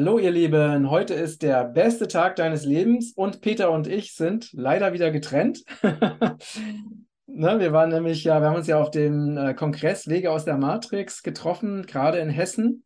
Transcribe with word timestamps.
Hallo 0.00 0.18
ihr 0.18 0.30
Lieben, 0.30 0.88
heute 0.88 1.12
ist 1.12 1.42
der 1.42 1.62
beste 1.62 2.08
Tag 2.08 2.36
deines 2.36 2.64
Lebens 2.64 3.12
und 3.14 3.42
Peter 3.42 3.70
und 3.70 3.86
ich 3.86 4.14
sind 4.14 4.50
leider 4.54 4.94
wieder 4.94 5.10
getrennt. 5.10 5.62
ne, 7.26 7.60
wir 7.60 7.72
waren 7.74 7.90
nämlich 7.90 8.24
ja, 8.24 8.40
wir 8.40 8.48
haben 8.48 8.56
uns 8.56 8.66
ja 8.66 8.80
auf 8.80 8.90
dem 8.90 9.36
äh, 9.36 9.52
Kongress 9.52 10.08
Wege 10.08 10.30
aus 10.30 10.46
der 10.46 10.56
Matrix 10.56 11.22
getroffen, 11.22 11.84
gerade 11.84 12.18
in 12.18 12.30
Hessen. 12.30 12.84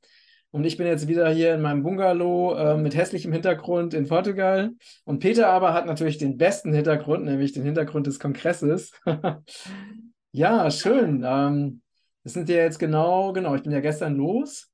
Und 0.50 0.64
ich 0.64 0.76
bin 0.76 0.88
jetzt 0.88 1.06
wieder 1.06 1.30
hier 1.30 1.54
in 1.54 1.62
meinem 1.62 1.84
Bungalow 1.84 2.56
äh, 2.56 2.76
mit 2.78 2.96
hässlichem 2.96 3.32
Hintergrund 3.32 3.94
in 3.94 4.08
Portugal. 4.08 4.72
Und 5.04 5.20
Peter 5.20 5.50
aber 5.50 5.72
hat 5.72 5.86
natürlich 5.86 6.18
den 6.18 6.36
besten 6.36 6.72
Hintergrund, 6.72 7.26
nämlich 7.26 7.52
den 7.52 7.62
Hintergrund 7.62 8.08
des 8.08 8.18
Kongresses. 8.18 8.90
ja, 10.32 10.68
schön. 10.68 11.22
Ähm, 11.24 11.80
das 12.24 12.32
sind 12.32 12.48
ja 12.48 12.56
jetzt 12.56 12.80
genau, 12.80 13.32
genau, 13.32 13.54
ich 13.54 13.62
bin 13.62 13.70
ja 13.70 13.78
gestern 13.78 14.16
los. 14.16 14.73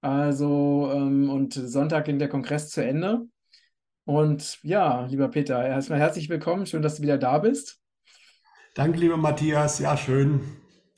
Also, 0.00 0.90
ähm, 0.94 1.28
und 1.28 1.52
Sonntag 1.52 2.06
ging 2.06 2.18
der 2.18 2.28
Kongress 2.28 2.70
zu 2.70 2.82
Ende. 2.84 3.26
Und 4.04 4.58
ja, 4.62 5.06
lieber 5.06 5.28
Peter, 5.28 5.64
erstmal 5.64 5.98
herzlich 5.98 6.28
willkommen. 6.28 6.66
Schön, 6.66 6.82
dass 6.82 6.96
du 6.96 7.02
wieder 7.02 7.18
da 7.18 7.38
bist. 7.38 7.80
Danke, 8.74 8.98
lieber 8.98 9.16
Matthias. 9.16 9.78
Ja, 9.78 9.96
schön. 9.96 10.40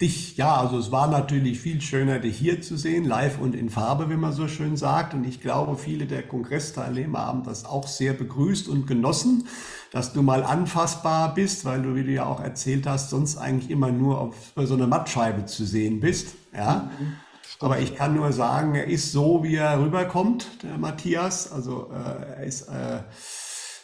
Dich, 0.01 0.37
ja, 0.37 0.57
also 0.57 0.79
es 0.79 0.91
war 0.91 1.09
natürlich 1.09 1.60
viel 1.60 1.80
schöner, 1.80 2.19
dich 2.19 2.37
hier 2.37 2.60
zu 2.60 2.77
sehen, 2.77 3.05
live 3.05 3.38
und 3.41 3.55
in 3.55 3.70
Farbe, 3.70 4.09
wie 4.09 4.16
man 4.16 4.33
so 4.33 4.48
schön 4.48 4.77
sagt. 4.77 5.15
Und 5.15 5.24
ich 5.24 5.41
glaube, 5.41 5.77
viele 5.77 6.07
der 6.07 6.23
Kongressteilnehmer 6.23 7.27
haben 7.27 7.45
das 7.45 7.65
auch 7.65 7.87
sehr 7.87 8.12
begrüßt 8.12 8.69
und 8.69 8.87
genossen, 8.87 9.46
dass 9.90 10.12
du 10.12 10.23
mal 10.23 10.43
anfassbar 10.43 11.34
bist, 11.34 11.65
weil 11.65 11.82
du, 11.82 11.95
wie 11.95 12.05
du 12.05 12.10
ja 12.12 12.24
auch 12.24 12.40
erzählt 12.40 12.87
hast, 12.87 13.10
sonst 13.10 13.37
eigentlich 13.37 13.71
immer 13.71 13.93
nur 13.93 14.21
auf 14.21 14.52
so 14.57 14.74
einer 14.74 14.87
Mattscheibe 14.87 15.45
zu 15.46 15.65
sehen 15.65 16.01
bist. 16.01 16.34
Ja. 16.55 16.90
Mhm. 16.99 17.16
Aber 17.63 17.79
ich 17.79 17.95
kann 17.95 18.16
nur 18.16 18.32
sagen, 18.32 18.74
er 18.74 18.88
ist 18.88 19.13
so, 19.13 19.45
wie 19.45 19.55
er 19.55 19.80
rüberkommt, 19.80 20.63
der 20.65 20.79
Matthias. 20.79 21.52
Also 21.52 21.91
äh, 21.93 22.41
er 22.41 22.45
ist, 22.45 22.63
äh, 22.63 23.01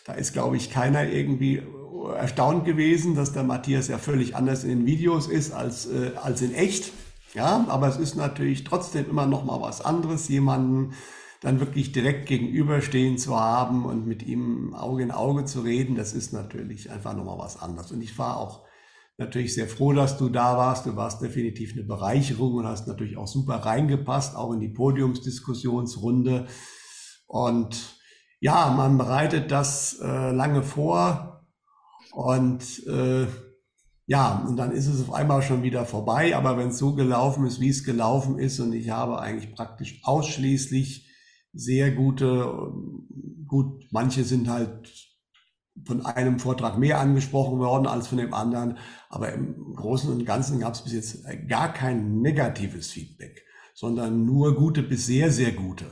da 0.04 0.12
ist, 0.14 0.32
glaube 0.32 0.56
ich, 0.56 0.70
keiner 0.70 1.08
irgendwie 1.08 1.62
erstaunt 2.16 2.64
gewesen, 2.64 3.14
dass 3.14 3.32
der 3.32 3.44
Matthias 3.44 3.88
ja 3.88 3.98
völlig 3.98 4.34
anders 4.34 4.64
in 4.64 4.70
den 4.70 4.86
Videos 4.86 5.28
ist 5.28 5.52
als, 5.52 5.86
äh, 5.86 6.12
als 6.22 6.42
in 6.42 6.54
echt. 6.54 6.92
Ja, 7.34 7.66
aber 7.68 7.88
es 7.88 7.98
ist 7.98 8.16
natürlich 8.16 8.64
trotzdem 8.64 9.08
immer 9.10 9.26
noch 9.26 9.44
mal 9.44 9.60
was 9.60 9.80
anderes, 9.80 10.28
jemanden 10.28 10.94
dann 11.40 11.60
wirklich 11.60 11.92
direkt 11.92 12.26
gegenüberstehen 12.26 13.16
zu 13.16 13.38
haben 13.38 13.84
und 13.84 14.06
mit 14.06 14.24
ihm 14.24 14.74
Auge 14.74 15.04
in 15.04 15.12
Auge 15.12 15.44
zu 15.44 15.60
reden. 15.60 15.94
Das 15.94 16.14
ist 16.14 16.32
natürlich 16.32 16.90
einfach 16.90 17.14
noch 17.14 17.24
mal 17.24 17.38
was 17.38 17.60
anderes. 17.60 17.92
Und 17.92 18.02
ich 18.02 18.18
war 18.18 18.38
auch 18.38 18.62
natürlich 19.18 19.52
sehr 19.52 19.68
froh, 19.68 19.92
dass 19.92 20.16
du 20.16 20.28
da 20.28 20.56
warst. 20.56 20.86
Du 20.86 20.96
warst 20.96 21.20
definitiv 21.20 21.72
eine 21.72 21.82
Bereicherung 21.82 22.54
und 22.54 22.66
hast 22.66 22.86
natürlich 22.86 23.16
auch 23.16 23.26
super 23.26 23.56
reingepasst, 23.56 24.36
auch 24.36 24.52
in 24.52 24.60
die 24.60 24.68
Podiumsdiskussionsrunde. 24.68 26.46
Und 27.26 27.96
ja, 28.40 28.72
man 28.76 28.96
bereitet 28.96 29.50
das 29.50 29.98
äh, 30.00 30.30
lange 30.30 30.62
vor 30.62 31.46
und 32.12 32.86
äh, 32.86 33.26
ja, 34.06 34.46
und 34.48 34.56
dann 34.56 34.72
ist 34.72 34.86
es 34.86 35.02
auf 35.02 35.12
einmal 35.12 35.42
schon 35.42 35.62
wieder 35.62 35.84
vorbei. 35.84 36.34
Aber 36.34 36.56
wenn 36.56 36.68
es 36.68 36.78
so 36.78 36.94
gelaufen 36.94 37.44
ist, 37.44 37.60
wie 37.60 37.68
es 37.68 37.84
gelaufen 37.84 38.38
ist, 38.38 38.58
und 38.60 38.72
ich 38.72 38.88
habe 38.88 39.20
eigentlich 39.20 39.54
praktisch 39.54 40.00
ausschließlich 40.04 41.06
sehr 41.52 41.90
gute, 41.90 42.72
gut, 43.46 43.84
manche 43.90 44.24
sind 44.24 44.48
halt 44.48 45.07
von 45.84 46.04
einem 46.04 46.38
Vortrag 46.38 46.78
mehr 46.78 47.00
angesprochen 47.00 47.58
worden 47.58 47.86
als 47.86 48.08
von 48.08 48.18
dem 48.18 48.34
anderen. 48.34 48.78
Aber 49.08 49.32
im 49.32 49.74
Großen 49.74 50.12
und 50.12 50.24
Ganzen 50.24 50.60
gab 50.60 50.74
es 50.74 50.82
bis 50.82 50.92
jetzt 50.92 51.24
gar 51.48 51.72
kein 51.72 52.20
negatives 52.20 52.90
Feedback, 52.90 53.44
sondern 53.74 54.24
nur 54.24 54.54
gute 54.54 54.82
bis 54.82 55.06
sehr, 55.06 55.30
sehr 55.30 55.52
gute. 55.52 55.86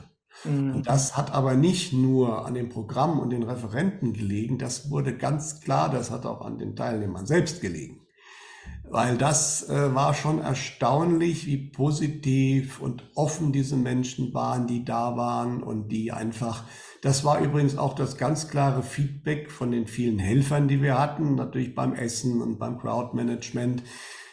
Mhm. 0.44 0.76
Und 0.76 0.86
das 0.86 1.16
hat 1.16 1.32
aber 1.32 1.54
nicht 1.54 1.92
nur 1.92 2.46
an 2.46 2.54
dem 2.54 2.68
Programm 2.68 3.18
und 3.18 3.30
den 3.30 3.42
Referenten 3.42 4.12
gelegen, 4.12 4.58
das 4.58 4.90
wurde 4.90 5.16
ganz 5.16 5.60
klar, 5.60 5.90
das 5.90 6.10
hat 6.10 6.26
auch 6.26 6.42
an 6.42 6.58
den 6.58 6.76
Teilnehmern 6.76 7.26
selbst 7.26 7.60
gelegen. 7.60 8.02
Weil 8.88 9.16
das 9.16 9.68
äh, 9.68 9.94
war 9.94 10.14
schon 10.14 10.38
erstaunlich, 10.38 11.46
wie 11.46 11.70
positiv 11.70 12.80
und 12.80 13.10
offen 13.16 13.52
diese 13.52 13.76
Menschen 13.76 14.32
waren, 14.32 14.68
die 14.68 14.84
da 14.84 15.16
waren 15.16 15.62
und 15.62 15.88
die 15.88 16.12
einfach 16.12 16.64
das 17.06 17.22
war 17.22 17.38
übrigens 17.38 17.78
auch 17.78 17.94
das 17.94 18.16
ganz 18.16 18.48
klare 18.48 18.82
Feedback 18.82 19.52
von 19.52 19.70
den 19.70 19.86
vielen 19.86 20.18
Helfern, 20.18 20.66
die 20.66 20.82
wir 20.82 20.98
hatten, 20.98 21.36
natürlich 21.36 21.72
beim 21.72 21.94
Essen 21.94 22.42
und 22.42 22.58
beim 22.58 22.78
Crowdmanagement, 22.78 23.84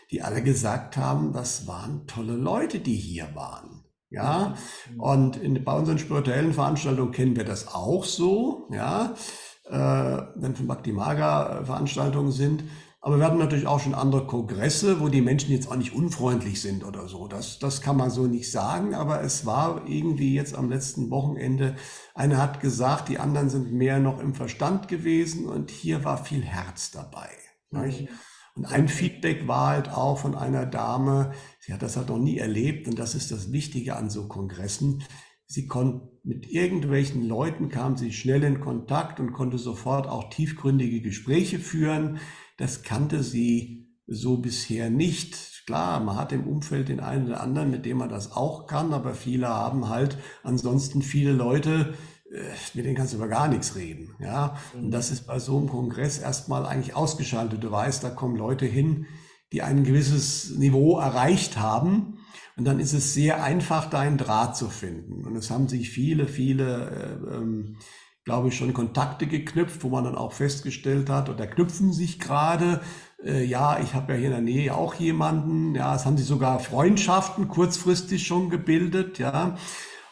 die 0.10 0.24
alle 0.24 0.42
gesagt 0.42 0.98
haben, 0.98 1.34
das 1.34 1.68
waren 1.68 2.08
tolle 2.08 2.34
Leute, 2.34 2.80
die 2.80 2.96
hier 2.96 3.36
waren. 3.36 3.84
Ja, 4.10 4.56
und 4.98 5.38
in, 5.38 5.64
bei 5.64 5.74
unseren 5.74 6.00
spirituellen 6.00 6.54
Veranstaltungen 6.54 7.12
kennen 7.12 7.36
wir 7.36 7.46
das 7.46 7.68
auch 7.68 8.06
so, 8.06 8.68
ja, 8.72 9.14
äh, 9.70 10.22
wenn 10.36 10.56
von 10.56 10.66
Bhakti 10.66 10.94
Maga 10.94 11.64
Veranstaltungen 11.66 12.32
sind. 12.32 12.64
Aber 13.06 13.18
wir 13.18 13.26
hatten 13.26 13.38
natürlich 13.38 13.68
auch 13.68 13.82
schon 13.82 13.94
andere 13.94 14.26
Kongresse, 14.26 15.02
wo 15.02 15.10
die 15.10 15.20
Menschen 15.20 15.52
jetzt 15.52 15.70
auch 15.70 15.76
nicht 15.76 15.94
unfreundlich 15.94 16.62
sind 16.62 16.86
oder 16.86 17.10
so. 17.10 17.28
Das, 17.28 17.60
das 17.60 17.82
kann 17.82 17.98
man 17.98 18.10
so 18.10 18.28
nicht 18.28 18.50
sagen, 18.50 18.96
aber 18.96 19.22
es 19.22 19.46
war 19.46 19.86
irgendwie 19.90 20.34
jetzt 20.34 20.56
am 20.56 20.70
letzten 20.70 21.10
Wochenende, 21.10 21.76
einer 22.16 22.38
hat 22.38 22.62
gesagt, 22.62 23.10
die 23.10 23.20
anderen 23.20 23.50
sind 23.50 23.74
mehr 23.74 24.00
noch 24.00 24.22
im 24.22 24.34
Verstand 24.34 24.88
gewesen 24.88 25.50
und 25.50 25.70
hier 25.70 26.06
war 26.06 26.24
viel 26.24 26.44
Herz 26.44 26.92
dabei. 26.92 27.28
Mhm. 27.72 28.08
Und 28.56 28.66
ein 28.68 28.88
Feedback 28.88 29.50
war 29.50 29.68
halt 29.68 29.92
auch 29.92 30.20
von 30.20 30.34
einer 30.34 30.66
Dame, 30.66 31.34
sie 31.60 31.74
hat 31.74 31.82
das 31.82 31.98
halt 31.98 32.08
noch 32.08 32.20
nie 32.20 32.38
erlebt 32.38 32.88
und 32.88 32.98
das 32.98 33.16
ist 33.16 33.32
das 33.32 33.52
Wichtige 33.52 33.98
an 33.98 34.10
so 34.10 34.30
Kongressen. 34.30 35.04
Sie 35.46 35.68
konnte 35.68 36.08
mit 36.24 36.50
irgendwelchen 36.50 37.28
Leuten 37.28 37.68
kam 37.68 37.98
sie 37.98 38.14
schnell 38.14 38.44
in 38.44 38.62
Kontakt 38.62 39.20
und 39.20 39.34
konnte 39.34 39.58
sofort 39.58 40.08
auch 40.08 40.30
tiefgründige 40.30 41.02
Gespräche 41.02 41.60
führen 41.60 42.22
das 42.58 42.84
kannte 42.84 43.24
sie 43.24 43.88
so 44.08 44.38
bisher 44.38 44.90
nicht. 44.90 45.66
Klar, 45.66 46.02
man 46.02 46.18
hat 46.18 46.32
im 46.34 46.46
Umfeld 46.46 46.90
den 46.90 47.00
einen 47.00 47.28
oder 47.28 47.42
anderen, 47.42 47.72
mit 47.72 47.86
dem 47.86 47.98
man 47.98 48.10
das 48.10 48.34
auch 48.34 48.68
kann, 48.68 48.94
aber 48.94 49.14
viele 49.14 49.48
haben 49.48 49.88
halt 49.88 50.18
ansonsten 50.44 51.02
viele 51.02 51.32
Leute, 51.32 51.94
äh, 52.32 52.42
mit 52.74 52.86
denen 52.86 52.96
kannst 52.96 53.14
du 53.14 53.18
über 53.18 53.30
gar 53.30 53.48
nichts 53.48 53.76
reden. 53.76 54.16
Ja, 54.20 54.58
und 54.74 54.92
das 54.92 55.10
ist 55.10 55.26
bei 55.26 55.40
so 55.40 55.58
einem 55.58 55.70
Kongress 55.70 56.20
erstmal 56.20 56.66
eigentlich 56.66 56.96
ausgeschaltet. 56.96 57.64
Du 57.64 57.72
weißt, 57.72 58.04
da 58.04 58.10
kommen 58.10 58.36
Leute 58.36 58.66
hin, 58.66 59.06
die 59.54 59.62
ein 59.62 59.84
gewisses 59.84 60.52
Niveau 60.58 61.00
erreicht 61.00 61.58
haben. 61.58 62.18
Und 62.56 62.66
dann 62.66 62.80
ist 62.80 62.94
es 62.94 63.14
sehr 63.14 63.44
einfach, 63.44 63.90
da 63.90 64.00
einen 64.00 64.18
Draht 64.18 64.56
zu 64.58 64.70
finden. 64.70 65.26
Und 65.26 65.36
es 65.36 65.50
haben 65.50 65.68
sich 65.68 65.90
viele, 65.90 66.28
viele 66.28 66.90
äh, 67.32 67.36
ähm, 67.36 67.78
glaube 68.26 68.48
ich, 68.48 68.58
schon 68.58 68.74
Kontakte 68.74 69.28
geknüpft, 69.28 69.84
wo 69.84 69.90
man 69.90 70.06
dann 70.06 70.16
auch 70.16 70.34
festgestellt 70.34 71.10
hat, 71.10 71.30
oder 71.30 71.48
knüpfen 71.48 71.92
sich 71.92 72.20
gerade, 72.20 72.82
äh, 73.24 73.44
ja, 73.44 73.80
ich 73.80 73.94
habe 73.94 74.14
ja 74.14 74.20
hier 74.20 74.28
in 74.28 74.34
der 74.34 74.42
Nähe 74.42 74.76
auch 74.76 74.96
jemanden, 74.96 75.76
ja, 75.76 75.96
es 75.96 76.06
haben 76.06 76.18
sich 76.18 76.28
sogar 76.28 76.60
Freundschaften 76.60 77.48
kurzfristig 77.48 78.26
schon 78.26 78.50
gebildet, 78.50 79.20
ja. 79.20 79.58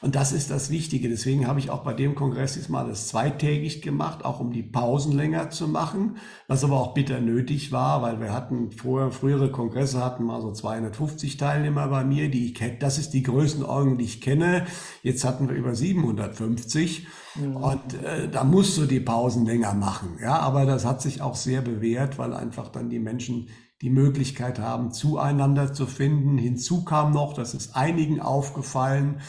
Und 0.02 0.16
das 0.16 0.32
ist 0.32 0.50
das 0.50 0.72
Wichtige. 0.72 1.10
Deswegen 1.10 1.48
habe 1.48 1.60
ich 1.60 1.70
auch 1.70 1.84
bei 1.84 1.94
dem 1.94 2.16
Kongress 2.16 2.56
diesmal 2.56 2.88
das 2.88 3.08
zweitägig 3.08 3.84
gemacht, 3.84 4.26
auch 4.26 4.40
um 4.40 4.52
die 4.52 4.64
Pausen 4.64 5.12
länger 5.12 5.52
zu 5.52 5.68
machen, 5.68 6.18
was 6.48 6.64
aber 6.64 6.80
auch 6.80 6.96
bitter 6.96 7.22
nötig 7.22 7.72
war, 7.72 8.02
weil 8.02 8.20
wir 8.20 8.34
hatten 8.34 8.72
vorher, 8.72 9.12
frühere 9.12 9.52
Kongresse 9.52 10.04
hatten 10.04 10.24
mal 10.24 10.42
so 10.42 10.52
250 10.52 11.38
Teilnehmer 11.38 11.88
bei 11.88 12.04
mir, 12.04 12.32
die 12.32 12.48
ich 12.48 12.56
kenne. 12.56 12.78
Das 12.80 12.98
ist 12.98 13.12
die 13.12 13.22
Größenordnung, 13.22 14.00
die 14.00 14.06
ich 14.06 14.22
kenne. 14.22 14.66
Jetzt 15.04 15.24
hatten 15.24 15.48
wir 15.48 15.56
über 15.56 15.76
750. 15.76 17.06
Mhm. 17.36 17.56
Und 17.58 18.04
äh, 18.04 18.28
da 18.28 18.44
musst 18.44 18.80
du 18.80 18.88
die 18.88 19.00
Pausen 19.00 19.46
länger 19.46 19.76
machen. 19.76 20.18
Ja, 20.20 20.40
aber 20.40 20.66
das 20.66 20.84
hat 20.84 21.04
sich 21.04 21.22
auch 21.22 21.36
sehr 21.36 21.62
bewährt, 21.62 22.18
weil 22.18 22.34
einfach 22.34 22.70
dann 22.70 22.90
die 22.90 23.00
Menschen 23.00 23.50
die 23.84 23.92
Möglichkeit 23.92 24.60
haben, 24.60 24.92
zueinander 24.92 25.74
zu 25.74 25.86
finden. 25.86 26.38
Hinzu 26.38 26.84
kam 26.86 27.12
noch, 27.14 27.34
das 27.34 27.54
ist 27.54 27.76
einigen 27.76 28.20
aufgefallen, 28.20 29.22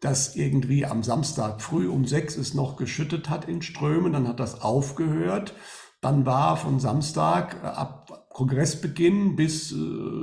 dass 0.00 0.36
irgendwie 0.36 0.86
am 0.86 1.02
Samstag 1.02 1.60
früh 1.60 1.88
um 1.88 2.04
sechs 2.04 2.36
es 2.36 2.54
noch 2.54 2.76
geschüttet 2.76 3.28
hat 3.28 3.46
in 3.46 3.62
Strömen, 3.62 4.12
dann 4.12 4.28
hat 4.28 4.40
das 4.40 4.60
aufgehört. 4.60 5.54
Dann 6.00 6.26
war 6.26 6.56
von 6.56 6.78
Samstag 6.78 7.56
äh, 7.62 7.66
ab 7.66 8.28
Kongressbeginn 8.30 9.34
bis 9.34 9.72
äh, 9.72 9.76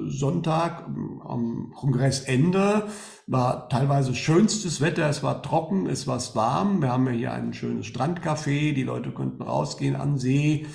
Sonntag 0.08 0.88
ähm, 0.88 1.22
am 1.22 1.74
Kongressende 1.76 2.88
war 3.28 3.68
teilweise 3.68 4.16
schönstes 4.16 4.80
Wetter. 4.80 5.10
Es 5.10 5.22
war 5.22 5.42
trocken, 5.42 5.88
es 5.88 6.08
war 6.08 6.22
warm. 6.34 6.82
Wir 6.82 6.94
haben 6.94 7.08
ja 7.08 7.12
hier 7.12 7.34
ein 7.34 7.54
schönes 7.54 7.88
Strandcafé. 7.88 8.74
Die 8.74 8.84
Leute 8.84 9.12
konnten 9.12 9.42
rausgehen 9.42 9.98
an 9.98 10.18
See. 10.18 10.66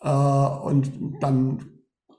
Äh, 0.00 0.08
und 0.08 0.92
dann 1.20 1.73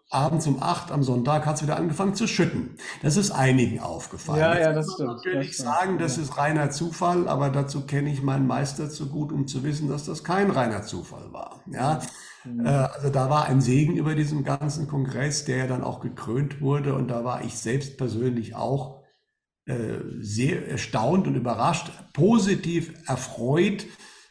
abends 0.09 0.47
um 0.47 0.61
acht 0.61 0.91
am 0.91 1.03
Sonntag 1.03 1.45
hat 1.45 1.55
es 1.55 1.63
wieder 1.63 1.77
angefangen 1.77 2.15
zu 2.15 2.27
schütten. 2.27 2.77
Das 3.01 3.17
ist 3.17 3.31
einigen 3.31 3.79
aufgefallen. 3.79 4.39
Ja, 4.39 4.57
ja, 4.57 4.73
das 4.73 4.93
stimmt. 4.93 5.19
Ich 5.19 5.25
natürlich 5.25 5.57
das 5.57 5.65
sagen, 5.65 5.97
das 5.97 6.17
ist 6.17 6.37
reiner 6.37 6.69
Zufall, 6.69 7.27
aber 7.27 7.49
dazu 7.49 7.85
kenne 7.85 8.11
ich 8.11 8.21
meinen 8.21 8.47
Meister 8.47 8.89
zu 8.89 9.09
gut, 9.09 9.31
um 9.31 9.47
zu 9.47 9.63
wissen, 9.63 9.89
dass 9.89 10.05
das 10.05 10.23
kein 10.23 10.51
reiner 10.51 10.83
Zufall 10.83 11.33
war. 11.33 11.61
Ja, 11.65 12.01
mhm. 12.43 12.65
Äh, 12.65 12.69
also 12.69 13.09
da 13.09 13.29
war 13.29 13.45
ein 13.45 13.61
Segen 13.61 13.97
über 13.97 14.15
diesem 14.15 14.43
ganzen 14.43 14.87
Kongress, 14.87 15.45
der 15.45 15.57
ja 15.57 15.67
dann 15.67 15.83
auch 15.83 15.99
gekrönt 16.01 16.61
wurde 16.61 16.93
und 16.95 17.09
da 17.09 17.23
war 17.23 17.43
ich 17.43 17.57
selbst 17.57 17.97
persönlich 17.97 18.55
auch 18.55 19.03
äh, 19.65 19.97
sehr 20.19 20.67
erstaunt 20.67 21.25
und 21.25 21.33
überrascht, 21.33 21.91
positiv 22.13 22.93
erfreut, 23.07 23.87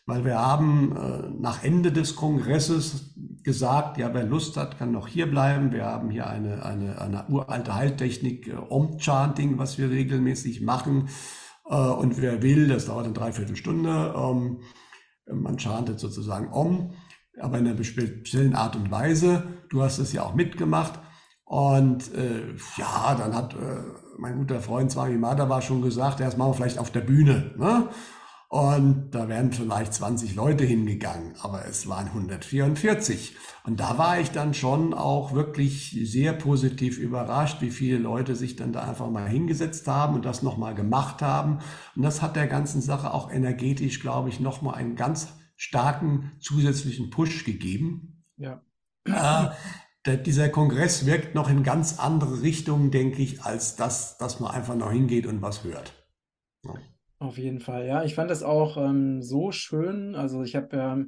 weil 0.06 0.24
wir 0.24 0.38
haben 0.38 0.96
äh, 0.96 1.30
nach 1.40 1.64
Ende 1.64 1.90
des 1.90 2.14
Kongresses 2.14 3.16
gesagt, 3.44 3.98
ja, 3.98 4.12
wer 4.12 4.24
Lust 4.24 4.56
hat, 4.56 4.78
kann 4.78 4.90
noch 4.90 5.06
hier 5.06 5.30
bleiben. 5.30 5.70
Wir 5.72 5.84
haben 5.84 6.10
hier 6.10 6.26
eine, 6.26 6.64
eine, 6.64 7.00
eine 7.00 7.26
uralte 7.28 7.74
Heiltechnik, 7.74 8.48
äh, 8.48 8.56
Om-Chanting, 8.56 9.58
was 9.58 9.78
wir 9.78 9.90
regelmäßig 9.90 10.62
machen. 10.62 11.08
Äh, 11.68 11.76
und 11.76 12.20
wer 12.20 12.42
will, 12.42 12.68
das 12.68 12.86
dauert 12.86 13.04
eine 13.04 13.14
Dreiviertelstunde, 13.14 14.14
ähm, 14.16 14.60
man 15.30 15.58
chantet 15.58 16.00
sozusagen 16.00 16.52
Om, 16.52 16.92
aber 17.40 17.58
in 17.58 17.66
einer 17.66 17.84
speziellen 17.84 18.54
Art 18.54 18.76
und 18.76 18.90
Weise. 18.90 19.44
Du 19.70 19.82
hast 19.82 19.98
es 19.98 20.12
ja 20.12 20.22
auch 20.22 20.34
mitgemacht. 20.34 21.00
Und 21.44 22.14
äh, 22.14 22.54
ja, 22.76 23.14
dann 23.14 23.34
hat 23.34 23.54
äh, 23.54 23.56
mein 24.18 24.38
guter 24.38 24.60
Freund 24.60 24.90
Swami 24.90 25.16
Madhava 25.16 25.60
schon 25.60 25.82
gesagt, 25.82 26.20
das 26.20 26.36
machen 26.36 26.50
wir 26.50 26.54
vielleicht 26.54 26.78
auf 26.78 26.90
der 26.90 27.00
Bühne. 27.00 27.54
Ne? 27.58 27.88
Und 28.54 29.10
da 29.10 29.28
wären 29.28 29.50
vielleicht 29.50 29.94
20 29.94 30.36
Leute 30.36 30.62
hingegangen, 30.62 31.34
aber 31.40 31.66
es 31.66 31.88
waren 31.88 32.06
144. 32.06 33.34
Und 33.64 33.80
da 33.80 33.98
war 33.98 34.20
ich 34.20 34.30
dann 34.30 34.54
schon 34.54 34.94
auch 34.94 35.32
wirklich 35.32 35.98
sehr 36.04 36.32
positiv 36.34 36.98
überrascht, 36.98 37.62
wie 37.62 37.72
viele 37.72 37.98
Leute 37.98 38.36
sich 38.36 38.54
dann 38.54 38.72
da 38.72 38.84
einfach 38.84 39.10
mal 39.10 39.28
hingesetzt 39.28 39.88
haben 39.88 40.14
und 40.14 40.24
das 40.24 40.44
nochmal 40.44 40.76
gemacht 40.76 41.20
haben. 41.20 41.58
Und 41.96 42.02
das 42.02 42.22
hat 42.22 42.36
der 42.36 42.46
ganzen 42.46 42.80
Sache 42.80 43.12
auch 43.12 43.28
energetisch, 43.28 43.98
glaube 43.98 44.28
ich, 44.28 44.38
nochmal 44.38 44.76
einen 44.76 44.94
ganz 44.94 45.32
starken 45.56 46.30
zusätzlichen 46.38 47.10
Push 47.10 47.44
gegeben. 47.44 48.24
Ja. 48.36 48.62
Äh, 49.04 49.48
der, 50.06 50.16
dieser 50.18 50.48
Kongress 50.48 51.06
wirkt 51.06 51.34
noch 51.34 51.50
in 51.50 51.64
ganz 51.64 51.98
andere 51.98 52.42
Richtungen, 52.42 52.92
denke 52.92 53.20
ich, 53.20 53.42
als 53.42 53.74
das, 53.74 54.16
dass 54.16 54.38
man 54.38 54.52
einfach 54.52 54.76
noch 54.76 54.92
hingeht 54.92 55.26
und 55.26 55.42
was 55.42 55.64
hört. 55.64 55.92
Ja. 56.64 56.74
Auf 57.24 57.38
jeden 57.38 57.60
Fall, 57.60 57.86
ja. 57.86 58.04
Ich 58.04 58.14
fand 58.14 58.30
das 58.30 58.42
auch 58.42 58.76
ähm, 58.76 59.22
so 59.22 59.50
schön. 59.50 60.14
Also 60.14 60.42
ich 60.42 60.54
habe 60.56 60.76
ja, 60.76 60.98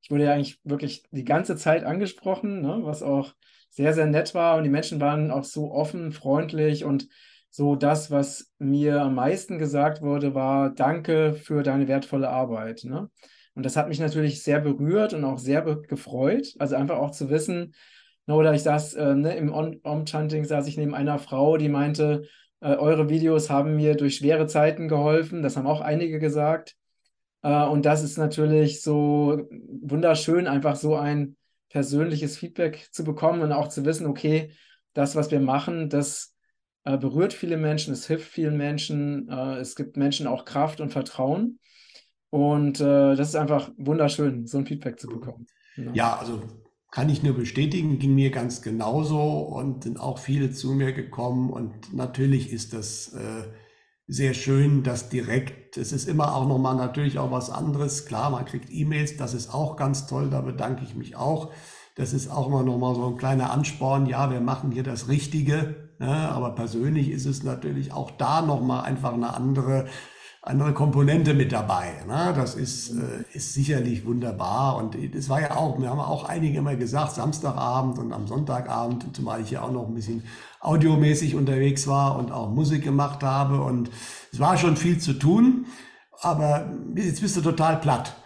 ich 0.00 0.10
wurde 0.10 0.24
ja 0.24 0.32
eigentlich 0.32 0.58
wirklich 0.64 1.02
die 1.10 1.24
ganze 1.24 1.56
Zeit 1.56 1.84
angesprochen, 1.84 2.62
ne, 2.62 2.78
was 2.84 3.02
auch 3.02 3.34
sehr, 3.68 3.92
sehr 3.92 4.06
nett 4.06 4.34
war. 4.34 4.56
Und 4.56 4.64
die 4.64 4.70
Menschen 4.70 4.98
waren 4.98 5.30
auch 5.30 5.44
so 5.44 5.70
offen, 5.70 6.10
freundlich 6.10 6.86
und 6.86 7.08
so 7.50 7.76
das, 7.76 8.10
was 8.10 8.50
mir 8.58 9.02
am 9.02 9.14
meisten 9.14 9.58
gesagt 9.58 10.00
wurde, 10.00 10.34
war 10.34 10.70
Danke 10.70 11.34
für 11.34 11.62
deine 11.62 11.86
wertvolle 11.86 12.30
Arbeit. 12.30 12.84
Ne? 12.84 13.10
Und 13.54 13.66
das 13.66 13.76
hat 13.76 13.88
mich 13.88 14.00
natürlich 14.00 14.42
sehr 14.42 14.60
berührt 14.60 15.12
und 15.12 15.24
auch 15.24 15.38
sehr 15.38 15.60
gefreut. 15.62 16.54
Also 16.58 16.76
einfach 16.76 16.96
auch 16.96 17.10
zu 17.10 17.28
wissen, 17.28 17.74
ne, 18.26 18.34
oder 18.34 18.54
ich 18.54 18.62
saß 18.62 18.94
äh, 18.94 19.14
ne, 19.14 19.36
im 19.36 19.52
Om-Chanting, 19.52 20.46
saß 20.46 20.66
ich 20.66 20.78
neben 20.78 20.94
einer 20.94 21.18
Frau, 21.18 21.58
die 21.58 21.68
meinte, 21.68 22.22
äh, 22.60 22.74
eure 22.74 23.08
Videos 23.08 23.50
haben 23.50 23.76
mir 23.76 23.96
durch 23.96 24.16
schwere 24.16 24.46
Zeiten 24.46 24.88
geholfen. 24.88 25.42
Das 25.42 25.56
haben 25.56 25.66
auch 25.66 25.80
einige 25.80 26.18
gesagt. 26.18 26.76
Äh, 27.42 27.64
und 27.64 27.84
das 27.84 28.02
ist 28.02 28.18
natürlich 28.18 28.82
so 28.82 29.48
wunderschön, 29.50 30.46
einfach 30.46 30.76
so 30.76 30.96
ein 30.96 31.36
persönliches 31.68 32.38
Feedback 32.38 32.88
zu 32.92 33.04
bekommen 33.04 33.42
und 33.42 33.52
auch 33.52 33.68
zu 33.68 33.84
wissen, 33.84 34.06
okay, 34.06 34.52
das, 34.94 35.14
was 35.16 35.30
wir 35.30 35.40
machen, 35.40 35.90
das 35.90 36.34
äh, 36.84 36.96
berührt 36.96 37.32
viele 37.32 37.56
Menschen, 37.56 37.92
es 37.92 38.06
hilft 38.06 38.30
vielen 38.30 38.56
Menschen, 38.56 39.28
äh, 39.28 39.56
es 39.58 39.76
gibt 39.76 39.96
Menschen 39.96 40.26
auch 40.26 40.44
Kraft 40.44 40.80
und 40.80 40.90
Vertrauen. 40.90 41.58
Und 42.30 42.80
äh, 42.80 43.14
das 43.14 43.28
ist 43.28 43.36
einfach 43.36 43.70
wunderschön, 43.76 44.46
so 44.46 44.58
ein 44.58 44.66
Feedback 44.66 44.98
zu 44.98 45.08
bekommen. 45.08 45.46
Ja, 45.76 45.92
ja 45.92 46.16
also 46.16 46.42
kann 46.90 47.10
ich 47.10 47.22
nur 47.22 47.34
bestätigen, 47.34 47.98
ging 47.98 48.14
mir 48.14 48.30
ganz 48.30 48.62
genauso 48.62 49.20
und 49.20 49.84
sind 49.84 50.00
auch 50.00 50.18
viele 50.18 50.52
zu 50.52 50.72
mir 50.72 50.92
gekommen. 50.92 51.50
Und 51.50 51.94
natürlich 51.94 52.52
ist 52.52 52.72
das 52.72 53.12
äh, 53.12 53.44
sehr 54.06 54.32
schön, 54.32 54.82
dass 54.82 55.10
direkt, 55.10 55.76
es 55.76 55.92
ist 55.92 56.08
immer 56.08 56.34
auch 56.34 56.48
nochmal 56.48 56.76
natürlich 56.76 57.18
auch 57.18 57.30
was 57.30 57.50
anderes. 57.50 58.06
Klar, 58.06 58.30
man 58.30 58.46
kriegt 58.46 58.70
E-Mails, 58.70 59.18
das 59.18 59.34
ist 59.34 59.52
auch 59.52 59.76
ganz 59.76 60.06
toll, 60.06 60.30
da 60.30 60.40
bedanke 60.40 60.82
ich 60.82 60.94
mich 60.94 61.14
auch. 61.14 61.52
Das 61.94 62.12
ist 62.12 62.30
auch 62.30 62.46
immer 62.46 62.62
nochmal 62.62 62.94
so 62.94 63.08
ein 63.08 63.16
kleiner 63.16 63.50
Ansporn. 63.50 64.06
Ja, 64.06 64.30
wir 64.30 64.40
machen 64.40 64.70
hier 64.70 64.84
das 64.84 65.08
Richtige. 65.08 65.90
Ne? 65.98 66.08
Aber 66.08 66.54
persönlich 66.54 67.10
ist 67.10 67.26
es 67.26 67.42
natürlich 67.42 67.92
auch 67.92 68.12
da 68.12 68.40
nochmal 68.40 68.84
einfach 68.84 69.12
eine 69.12 69.34
andere 69.34 69.86
andere 70.48 70.72
Komponente 70.72 71.34
mit 71.34 71.52
dabei. 71.52 71.92
Ne? 72.06 72.32
Das 72.34 72.54
ist, 72.54 72.90
äh, 72.90 73.24
ist 73.32 73.52
sicherlich 73.52 74.06
wunderbar. 74.06 74.76
Und 74.76 74.94
es 74.94 75.28
war 75.28 75.40
ja 75.40 75.56
auch, 75.56 75.78
wir 75.78 75.90
haben 75.90 76.00
auch 76.00 76.24
einige 76.24 76.58
immer 76.58 76.74
gesagt, 76.74 77.12
Samstagabend 77.12 77.98
und 77.98 78.12
am 78.12 78.26
Sonntagabend, 78.26 79.14
zumal 79.14 79.42
ich 79.42 79.50
ja 79.50 79.62
auch 79.62 79.70
noch 79.70 79.86
ein 79.86 79.94
bisschen 79.94 80.22
audiomäßig 80.60 81.34
unterwegs 81.34 81.86
war 81.86 82.18
und 82.18 82.32
auch 82.32 82.50
Musik 82.50 82.82
gemacht 82.82 83.22
habe. 83.22 83.60
Und 83.60 83.90
es 84.32 84.40
war 84.40 84.56
schon 84.56 84.76
viel 84.76 84.98
zu 84.98 85.12
tun, 85.12 85.66
aber 86.20 86.72
jetzt 86.96 87.20
bist 87.20 87.36
du 87.36 87.42
total 87.42 87.78
platt. 87.78 88.16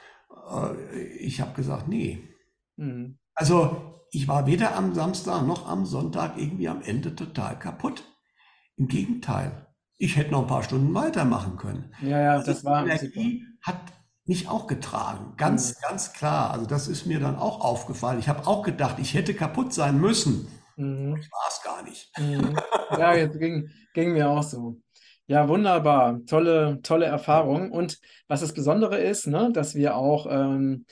Äh, 0.51 1.03
ich 1.19 1.41
habe 1.41 1.55
gesagt, 1.55 1.89
nee. 1.89 2.23
Mhm. 2.77 3.19
Also 3.35 4.05
ich 4.13 4.29
war 4.29 4.47
weder 4.47 4.77
am 4.77 4.95
Samstag 4.95 5.45
noch 5.45 5.69
am 5.69 5.87
Sonntag 5.87 6.37
irgendwie 6.37 6.69
am 6.69 6.83
Ende 6.83 7.17
total 7.17 7.59
kaputt. 7.59 8.05
Im 8.77 8.87
Gegenteil 8.87 9.67
ich 9.99 10.17
hätte 10.17 10.33
noch 10.33 10.43
ein 10.43 10.47
paar 10.47 10.63
Stunden 10.63 10.95
weitermachen 10.95 11.57
können. 11.57 11.95
Ja, 12.03 12.21
ja, 12.21 12.33
also 12.33 12.47
das 12.47 12.65
war. 12.65 12.87
Energie 12.87 13.45
hat 13.63 13.81
mich 14.25 14.49
auch 14.49 14.67
getragen, 14.67 15.35
ganz, 15.37 15.77
mhm. 15.77 15.89
ganz 15.89 16.13
klar. 16.13 16.53
Also 16.53 16.67
das 16.67 16.89
ist 16.89 17.07
mir 17.07 17.21
dann 17.21 17.37
auch 17.37 17.61
aufgefallen. 17.61 18.19
Ich 18.19 18.29
habe 18.29 18.47
auch 18.47 18.63
gedacht, 18.63 18.97
ich 18.99 19.15
hätte 19.15 19.35
kaputt 19.35 19.73
sein 19.73 20.01
müssen. 20.01 20.49
Mhm. 20.77 21.17
Ich 21.21 21.31
war 21.31 21.49
es 21.49 21.63
gar 21.63 21.83
nicht. 21.83 22.11
Mhm. 22.19 22.57
Ja, 22.99 23.15
jetzt 23.15 23.39
ging, 23.39 23.71
ging 23.95 24.13
mir 24.13 24.29
auch 24.29 24.43
so. 24.43 24.81
Ja, 25.27 25.49
wunderbar. 25.49 26.21
Tolle, 26.27 26.81
tolle 26.83 27.07
Erfahrung. 27.07 27.71
Und 27.71 27.99
was 28.29 28.41
das 28.41 28.53
Besondere 28.53 29.01
ist, 29.01 29.27
ne, 29.27 29.51
dass 29.53 29.75
wir 29.75 29.97
auch 29.97 30.27
ähm, 30.29 30.85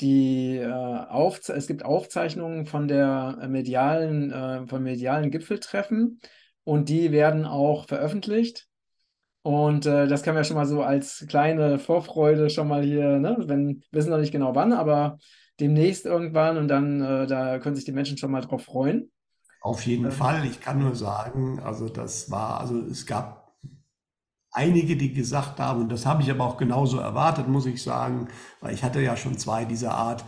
die 0.00 0.56
äh, 0.56 0.70
Aufze 0.70 1.54
es 1.54 1.66
gibt 1.66 1.84
Aufzeichnungen 1.84 2.66
von 2.66 2.86
der 2.86 3.38
medialen, 3.48 4.30
äh, 4.30 4.66
von 4.66 4.82
medialen 4.82 5.30
Gipfeltreffen 5.30 6.20
und 6.68 6.90
die 6.90 7.12
werden 7.12 7.46
auch 7.46 7.86
veröffentlicht. 7.86 8.66
Und 9.40 9.86
äh, 9.86 10.06
das 10.06 10.22
kann 10.22 10.34
man 10.34 10.42
ja 10.42 10.46
schon 10.46 10.58
mal 10.58 10.66
so 10.66 10.82
als 10.82 11.24
kleine 11.26 11.78
Vorfreude 11.78 12.50
schon 12.50 12.68
mal 12.68 12.82
hier, 12.82 13.18
ne? 13.18 13.38
wenn, 13.46 13.82
wissen 13.90 14.10
noch 14.10 14.18
nicht 14.18 14.32
genau 14.32 14.54
wann, 14.54 14.74
aber 14.74 15.16
demnächst 15.58 16.04
irgendwann 16.04 16.58
und 16.58 16.68
dann, 16.68 17.00
äh, 17.00 17.26
da 17.26 17.58
können 17.58 17.74
sich 17.74 17.86
die 17.86 17.92
Menschen 17.92 18.18
schon 18.18 18.30
mal 18.30 18.42
drauf 18.42 18.64
freuen. 18.64 19.10
Auf 19.62 19.86
jeden 19.86 20.04
ähm, 20.04 20.12
Fall. 20.12 20.44
Ich 20.44 20.60
kann 20.60 20.78
nur 20.78 20.94
sagen, 20.94 21.58
also 21.60 21.88
das 21.88 22.30
war, 22.30 22.60
also 22.60 22.78
es 22.82 23.06
gab 23.06 23.56
einige, 24.50 24.94
die 24.94 25.14
gesagt 25.14 25.60
haben, 25.60 25.80
und 25.80 25.88
das 25.90 26.04
habe 26.04 26.20
ich 26.20 26.30
aber 26.30 26.44
auch 26.44 26.58
genauso 26.58 26.98
erwartet, 26.98 27.48
muss 27.48 27.64
ich 27.64 27.82
sagen, 27.82 28.28
weil 28.60 28.74
ich 28.74 28.84
hatte 28.84 29.00
ja 29.00 29.16
schon 29.16 29.38
zwei 29.38 29.64
dieser 29.64 29.92
Art. 29.92 30.22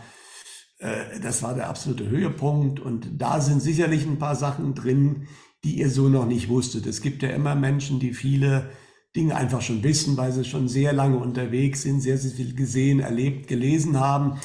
Äh, 0.79 1.19
das 1.21 1.43
war 1.43 1.53
der 1.53 1.69
absolute 1.69 2.09
Höhepunkt 2.09 2.79
und 2.79 3.21
da 3.21 3.39
sind 3.41 3.59
sicherlich 3.59 4.07
ein 4.07 4.17
paar 4.17 4.35
Sachen 4.35 4.73
drin, 4.73 5.27
die 5.63 5.79
ihr 5.79 5.89
so 5.89 6.09
noch 6.09 6.25
nicht 6.25 6.49
wusstet. 6.49 6.85
Es 6.85 7.01
gibt 7.01 7.23
ja 7.23 7.29
immer 7.29 7.55
Menschen, 7.55 7.99
die 7.99 8.13
viele 8.13 8.71
Dinge 9.15 9.35
einfach 9.35 9.61
schon 9.61 9.83
wissen, 9.83 10.17
weil 10.17 10.31
sie 10.31 10.45
schon 10.45 10.67
sehr 10.67 10.93
lange 10.93 11.17
unterwegs 11.17 11.81
sind, 11.81 12.01
sehr, 12.01 12.17
sehr 12.17 12.31
viel 12.31 12.55
gesehen, 12.55 12.99
erlebt, 12.99 13.47
gelesen 13.47 13.99
haben. 13.99 14.39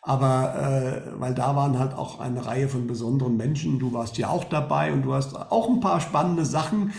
Aber 0.00 1.04
äh, 1.14 1.20
weil 1.20 1.34
da 1.34 1.54
waren 1.54 1.78
halt 1.78 1.94
auch 1.94 2.18
eine 2.18 2.44
Reihe 2.44 2.68
von 2.68 2.86
besonderen 2.86 3.36
Menschen. 3.36 3.78
Du 3.78 3.92
warst 3.92 4.18
ja 4.18 4.28
auch 4.28 4.44
dabei 4.44 4.92
und 4.92 5.02
du 5.02 5.14
hast 5.14 5.36
auch 5.36 5.68
ein 5.68 5.80
paar 5.80 6.00
spannende 6.00 6.44
Sachen 6.44 6.92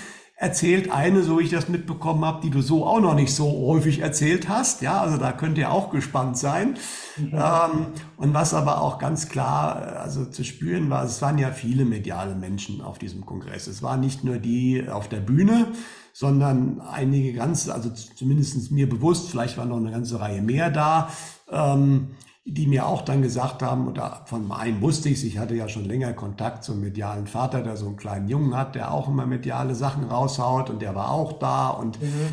erzählt. 0.44 0.92
Eine, 0.92 1.24
so 1.24 1.40
ich 1.40 1.50
das 1.50 1.70
mitbekommen 1.70 2.26
habe, 2.26 2.42
die 2.42 2.50
du 2.50 2.62
so 2.62 2.86
auch 2.86 3.00
noch 3.00 3.16
nicht 3.16 3.34
so 3.34 3.46
häufig 3.68 4.00
erzählt 4.00 4.50
hast. 4.50 4.82
Ja, 4.82 5.02
also 5.02 5.18
da 5.18 5.32
könnt 5.32 5.58
ihr 5.58 5.72
auch 5.72 5.90
gespannt 5.90 6.38
sein. 6.38 6.78
Mhm. 7.18 7.32
Ähm, 7.34 7.86
und 8.18 8.34
was 8.34 8.54
aber 8.54 8.82
auch 8.82 9.00
ganz 9.00 9.30
klar 9.30 10.02
also 10.02 10.26
zu 10.26 10.44
spüren 10.44 10.90
war, 10.90 11.06
es 11.06 11.22
waren 11.22 11.38
ja 11.38 11.52
viele 11.52 11.86
mediale 11.86 12.36
Menschen 12.36 12.82
auf 12.82 13.00
diesem 13.00 13.26
Kongress. 13.26 13.68
Es 13.68 13.82
waren 13.82 14.02
nicht 14.02 14.24
nur 14.24 14.38
die 14.38 14.88
auf 14.90 15.08
der 15.08 15.22
Bühne, 15.22 15.68
sondern 16.12 16.82
einige 16.82 17.34
ganz, 17.34 17.70
also 17.70 17.90
zumindest 17.90 18.72
mir 18.72 18.88
bewusst, 18.88 19.30
vielleicht 19.30 19.58
war 19.58 19.66
noch 19.66 19.78
eine 19.78 19.92
ganze 19.92 20.20
Reihe 20.20 20.42
mehr 20.42 20.70
da. 20.70 21.10
Ähm, 21.50 22.10
die 22.46 22.68
mir 22.68 22.88
auch 22.88 23.04
dann 23.04 23.22
gesagt 23.22 23.62
haben, 23.62 23.88
oder 23.88 24.24
von 24.26 24.52
einem 24.52 24.82
wusste 24.82 25.10
ich 25.10 25.26
ich 25.26 25.38
hatte 25.38 25.56
ja 25.56 25.70
schon 25.70 25.86
länger 25.86 26.14
Kontakt 26.14 26.64
zum 26.64 26.82
medialen 26.82 27.28
Vater, 27.28 27.62
der 27.62 27.78
so 27.78 27.88
einen 27.88 27.96
kleinen 27.96 28.28
Jungen 28.28 28.56
hat, 28.56 28.76
der 28.76 28.92
auch 28.94 29.08
immer 29.08 29.26
mediale 29.26 29.76
Sachen 29.76 30.04
raushaut 30.04 30.70
und 30.70 30.82
der 30.82 30.94
war 30.94 31.12
auch 31.12 31.34
da 31.40 31.70
und 31.70 32.02
mhm. 32.02 32.30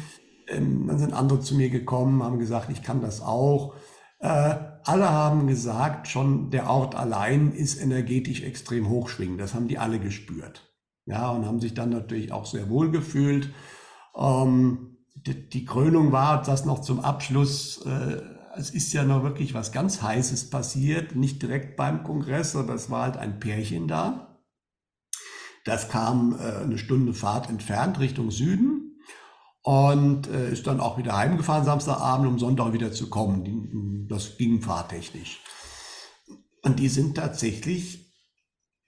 ähm, 0.49 0.87
dann 0.89 0.99
sind 0.99 1.13
andere 1.13 1.41
zu 1.41 1.55
mir 1.55 1.71
gekommen, 1.71 2.23
haben 2.23 2.39
gesagt, 2.39 2.71
ich 2.71 2.83
kann 2.83 3.01
das 3.01 3.21
auch. 3.23 3.75
Äh, 4.19 4.57
alle 4.85 5.11
haben 5.11 5.47
gesagt, 5.47 6.09
schon 6.09 6.51
der 6.51 6.69
Ort 6.69 6.95
allein 6.95 7.53
ist 7.53 7.81
energetisch 7.81 8.43
extrem 8.43 8.89
hochschwingend. 8.89 9.41
Das 9.41 9.55
haben 9.55 9.69
die 9.69 9.79
alle 9.79 9.99
gespürt. 9.99 10.71
Ja, 11.07 11.31
und 11.31 11.47
haben 11.47 11.61
sich 11.61 11.75
dann 11.75 11.91
natürlich 11.91 12.33
auch 12.33 12.47
sehr 12.47 12.69
wohl 12.69 12.91
gefühlt. 12.91 13.51
Ähm, 14.17 14.99
die, 15.27 15.65
Krönung 15.65 16.13
war, 16.13 16.43
das 16.43 16.65
noch 16.65 16.81
zum 16.81 17.01
Abschluss, 17.01 17.85
äh, 17.85 18.23
es 18.61 18.71
ist 18.71 18.93
ja 18.93 19.05
noch 19.05 19.23
wirklich 19.23 19.55
was 19.55 19.73
ganz 19.73 20.03
Heißes 20.03 20.51
passiert, 20.51 21.17
nicht 21.17 21.43
direkt 21.43 21.77
beim 21.77 22.05
Kongress, 22.05 22.55
aber 22.55 22.75
es 22.75 22.91
war 22.91 23.03
halt 23.05 23.17
ein 23.17 23.41
Pärchen 23.41 23.89
da. 23.89 24.39
Das 25.65 25.89
kam 25.89 26.39
äh, 26.39 26.63
eine 26.63 26.79
Stunde 26.79 27.15
Fahrt 27.15 27.49
entfernt 27.49 27.99
Richtung 27.99 28.31
Süden 28.31 29.01
und 29.63 30.29
äh, 30.29 30.53
ist 30.53 30.67
dann 30.67 30.81
auch 30.81 30.99
wieder 30.99 31.17
heimgefahren 31.17 31.65
Samstagabend, 31.65 32.27
um 32.29 32.39
Sonntag 32.39 32.73
wieder 32.73 32.93
zu 32.93 33.09
kommen. 33.09 34.07
Das 34.09 34.37
ging 34.37 34.61
fahrtechnisch. 34.63 35.41
Und 36.63 36.79
die 36.79 36.89
sind 36.89 37.17
tatsächlich 37.17 38.11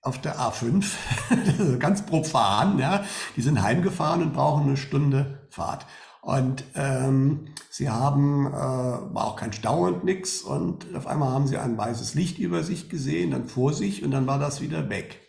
auf 0.02 0.21
der 0.21 0.38
A5, 0.38 0.85
ganz 1.79 2.05
profan, 2.05 2.79
ja, 2.79 3.05
die 3.37 3.43
sind 3.43 3.62
heimgefahren 3.62 4.21
und 4.23 4.33
brauchen 4.35 4.64
eine 4.64 4.76
Stunde 4.76 5.47
Fahrt. 5.50 5.87
Und 6.23 6.62
ähm, 6.76 7.47
sie 7.69 7.91
haben, 7.91 8.47
äh, 8.47 8.52
war 8.52 9.25
auch 9.25 9.37
kein 9.37 9.52
Stau 9.52 9.87
und 9.87 10.05
nix. 10.05 10.41
Und 10.43 10.95
auf 10.95 11.09
einmal 11.09 11.31
haben 11.31 11.49
sie 11.49 11.59
ein 11.59 11.76
weißes 11.76 12.14
Licht 12.14 12.38
über 12.38 12.62
sich 12.62 12.88
gesehen, 12.88 13.33
dann 13.33 13.49
vor 13.49 13.73
sich 13.73 14.05
und 14.05 14.12
dann 14.12 14.29
war 14.29 14.38
das 14.38 14.61
wieder 14.61 14.88
weg. 14.88 15.21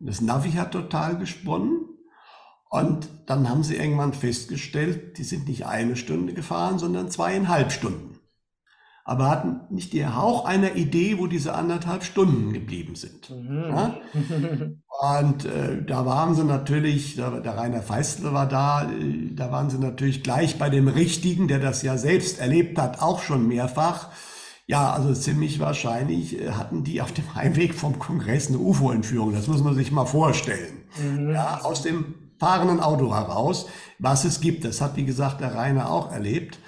Das 0.00 0.20
Navi 0.20 0.52
hat 0.52 0.72
total 0.72 1.16
gesponnen. 1.16 1.88
Und 2.68 3.08
dann 3.26 3.48
haben 3.48 3.62
sie 3.62 3.76
irgendwann 3.76 4.12
festgestellt, 4.12 5.16
die 5.18 5.24
sind 5.24 5.46
nicht 5.46 5.64
eine 5.66 5.94
Stunde 5.94 6.34
gefahren, 6.34 6.80
sondern 6.80 7.08
zweieinhalb 7.08 7.70
Stunden. 7.70 8.15
Aber 9.08 9.30
hatten 9.30 9.60
nicht 9.70 9.92
die 9.92 10.04
Hauch 10.04 10.46
einer 10.46 10.74
Idee, 10.74 11.18
wo 11.18 11.28
diese 11.28 11.54
anderthalb 11.54 12.02
Stunden 12.02 12.52
geblieben 12.52 12.96
sind. 12.96 13.30
Mhm. 13.30 13.64
Ja? 13.70 13.94
Und 15.20 15.44
äh, 15.44 15.84
da 15.86 16.04
waren 16.06 16.34
sie 16.34 16.42
natürlich, 16.42 17.14
der, 17.14 17.40
der 17.40 17.56
Rainer 17.56 17.82
Feistel 17.82 18.32
war 18.32 18.48
da, 18.48 18.90
äh, 18.90 19.32
da 19.32 19.52
waren 19.52 19.70
sie 19.70 19.78
natürlich 19.78 20.24
gleich 20.24 20.58
bei 20.58 20.70
dem 20.70 20.88
Richtigen, 20.88 21.46
der 21.46 21.60
das 21.60 21.82
ja 21.82 21.96
selbst 21.98 22.40
erlebt 22.40 22.78
hat, 22.78 23.00
auch 23.00 23.22
schon 23.22 23.46
mehrfach. 23.46 24.08
Ja, 24.66 24.92
also 24.92 25.14
ziemlich 25.14 25.60
wahrscheinlich 25.60 26.40
äh, 26.40 26.50
hatten 26.50 26.82
die 26.82 27.00
auf 27.00 27.12
dem 27.12 27.32
Heimweg 27.36 27.74
vom 27.74 28.00
Kongress 28.00 28.48
eine 28.48 28.58
UFO-Entführung. 28.58 29.32
Das 29.32 29.46
muss 29.46 29.62
man 29.62 29.76
sich 29.76 29.92
mal 29.92 30.06
vorstellen. 30.06 30.82
Mhm. 31.00 31.30
Ja, 31.30 31.60
aus 31.62 31.82
dem 31.82 32.16
fahrenden 32.40 32.80
Auto 32.80 33.14
heraus, 33.14 33.66
was 34.00 34.24
es 34.24 34.40
gibt. 34.40 34.64
Das 34.64 34.80
hat, 34.80 34.96
wie 34.96 35.04
gesagt, 35.04 35.40
der 35.40 35.54
Rainer 35.54 35.90
auch 35.90 36.10
erlebt. 36.10 36.58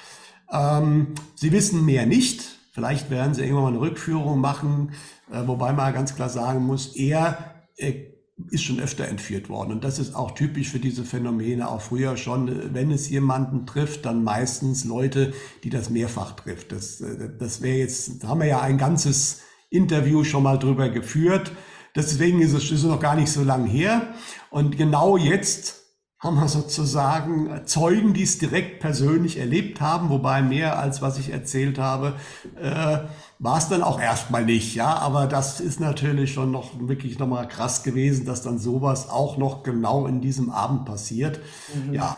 Ähm, 0.51 1.09
sie 1.35 1.53
wissen 1.53 1.85
mehr 1.85 2.07
nicht. 2.07 2.59
Vielleicht 2.73 3.11
werden 3.11 3.35
sie 3.35 3.43
irgendwann 3.43 3.65
mal 3.65 3.69
eine 3.71 3.81
Rückführung 3.81 4.41
machen, 4.41 4.93
äh, 5.33 5.47
wobei 5.47 5.73
man 5.73 5.93
ganz 5.93 6.15
klar 6.15 6.29
sagen 6.29 6.65
muss, 6.65 6.95
er 6.95 7.55
äh, 7.77 8.05
ist 8.51 8.63
schon 8.63 8.81
öfter 8.81 9.09
entführt 9.09 9.49
worden. 9.49 9.73
Und 9.73 9.85
das 9.85 9.99
ist 9.99 10.15
auch 10.15 10.31
typisch 10.33 10.69
für 10.69 10.79
diese 10.79 11.05
Phänomene, 11.05 11.69
auch 11.69 11.81
früher 11.81 12.17
schon. 12.17 12.73
Wenn 12.73 12.93
es 12.93 13.09
jemanden 13.11 13.67
trifft, 13.67 14.07
dann 14.07 14.23
meistens 14.23 14.85
Leute, 14.85 15.33
die 15.65 15.71
das 15.71 15.91
mehrfach 15.91 16.37
trifft. 16.37 16.71
Das, 16.71 17.03
das 17.39 17.63
wäre 17.63 17.79
jetzt, 17.79 18.23
da 18.23 18.29
haben 18.29 18.41
wir 18.41 18.47
ja 18.47 18.61
ein 18.61 18.79
ganzes 18.79 19.41
Interview 19.71 20.23
schon 20.23 20.45
mal 20.45 20.57
drüber 20.57 20.89
geführt. 20.89 21.53
Deswegen 21.97 22.41
ist 22.41 22.53
es, 22.53 22.65
ist 22.65 22.71
es 22.71 22.85
noch 22.85 23.01
gar 23.01 23.17
nicht 23.17 23.31
so 23.31 23.43
lang 23.43 23.67
her. 23.67 24.15
Und 24.51 24.77
genau 24.77 25.17
jetzt 25.17 25.78
haben 26.21 26.37
wir 26.37 26.49
sozusagen 26.49 27.67
Zeugen, 27.67 28.13
die 28.13 28.25
es 28.25 28.39
direkt 28.39 28.81
persönlich 28.81 29.39
erlebt 29.39 29.81
haben, 29.81 30.11
wobei 30.11 30.43
mehr 30.43 30.79
als 30.79 31.01
was 31.01 31.19
ich 31.19 31.31
erzählt 31.31 31.79
habe, 31.79 32.15
äh, 32.61 32.99
war 33.39 33.59
es 33.59 33.69
dann 33.69 33.85
auch 33.85 34.01
erstmal 34.01 34.45
nicht, 34.45 34.75
ja. 34.75 34.97
Aber 34.97 35.29
das 35.29 35.61
ist 35.61 35.79
natürlich 35.79 36.33
schon 36.33 36.51
noch 36.51 36.73
wirklich 36.81 37.21
nochmal 37.21 37.47
krass 37.47 37.85
gewesen, 37.85 38.27
dass 38.27 38.43
dann 38.43 38.59
sowas 38.59 39.09
auch 39.09 39.37
noch 39.37 39.63
genau 39.63 40.07
in 40.07 40.21
diesem 40.21 40.51
Abend 40.51 40.87
passiert. 40.87 41.39
Mhm. 41.87 41.95
Ja, 41.95 42.17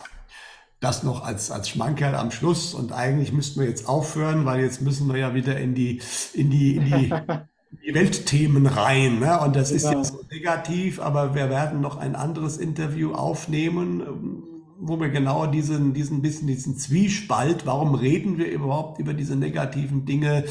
das 0.80 1.02
noch 1.02 1.22
als, 1.22 1.50
als 1.50 1.68
Schmankerl 1.68 2.14
am 2.14 2.30
Schluss. 2.30 2.72
Und 2.72 2.92
eigentlich 2.92 3.32
müssten 3.32 3.60
wir 3.60 3.68
jetzt 3.68 3.86
aufhören, 3.86 4.46
weil 4.46 4.60
jetzt 4.60 4.80
müssen 4.80 5.08
wir 5.08 5.18
ja 5.18 5.34
wieder 5.34 5.58
in 5.58 5.74
die, 5.74 6.00
in 6.32 6.48
die, 6.48 6.76
in 6.76 6.84
die, 6.86 7.14
die 7.70 7.94
Weltthemen 7.94 8.66
rein. 8.66 9.20
Ne? 9.20 9.40
Und 9.40 9.56
das 9.56 9.68
genau. 9.68 9.78
ist 9.78 9.96
jetzt 9.96 10.12
so 10.12 10.24
negativ, 10.30 11.00
aber 11.00 11.34
wir 11.34 11.50
werden 11.50 11.80
noch 11.80 11.96
ein 11.96 12.14
anderes 12.14 12.58
Interview 12.58 13.12
aufnehmen, 13.12 14.42
wo 14.78 14.98
wir 14.98 15.10
genau 15.10 15.46
diesen, 15.46 15.92
diesen 15.92 16.22
bisschen, 16.22 16.46
diesen 16.46 16.76
Zwiespalt, 16.76 17.66
warum 17.66 17.94
reden 17.94 18.38
wir 18.38 18.50
überhaupt 18.50 18.98
über 18.98 19.14
diese 19.14 19.36
negativen 19.36 20.06
Dinge, 20.06 20.44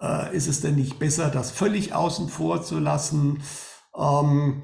äh, 0.00 0.34
ist 0.34 0.48
es 0.48 0.60
denn 0.60 0.76
nicht 0.76 0.98
besser, 0.98 1.30
das 1.30 1.50
völlig 1.50 1.94
außen 1.94 2.28
vor 2.28 2.62
zu 2.62 2.78
lassen? 2.78 3.42
Ähm, 3.96 4.62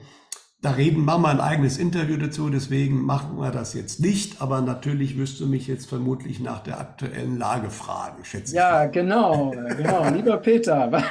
da 0.63 0.71
reden 0.71 1.05
wir 1.05 1.19
mal 1.19 1.33
ein 1.33 1.41
eigenes 1.41 1.77
Interview 1.77 2.17
dazu, 2.17 2.49
deswegen 2.49 3.03
machen 3.03 3.37
wir 3.39 3.51
das 3.51 3.75
jetzt 3.75 4.01
nicht. 4.01 4.41
Aber 4.41 4.61
natürlich 4.61 5.19
wirst 5.19 5.41
du 5.41 5.47
mich 5.47 5.67
jetzt 5.67 5.89
vermutlich 5.89 6.41
nach 6.41 6.61
der 6.61 6.81
aktuellen 6.81 7.37
Lage 7.37 7.69
fragen, 7.69 8.25
schätze 8.25 8.55
ja, 8.55 8.85
ich. 8.85 8.85
Ja, 8.85 9.03
genau, 9.03 9.51
genau. 9.51 10.09
Lieber 10.15 10.37
Peter, 10.39 11.03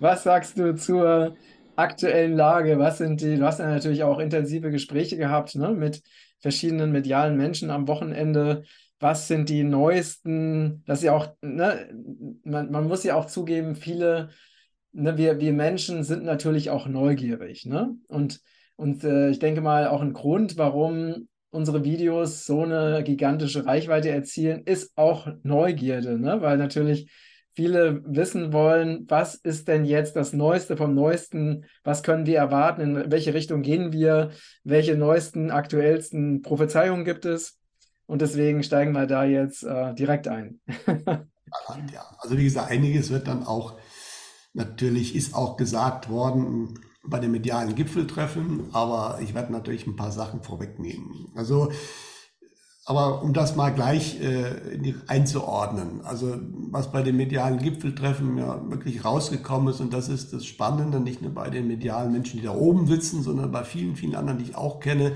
was 0.00 0.24
sagst 0.24 0.58
du 0.58 0.74
zur 0.74 1.36
aktuellen 1.76 2.36
Lage? 2.36 2.78
Was 2.78 2.98
sind 2.98 3.20
die, 3.20 3.36
du 3.36 3.46
hast 3.46 3.60
ja 3.60 3.66
natürlich 3.66 4.02
auch 4.02 4.18
intensive 4.18 4.70
Gespräche 4.70 5.16
gehabt 5.16 5.54
ne, 5.54 5.70
mit 5.70 6.02
verschiedenen 6.40 6.90
medialen 6.90 7.36
Menschen 7.36 7.70
am 7.70 7.86
Wochenende 7.86 8.64
was 9.02 9.26
sind 9.26 9.48
die 9.48 9.64
neuesten, 9.64 10.84
dass 10.86 11.02
ja 11.02 11.12
auch, 11.12 11.34
ne, 11.42 11.90
man, 12.44 12.70
man 12.70 12.86
muss 12.86 13.02
ja 13.02 13.16
auch 13.16 13.26
zugeben, 13.26 13.74
viele, 13.74 14.30
ne, 14.92 15.16
wir, 15.16 15.40
wir 15.40 15.52
Menschen 15.52 16.04
sind 16.04 16.24
natürlich 16.24 16.70
auch 16.70 16.86
neugierig, 16.86 17.66
ne? 17.66 17.96
Und, 18.08 18.40
und 18.76 19.04
äh, 19.04 19.30
ich 19.30 19.38
denke 19.38 19.60
mal, 19.60 19.86
auch 19.86 20.00
ein 20.00 20.12
Grund, 20.12 20.56
warum 20.56 21.28
unsere 21.50 21.84
Videos 21.84 22.46
so 22.46 22.62
eine 22.62 23.02
gigantische 23.04 23.66
Reichweite 23.66 24.08
erzielen, 24.10 24.62
ist 24.64 24.92
auch 24.96 25.28
Neugierde, 25.42 26.18
ne? 26.18 26.40
Weil 26.40 26.56
natürlich 26.56 27.10
viele 27.54 28.02
wissen 28.06 28.52
wollen, 28.52 29.04
was 29.08 29.34
ist 29.34 29.68
denn 29.68 29.84
jetzt 29.84 30.16
das 30.16 30.32
Neueste 30.32 30.76
vom 30.76 30.94
Neuesten, 30.94 31.64
was 31.84 32.02
können 32.02 32.26
wir 32.26 32.38
erwarten, 32.38 32.96
in 32.96 33.10
welche 33.10 33.34
Richtung 33.34 33.62
gehen 33.62 33.92
wir, 33.92 34.30
welche 34.64 34.96
neuesten, 34.96 35.50
aktuellsten 35.50 36.42
Prophezeiungen 36.42 37.04
gibt 37.04 37.24
es. 37.24 37.58
Und 38.06 38.22
deswegen 38.22 38.62
steigen 38.62 38.92
wir 38.92 39.06
da 39.06 39.24
jetzt 39.24 39.62
äh, 39.62 39.94
direkt 39.94 40.28
ein. 40.28 40.60
ja, 41.92 42.04
also 42.18 42.36
wie 42.36 42.44
gesagt, 42.44 42.70
einiges 42.70 43.10
wird 43.10 43.28
dann 43.28 43.44
auch, 43.44 43.78
natürlich 44.54 45.14
ist 45.14 45.34
auch 45.34 45.56
gesagt 45.56 46.08
worden 46.08 46.78
bei 47.04 47.18
den 47.18 47.32
medialen 47.32 47.74
Gipfeltreffen, 47.74 48.68
aber 48.72 49.18
ich 49.22 49.34
werde 49.34 49.52
natürlich 49.52 49.86
ein 49.86 49.96
paar 49.96 50.12
Sachen 50.12 50.42
vorwegnehmen. 50.42 51.28
Also, 51.34 51.72
aber 52.84 53.22
um 53.22 53.32
das 53.32 53.56
mal 53.56 53.70
gleich 53.70 54.20
äh, 54.20 54.94
einzuordnen, 55.06 56.00
also 56.02 56.36
was 56.70 56.92
bei 56.92 57.02
den 57.02 57.16
medialen 57.16 57.58
Gipfeltreffen 57.58 58.38
ja 58.38 58.60
wirklich 58.70 59.04
rausgekommen 59.04 59.68
ist, 59.68 59.80
und 59.80 59.92
das 59.92 60.08
ist 60.08 60.32
das 60.32 60.44
Spannende, 60.46 61.00
nicht 61.00 61.22
nur 61.22 61.32
bei 61.32 61.50
den 61.50 61.66
medialen 61.66 62.12
Menschen, 62.12 62.40
die 62.40 62.46
da 62.46 62.54
oben 62.54 62.86
sitzen, 62.86 63.22
sondern 63.22 63.50
bei 63.50 63.64
vielen, 63.64 63.96
vielen 63.96 64.14
anderen, 64.14 64.38
die 64.38 64.50
ich 64.50 64.56
auch 64.56 64.80
kenne, 64.80 65.12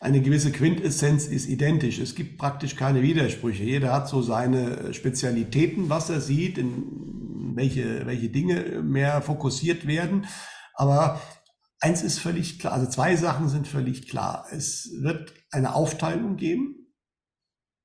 eine 0.00 0.22
gewisse 0.22 0.52
Quintessenz 0.52 1.26
ist 1.26 1.48
identisch. 1.48 1.98
Es 1.98 2.14
gibt 2.14 2.38
praktisch 2.38 2.76
keine 2.76 3.02
Widersprüche. 3.02 3.64
Jeder 3.64 3.92
hat 3.92 4.08
so 4.08 4.22
seine 4.22 4.94
Spezialitäten, 4.94 5.90
was 5.90 6.08
er 6.08 6.20
sieht, 6.20 6.56
in 6.56 7.27
welche, 7.58 8.06
welche 8.06 8.30
Dinge 8.30 8.82
mehr 8.82 9.20
fokussiert 9.20 9.86
werden. 9.86 10.26
Aber 10.74 11.20
eins 11.80 12.02
ist 12.02 12.18
völlig 12.18 12.58
klar, 12.58 12.72
also 12.72 12.88
zwei 12.88 13.16
Sachen 13.16 13.48
sind 13.50 13.68
völlig 13.68 14.08
klar. 14.08 14.46
Es 14.50 14.90
wird 15.00 15.34
eine 15.50 15.74
Aufteilung 15.74 16.36
geben 16.36 16.78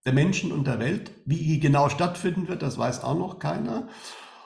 der 0.06 0.14
Menschen 0.14 0.52
und 0.52 0.68
der 0.68 0.80
Welt. 0.80 1.12
Wie 1.26 1.38
die 1.38 1.60
genau 1.60 1.90
stattfinden 1.90 2.48
wird, 2.48 2.62
das 2.62 2.78
weiß 2.78 3.04
auch 3.04 3.18
noch 3.18 3.40
keiner. 3.40 3.88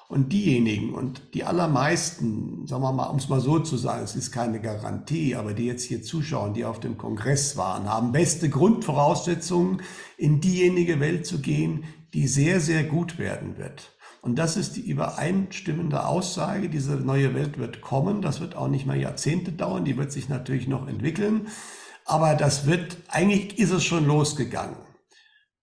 Und 0.10 0.32
diejenigen 0.32 0.94
und 0.94 1.34
die 1.34 1.44
allermeisten, 1.44 2.66
sagen 2.66 2.82
wir 2.82 2.94
mal, 2.94 3.08
um 3.08 3.18
es 3.18 3.28
mal 3.28 3.42
so 3.42 3.60
zu 3.60 3.76
sagen, 3.76 4.06
es 4.06 4.16
ist 4.16 4.32
keine 4.32 4.62
Garantie, 4.62 5.36
aber 5.36 5.54
die 5.54 5.66
jetzt 5.66 5.84
hier 5.84 6.02
zuschauen, 6.02 6.54
die 6.54 6.64
auf 6.64 6.80
dem 6.80 6.98
Kongress 6.98 7.58
waren, 7.58 7.90
haben 7.90 8.14
beste 8.14 8.50
Grundvoraussetzungen, 8.50 9.82
in 10.18 10.40
diejenige 10.40 11.02
Welt 11.02 11.26
zu 11.26 11.42
gehen, 11.42 11.84
die 12.14 12.28
sehr, 12.28 12.62
sehr 12.62 12.86
gut 12.86 13.18
werden 13.18 13.58
wird. 13.58 13.97
Und 14.22 14.38
das 14.38 14.58
ist 14.58 14.76
die 14.76 14.82
übereinstimmende 14.82 16.06
Aussage, 16.06 16.70
diese 16.70 16.96
neue 16.96 17.34
Welt 17.34 17.58
wird 17.58 17.82
kommen, 17.82 18.22
das 18.22 18.40
wird 18.42 18.56
auch 18.56 18.68
nicht 18.68 18.86
mal 18.86 18.98
Jahrzehnte 18.98 19.52
dauern, 19.52 19.86
die 19.86 19.98
wird 19.98 20.12
sich 20.12 20.28
natürlich 20.30 20.68
noch 20.68 20.88
entwickeln, 20.88 21.48
aber 22.06 22.36
das 22.36 22.66
wird, 22.66 22.98
eigentlich 23.10 23.60
ist 23.60 23.72
es 23.72 23.84
schon 23.84 24.06
losgegangen. 24.06 24.78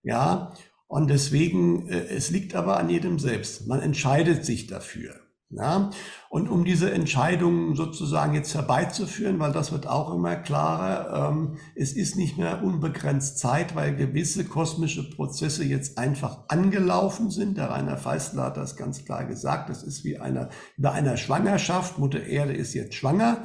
Ja, 0.02 0.54
und 0.86 1.08
deswegen, 1.08 1.88
äh, 1.88 2.06
es 2.08 2.30
liegt 2.30 2.54
aber 2.54 2.78
an 2.78 2.90
jedem 2.90 3.18
selbst. 3.18 3.66
Man 3.66 3.80
entscheidet 3.80 4.44
sich 4.44 4.66
dafür. 4.66 5.23
Ja? 5.56 5.90
Und 6.28 6.48
um 6.48 6.64
diese 6.64 6.90
Entscheidung 6.90 7.76
sozusagen 7.76 8.34
jetzt 8.34 8.54
herbeizuführen, 8.54 9.38
weil 9.38 9.52
das 9.52 9.72
wird 9.72 9.86
auch 9.86 10.12
immer 10.12 10.36
klarer, 10.36 11.30
ähm, 11.30 11.56
es 11.74 11.92
ist 11.92 12.16
nicht 12.16 12.36
mehr 12.38 12.62
unbegrenzt 12.62 13.38
Zeit, 13.38 13.76
weil 13.76 13.94
gewisse 13.94 14.44
kosmische 14.44 15.08
Prozesse 15.10 15.64
jetzt 15.64 15.96
einfach 15.98 16.40
angelaufen 16.48 17.30
sind. 17.30 17.56
Der 17.56 17.70
Rainer 17.70 17.96
Feistler 17.96 18.44
hat 18.44 18.56
das 18.56 18.76
ganz 18.76 19.04
klar 19.04 19.24
gesagt. 19.24 19.70
Das 19.70 19.82
ist 19.82 20.04
wie 20.04 20.18
einer, 20.18 20.48
bei 20.76 20.90
einer 20.90 21.16
Schwangerschaft. 21.16 21.98
Mutter 21.98 22.24
Erde 22.24 22.52
ist 22.52 22.74
jetzt 22.74 22.94
schwanger. 22.94 23.44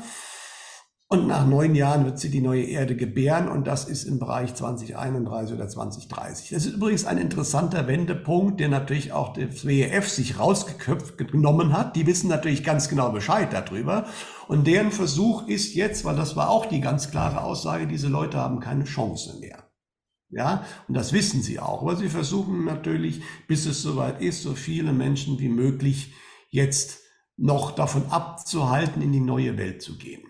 Und 1.12 1.26
nach 1.26 1.48
neun 1.48 1.74
Jahren 1.74 2.06
wird 2.06 2.20
sie 2.20 2.30
die 2.30 2.40
neue 2.40 2.66
Erde 2.66 2.96
gebären 2.96 3.48
und 3.48 3.66
das 3.66 3.86
ist 3.86 4.04
im 4.04 4.20
Bereich 4.20 4.54
2031 4.54 5.56
oder 5.56 5.68
2030. 5.68 6.52
Das 6.52 6.68
ist 6.68 6.76
übrigens 6.76 7.06
ein 7.06 7.18
interessanter 7.18 7.88
Wendepunkt, 7.88 8.60
der 8.60 8.70
natürlich 8.70 9.12
auch 9.12 9.34
das 9.34 9.66
WEF 9.66 10.08
sich 10.08 10.38
rausgeköpft 10.38 11.18
genommen 11.18 11.76
hat. 11.76 11.96
Die 11.96 12.06
wissen 12.06 12.30
natürlich 12.30 12.64
ganz 12.64 12.90
genau 12.90 13.12
Bescheid 13.12 13.52
darüber. 13.52 14.06
Und 14.48 14.68
deren 14.68 14.92
Versuch 14.92 15.48
ist 15.48 15.74
jetzt, 15.74 16.06
weil 16.06 16.16
das 16.16 16.36
war 16.36 16.52
auch 16.52 16.68
die 16.68 16.80
ganz 16.80 17.10
klare 17.10 17.42
Aussage, 17.42 17.88
diese 17.88 18.08
Leute 18.08 18.38
haben 18.38 18.60
keine 18.60 18.84
Chance 18.84 19.40
mehr. 19.40 19.64
Ja, 20.30 20.64
und 20.88 20.94
das 20.94 21.12
wissen 21.12 21.42
sie 21.42 21.60
auch. 21.60 21.82
Aber 21.82 21.96
sie 21.96 22.10
versuchen 22.10 22.66
natürlich, 22.66 23.24
bis 23.48 23.66
es 23.66 23.82
soweit 23.82 24.22
ist, 24.22 24.44
so 24.44 24.54
viele 24.54 24.94
Menschen 24.94 25.40
wie 25.40 25.50
möglich 25.50 26.14
jetzt 26.52 27.00
noch 27.36 27.72
davon 27.72 28.12
abzuhalten, 28.12 29.02
in 29.02 29.12
die 29.12 29.20
neue 29.20 29.58
Welt 29.58 29.82
zu 29.82 29.98
gehen. 29.98 30.22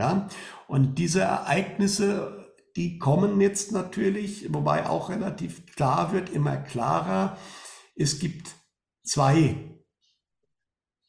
Ja, 0.00 0.28
und 0.66 0.94
diese 0.98 1.20
Ereignisse, 1.20 2.54
die 2.74 2.98
kommen 2.98 3.38
jetzt 3.38 3.70
natürlich, 3.70 4.50
wobei 4.50 4.88
auch 4.88 5.10
relativ 5.10 5.66
klar 5.76 6.14
wird, 6.14 6.30
immer 6.30 6.56
klarer, 6.56 7.36
es 7.94 8.18
gibt 8.18 8.48
zwei, 9.02 9.56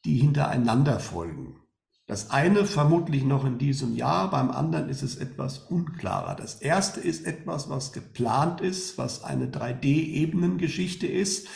die 0.04 0.18
hintereinander 0.18 1.00
folgen. 1.00 1.58
Das 2.06 2.30
eine 2.30 2.66
vermutlich 2.66 3.24
noch 3.24 3.46
in 3.46 3.56
diesem 3.56 3.96
Jahr, 3.96 4.30
beim 4.30 4.50
anderen 4.50 4.90
ist 4.90 5.00
es 5.00 5.16
etwas 5.16 5.60
unklarer. 5.60 6.34
Das 6.34 6.56
erste 6.56 7.00
ist 7.00 7.24
etwas, 7.24 7.70
was 7.70 7.94
geplant 7.94 8.60
ist, 8.60 8.98
was 8.98 9.24
eine 9.24 9.46
3D-Ebenengeschichte 9.46 11.06
ist. 11.06 11.48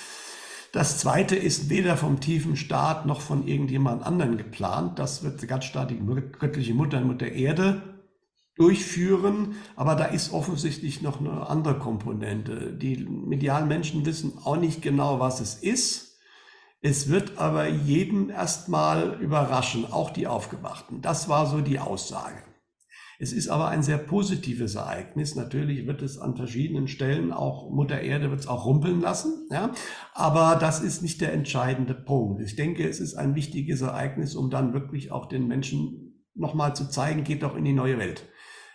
Das 0.76 0.98
zweite 0.98 1.36
ist 1.36 1.70
weder 1.70 1.96
vom 1.96 2.20
tiefen 2.20 2.54
Staat 2.54 3.06
noch 3.06 3.22
von 3.22 3.48
irgendjemand 3.48 4.02
anderen 4.02 4.36
geplant. 4.36 4.98
Das 4.98 5.22
wird 5.22 5.40
die 5.40 5.46
ganz 5.46 5.64
staatliche 5.64 6.02
göttliche 6.04 6.74
Mutter, 6.74 7.00
Mutter 7.00 7.28
Erde 7.28 7.80
durchführen. 8.56 9.54
Aber 9.74 9.94
da 9.94 10.04
ist 10.04 10.34
offensichtlich 10.34 11.00
noch 11.00 11.18
eine 11.18 11.48
andere 11.48 11.78
Komponente. 11.78 12.74
Die 12.74 12.98
medialen 13.06 13.68
Menschen 13.68 14.04
wissen 14.04 14.34
auch 14.44 14.58
nicht 14.58 14.82
genau, 14.82 15.18
was 15.18 15.40
es 15.40 15.54
ist. 15.54 16.18
Es 16.82 17.08
wird 17.08 17.38
aber 17.38 17.66
jeden 17.68 18.28
erstmal 18.28 19.18
überraschen, 19.22 19.90
auch 19.90 20.10
die 20.10 20.26
Aufgewachten. 20.26 21.00
Das 21.00 21.26
war 21.26 21.46
so 21.46 21.62
die 21.62 21.78
Aussage. 21.78 22.42
Es 23.18 23.32
ist 23.32 23.48
aber 23.48 23.68
ein 23.68 23.82
sehr 23.82 23.98
positives 23.98 24.74
Ereignis. 24.74 25.34
Natürlich 25.34 25.86
wird 25.86 26.02
es 26.02 26.18
an 26.18 26.36
verschiedenen 26.36 26.86
Stellen 26.86 27.32
auch 27.32 27.70
Mutter 27.70 28.00
Erde 28.00 28.30
wird 28.30 28.40
es 28.40 28.46
auch 28.46 28.66
rumpeln 28.66 29.00
lassen. 29.00 29.48
Ja? 29.50 29.72
Aber 30.12 30.56
das 30.56 30.80
ist 30.80 31.02
nicht 31.02 31.20
der 31.20 31.32
entscheidende 31.32 31.94
Punkt. 31.94 32.42
Ich 32.42 32.56
denke, 32.56 32.86
es 32.86 33.00
ist 33.00 33.14
ein 33.14 33.34
wichtiges 33.34 33.80
Ereignis, 33.80 34.34
um 34.34 34.50
dann 34.50 34.74
wirklich 34.74 35.12
auch 35.12 35.26
den 35.26 35.46
Menschen 35.46 36.26
nochmal 36.34 36.76
zu 36.76 36.88
zeigen, 36.90 37.24
geht 37.24 37.42
doch 37.42 37.56
in 37.56 37.64
die 37.64 37.72
neue 37.72 37.98
Welt. 37.98 38.28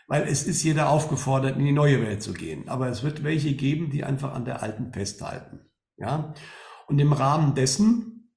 Weil 0.07 0.23
es 0.23 0.43
ist 0.43 0.63
jeder 0.63 0.89
aufgefordert, 0.89 1.57
in 1.57 1.65
die 1.65 1.71
neue 1.71 2.01
Welt 2.01 2.23
zu 2.23 2.33
gehen. 2.33 2.67
Aber 2.67 2.89
es 2.89 3.03
wird 3.03 3.23
welche 3.23 3.53
geben, 3.53 3.91
die 3.91 4.03
einfach 4.03 4.33
an 4.33 4.45
der 4.45 4.63
alten 4.63 4.91
festhalten. 4.91 5.59
Ja? 5.97 6.33
Und 6.87 6.99
im 6.99 7.13
Rahmen 7.13 7.53
dessen 7.53 8.33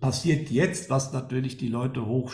passiert 0.00 0.50
jetzt, 0.50 0.90
was 0.90 1.12
natürlich 1.12 1.56
die 1.56 1.68
Leute 1.68 2.06
hoch 2.06 2.32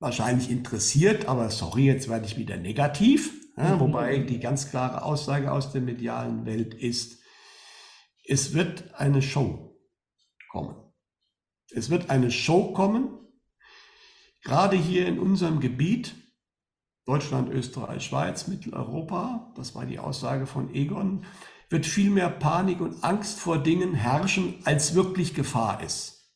wahrscheinlich 0.00 0.50
interessiert, 0.50 1.26
aber 1.26 1.50
sorry, 1.50 1.86
jetzt 1.86 2.08
werde 2.08 2.26
ich 2.26 2.36
wieder 2.36 2.56
negativ, 2.56 3.32
ja, 3.56 3.74
mhm. 3.74 3.80
wobei 3.80 4.18
die 4.18 4.38
ganz 4.38 4.70
klare 4.70 5.02
Aussage 5.02 5.50
aus 5.50 5.72
der 5.72 5.80
medialen 5.80 6.46
Welt 6.46 6.74
ist, 6.74 7.18
es 8.24 8.54
wird 8.54 8.94
eine 8.94 9.22
Show 9.22 9.80
kommen. 10.50 10.76
Es 11.70 11.90
wird 11.90 12.10
eine 12.10 12.30
Show 12.30 12.72
kommen, 12.72 13.10
gerade 14.42 14.76
hier 14.76 15.06
in 15.06 15.18
unserem 15.18 15.60
Gebiet, 15.60 16.14
Deutschland, 17.04 17.50
Österreich, 17.50 18.04
Schweiz, 18.04 18.48
Mitteleuropa, 18.48 19.52
das 19.56 19.74
war 19.74 19.86
die 19.86 19.98
Aussage 19.98 20.46
von 20.46 20.74
Egon, 20.74 21.24
wird 21.70 21.86
viel 21.86 22.10
mehr 22.10 22.30
Panik 22.30 22.80
und 22.80 23.02
Angst 23.02 23.40
vor 23.40 23.58
Dingen 23.58 23.94
herrschen, 23.94 24.60
als 24.64 24.94
wirklich 24.94 25.34
Gefahr 25.34 25.82
ist. 25.82 26.30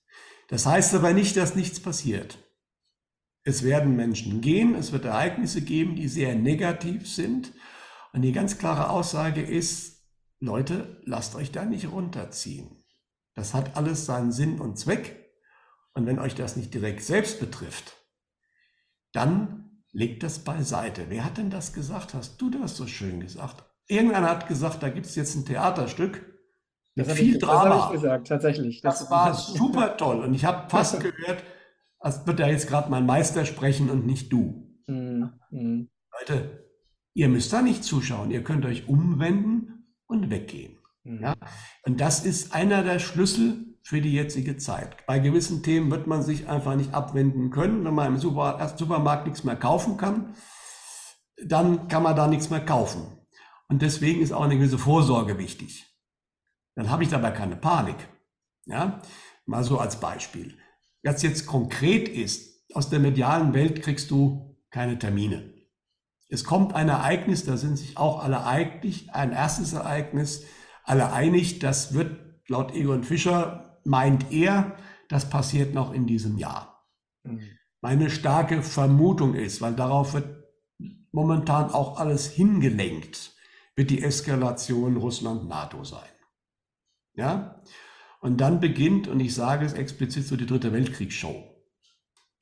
Das 0.49 0.67
heißt 0.67 0.95
aber 0.95 1.13
nicht, 1.13 1.37
dass 1.37 1.55
nichts 1.55 1.81
passiert. 1.81 2.39
Es 3.45 3.65
werden 3.65 3.97
Menschen 3.97 4.41
gehen, 4.41 4.75
es 4.75 4.93
wird 4.93 5.05
Ereignisse 5.05 5.63
geben, 5.63 5.97
die 5.97 6.09
sehr 6.09 6.35
negativ 6.35 7.09
sind. 7.09 7.53
Und 8.13 8.23
die 8.23 8.33
ganz 8.33 8.59
klare 8.59 8.91
Aussage 8.91 9.43
ist, 9.43 10.05
Leute, 10.39 11.01
lasst 11.05 11.35
euch 11.35 11.51
da 11.51 11.65
nicht 11.65 11.91
runterziehen. 11.91 12.85
Das 13.35 13.55
hat 13.55 13.77
alles 13.77 14.07
seinen 14.07 14.33
Sinn 14.33 14.61
und 14.61 14.79
Zweck. 14.79 15.31
Und 15.95 16.07
wenn 16.07 16.19
euch 16.19 16.35
das 16.35 16.57
nicht 16.57 16.73
direkt 16.73 17.03
selbst 17.03 17.41
betrifft, 17.41 17.97
dann 19.13 19.83
legt 19.93 20.23
das 20.23 20.41
beiseite. 20.41 21.07
Wer 21.09 21.25
hat 21.25 21.39
denn 21.39 21.51
das 21.51 21.73
gesagt? 21.73 22.15
Hast 22.15 22.41
du 22.41 22.51
das 22.51 22.77
so 22.77 22.87
schön 22.87 23.21
gesagt? 23.21 23.65
Irgendeiner 23.87 24.31
hat 24.31 24.49
gesagt, 24.49 24.83
da 24.83 24.89
gibt 24.89 25.07
es 25.07 25.17
jetzt 25.17 25.35
ein 25.35 25.45
Theaterstück 25.45 26.25
mit 26.95 27.07
das 27.07 27.17
viel 27.17 27.37
ich, 27.37 27.43
Drama. 27.43 27.69
Das 27.69 27.83
habe 27.83 27.95
ich 27.95 28.03
gesagt, 28.03 28.27
tatsächlich. 28.29 28.81
Das, 28.81 29.01
das 29.01 29.11
war 29.11 29.35
super 29.35 29.97
toll. 29.97 30.21
Und 30.21 30.35
ich 30.35 30.45
habe 30.45 30.69
fast 30.71 31.01
gehört, 31.01 31.43
als 32.03 32.27
wird 32.27 32.41
da 32.41 32.49
jetzt 32.49 32.69
gerade 32.69 32.91
mein 32.91 33.07
Meister 33.07 33.47
sprechen 33.47 33.89
und 33.89 34.07
nicht 34.07 34.33
du. 34.33 34.69
Mm. 34.87 35.25
Leute, 36.19 36.69
ihr 37.15 37.29
müsst 37.29 37.53
da 37.53 37.63
nicht 37.63 37.85
zuschauen. 37.85 38.31
Ihr 38.31 38.43
könnt 38.43 38.67
euch 38.67 38.89
umwenden 38.89 39.87
und 40.07 40.29
weggehen. 40.31 40.79
Mm. 41.05 41.23
Ja? 41.23 41.35
Und 41.85 42.01
das 42.01 42.25
ist 42.25 42.55
einer 42.55 42.83
der 42.83 42.99
Schlüssel 42.99 43.79
für 43.85 44.01
die 44.01 44.13
jetzige 44.13 44.57
Zeit. 44.57 45.07
Bei 45.07 45.19
gewissen 45.19 45.63
Themen 45.63 45.91
wird 45.91 46.07
man 46.07 46.23
sich 46.23 46.49
einfach 46.49 46.75
nicht 46.77 46.95
abwenden 46.95 47.51
können. 47.51 47.85
Wenn 47.85 47.95
man 47.95 48.15
im 48.15 48.19
Supermarkt 48.19 49.27
nichts 49.27 49.45
mehr 49.45 49.57
kaufen 49.57 49.97
kann, 49.97 50.35
dann 51.45 51.89
kann 51.89 52.03
man 52.03 52.17
da 52.17 52.27
nichts 52.27 52.51
mehr 52.51 52.65
kaufen. 52.65 53.19
Und 53.69 53.83
deswegen 53.83 54.21
ist 54.21 54.33
auch 54.33 54.43
eine 54.43 54.57
gewisse 54.57 54.79
Vorsorge 54.79 55.39
wichtig. 55.39 55.87
Dann 56.75 56.91
habe 56.91 57.03
ich 57.03 57.09
dabei 57.09 57.31
keine 57.31 57.57
Panik. 57.57 57.97
Ja, 58.67 59.01
mal 59.47 59.65
so 59.65 59.79
als 59.79 59.99
Beispiel. 59.99 60.57
Was 61.03 61.23
jetzt 61.23 61.47
konkret 61.47 62.09
ist, 62.09 62.65
aus 62.75 62.91
der 62.91 63.01
medialen 63.01 63.55
Welt 63.55 63.83
kriegst 63.83 64.11
du 64.11 64.57
keine 64.71 64.99
Termine. 64.99 65.53
Es 66.29 66.45
kommt 66.45 66.75
ein 66.75 66.89
Ereignis, 66.89 67.45
da 67.45 67.57
sind 67.57 67.77
sich 67.77 67.99
auch 67.99 68.23
alle 68.23 68.45
einig, 68.47 69.13
ein 69.13 69.33
erstes 69.33 69.75
Ereignis, 69.75 70.45
alle 70.85 71.13
einig, 71.13 71.59
das 71.59 71.93
wird 71.93 72.19
laut 72.49 72.75
Egon 72.75 73.05
Fischer, 73.05 73.81
meint 73.85 74.33
er, 74.33 74.77
das 75.09 75.29
passiert 75.29 75.75
noch 75.75 75.93
in 75.93 76.07
diesem 76.07 76.39
Jahr. 76.39 76.87
Mhm. 77.25 77.43
Meine 77.83 78.11
starke 78.11 78.63
Vermutung 78.63 79.35
ist, 79.35 79.61
weil 79.61 79.75
darauf 79.75 80.15
wird 80.15 80.43
momentan 81.11 81.71
auch 81.71 81.99
alles 81.99 82.31
hingelenkt, 82.31 83.37
wird 83.75 83.91
die 83.91 84.03
Eskalation 84.03 84.97
Russland-NATO 84.97 85.85
sein. 85.85 86.09
Ja? 87.15 87.61
Und 88.23 88.41
dann 88.41 88.61
beginnt, 88.61 89.09
und 89.09 89.19
ich 89.19 89.35
sage 89.35 89.67
es 89.67 89.73
explizit, 89.73 90.25
so 90.25 90.37
die 90.37 90.47
dritte 90.47 90.73
Weltkriegsshow, 90.73 91.43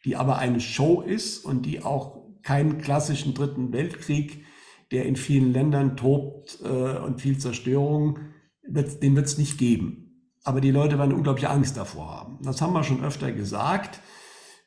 die 0.05 0.15
aber 0.15 0.37
eine 0.37 0.61
Show 0.61 1.01
ist 1.01 1.43
und 1.43 1.65
die 1.65 1.83
auch 1.83 2.21
keinen 2.43 2.79
klassischen 2.83 3.33
dritten 3.33 3.73
Weltkrieg, 3.73 4.45
der 4.91 5.07
in 5.07 5.17
vielen 5.17 5.55
Ländern 5.55 5.97
tobt 5.97 6.59
äh, 6.63 6.99
und 6.99 7.23
viel 7.23 7.39
Zerstörung, 7.39 8.19
wird, 8.63 9.03
den 9.03 9.17
wird 9.17 9.25
es 9.25 9.39
nicht 9.39 9.57
geben. 9.57 10.35
Aber 10.45 10.61
die 10.61 10.71
Leute 10.71 10.99
werden 10.99 11.15
unglaubliche 11.15 11.49
Angst 11.49 11.79
davor 11.79 12.11
haben. 12.11 12.39
Das 12.43 12.61
haben 12.61 12.75
wir 12.75 12.85
schon 12.85 13.03
öfter 13.03 13.33
gesagt. 13.33 14.01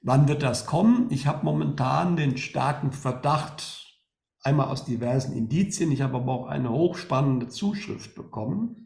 Wann 0.01 0.27
wird 0.27 0.41
das 0.41 0.65
kommen? 0.65 1.09
Ich 1.11 1.27
habe 1.27 1.45
momentan 1.45 2.15
den 2.15 2.37
starken 2.37 2.91
Verdacht, 2.91 4.01
einmal 4.41 4.67
aus 4.67 4.83
diversen 4.83 5.37
Indizien. 5.37 5.91
Ich 5.91 6.01
habe 6.01 6.17
aber 6.17 6.31
auch 6.31 6.47
eine 6.47 6.71
hochspannende 6.71 7.49
Zuschrift 7.49 8.15
bekommen. 8.15 8.82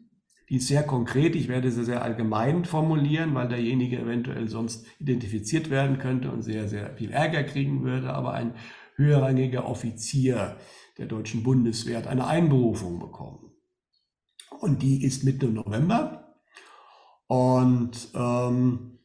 Die 0.48 0.56
ist 0.56 0.68
sehr 0.68 0.82
konkret. 0.82 1.36
Ich 1.36 1.48
werde 1.48 1.70
sie 1.70 1.84
sehr 1.84 2.02
allgemein 2.02 2.64
formulieren, 2.64 3.34
weil 3.34 3.48
derjenige 3.48 3.98
eventuell 3.98 4.48
sonst 4.48 4.86
identifiziert 4.98 5.68
werden 5.68 5.98
könnte 5.98 6.30
und 6.30 6.42
sehr, 6.42 6.68
sehr 6.68 6.94
viel 6.96 7.10
Ärger 7.10 7.44
kriegen 7.44 7.84
würde. 7.84 8.14
Aber 8.14 8.32
ein 8.32 8.54
höherrangiger 8.96 9.66
Offizier 9.66 10.56
der 10.96 11.06
deutschen 11.06 11.42
Bundeswehr 11.42 11.98
hat 11.98 12.06
eine 12.06 12.26
Einberufung 12.26 12.98
bekommen. 12.98 13.52
Und 14.60 14.82
die 14.82 15.04
ist 15.04 15.22
Mitte 15.24 15.46
November. 15.46 16.34
Und 17.26 18.08
ähm, 18.14 18.98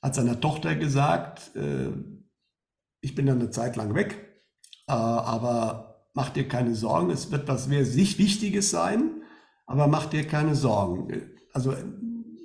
hat 0.00 0.14
seiner 0.14 0.40
Tochter 0.40 0.76
gesagt, 0.76 1.56
äh, 1.56 1.90
ich 3.00 3.14
bin 3.14 3.26
dann 3.26 3.40
eine 3.40 3.50
Zeit 3.50 3.74
lang 3.74 3.94
weg, 3.94 4.16
äh, 4.86 4.92
aber 4.92 6.08
mach 6.14 6.30
dir 6.30 6.46
keine 6.46 6.74
Sorgen, 6.74 7.10
es 7.10 7.32
wird 7.32 7.48
was 7.48 7.64
sehr 7.64 7.84
sich 7.84 8.18
Wichtiges 8.18 8.70
sein, 8.70 9.23
aber 9.66 9.86
mach 9.86 10.06
dir 10.06 10.26
keine 10.26 10.54
Sorgen. 10.54 11.30
Also 11.52 11.74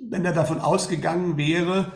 wenn 0.08 0.24
er 0.24 0.32
davon 0.32 0.60
ausgegangen 0.60 1.36
wäre, 1.36 1.92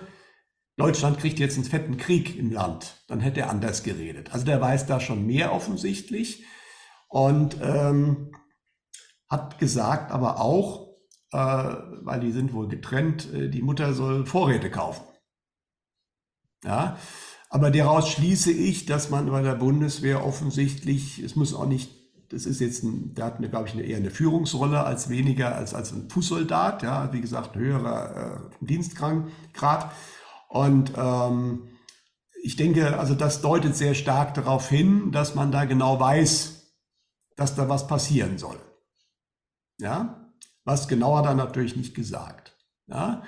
Deutschland 0.77 1.19
kriegt 1.19 1.39
jetzt 1.39 1.57
einen 1.57 1.65
fetten 1.65 1.97
Krieg 1.97 2.37
im 2.37 2.51
Land, 2.51 3.05
dann 3.09 3.21
hätte 3.21 3.41
er 3.41 3.51
anders 3.51 3.83
geredet. 3.83 4.33
Also 4.33 4.45
der 4.45 4.61
weiß 4.61 4.87
da 4.87 5.01
schon 5.01 5.27
mehr 5.27 5.53
offensichtlich 5.53 6.45
und 7.09 7.57
ähm, 7.63 8.33
hat 9.29 9.59
gesagt 9.59 10.11
aber 10.11 10.41
auch, 10.41 10.97
äh, 11.31 11.37
weil 11.37 12.21
die 12.21 12.33
sind 12.33 12.53
wohl 12.53 12.69
getrennt, 12.69 13.33
äh, 13.33 13.49
die 13.49 13.63
Mutter 13.63 13.95
soll 13.95 14.27
Vorräte 14.27 14.71
kaufen. 14.71 15.05
Ja, 16.65 16.99
aber 17.51 17.71
daraus 17.71 18.09
schließe 18.09 18.51
ich, 18.51 18.87
dass 18.87 19.11
man 19.11 19.31
bei 19.31 19.43
der 19.43 19.55
Bundeswehr 19.55 20.25
offensichtlich, 20.25 21.21
es 21.21 21.37
muss 21.37 21.55
auch 21.55 21.67
nicht, 21.67 21.93
das 22.31 22.47
ist 22.47 22.61
jetzt, 22.61 22.83
ein, 22.83 23.15
der 23.15 23.27
hat 23.27 23.37
eine, 23.39 23.49
glaube 23.49 23.69
ich, 23.69 23.75
eine, 23.75 23.83
eher 23.83 23.97
eine 23.97 24.11
Führungsrolle 24.11 24.85
als 24.85 25.09
weniger 25.09 25.55
als, 25.55 25.75
als 25.75 25.93
ein 25.93 26.09
Fußsoldat, 26.09 26.83
ja, 26.83 27.13
wie 27.13 27.21
gesagt, 27.21 27.55
höherer 27.57 28.51
äh, 28.61 28.65
Dienstgrad. 28.65 29.91
Und 30.49 30.93
ähm, 30.97 31.69
ich 32.43 32.57
denke, 32.57 32.99
also 32.99 33.15
das 33.15 33.41
deutet 33.41 33.77
sehr 33.77 33.95
stark 33.95 34.35
darauf 34.35 34.69
hin, 34.69 35.13
dass 35.13 35.35
man 35.35 35.51
da 35.51 35.65
genau 35.65 35.99
weiß, 35.99 36.75
dass 37.37 37.55
da 37.57 37.69
was 37.69 37.87
passieren 37.87 38.39
soll. 38.39 38.59
Ja, 39.79 40.31
was 40.65 40.89
genauer 40.89 41.23
dann 41.23 41.37
natürlich 41.37 41.77
nicht 41.77 41.95
gesagt. 41.95 42.57
Ja, 42.87 43.23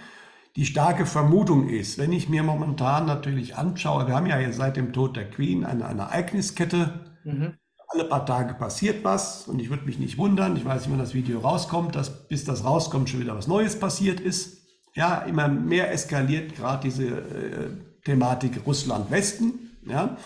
die 0.56 0.64
starke 0.64 1.04
Vermutung 1.04 1.68
ist, 1.68 1.98
wenn 1.98 2.12
ich 2.12 2.28
mir 2.28 2.42
momentan 2.42 3.06
natürlich 3.06 3.56
anschaue, 3.56 4.06
wir 4.06 4.14
haben 4.14 4.26
ja 4.26 4.52
seit 4.52 4.76
dem 4.76 4.92
Tod 4.92 5.16
der 5.16 5.30
Queen 5.30 5.64
eine, 5.64 5.86
eine 5.86 6.02
Ereigniskette. 6.02 7.18
Mhm. 7.24 7.58
Alle 7.88 8.04
paar 8.04 8.26
Tage 8.26 8.54
passiert 8.54 9.04
was 9.04 9.46
und 9.46 9.60
ich 9.60 9.70
würde 9.70 9.84
mich 9.84 9.98
nicht 9.98 10.18
wundern, 10.18 10.56
ich 10.56 10.64
weiß 10.64 10.82
nicht, 10.82 10.90
wann 10.90 10.98
das 10.98 11.14
Video 11.14 11.38
rauskommt, 11.40 11.94
dass 11.94 12.28
bis 12.28 12.44
das 12.44 12.64
rauskommt 12.64 13.08
schon 13.08 13.20
wieder 13.20 13.36
was 13.36 13.46
Neues 13.46 13.78
passiert 13.78 14.20
ist. 14.20 14.58
Ja, 14.94 15.18
immer 15.18 15.48
mehr 15.48 15.92
eskaliert 15.92 16.56
gerade 16.56 16.82
diese 16.82 17.06
äh, 17.06 17.70
Thematik 18.04 18.66
Russland-Westen. 18.66 19.78
Ja, 19.88 20.16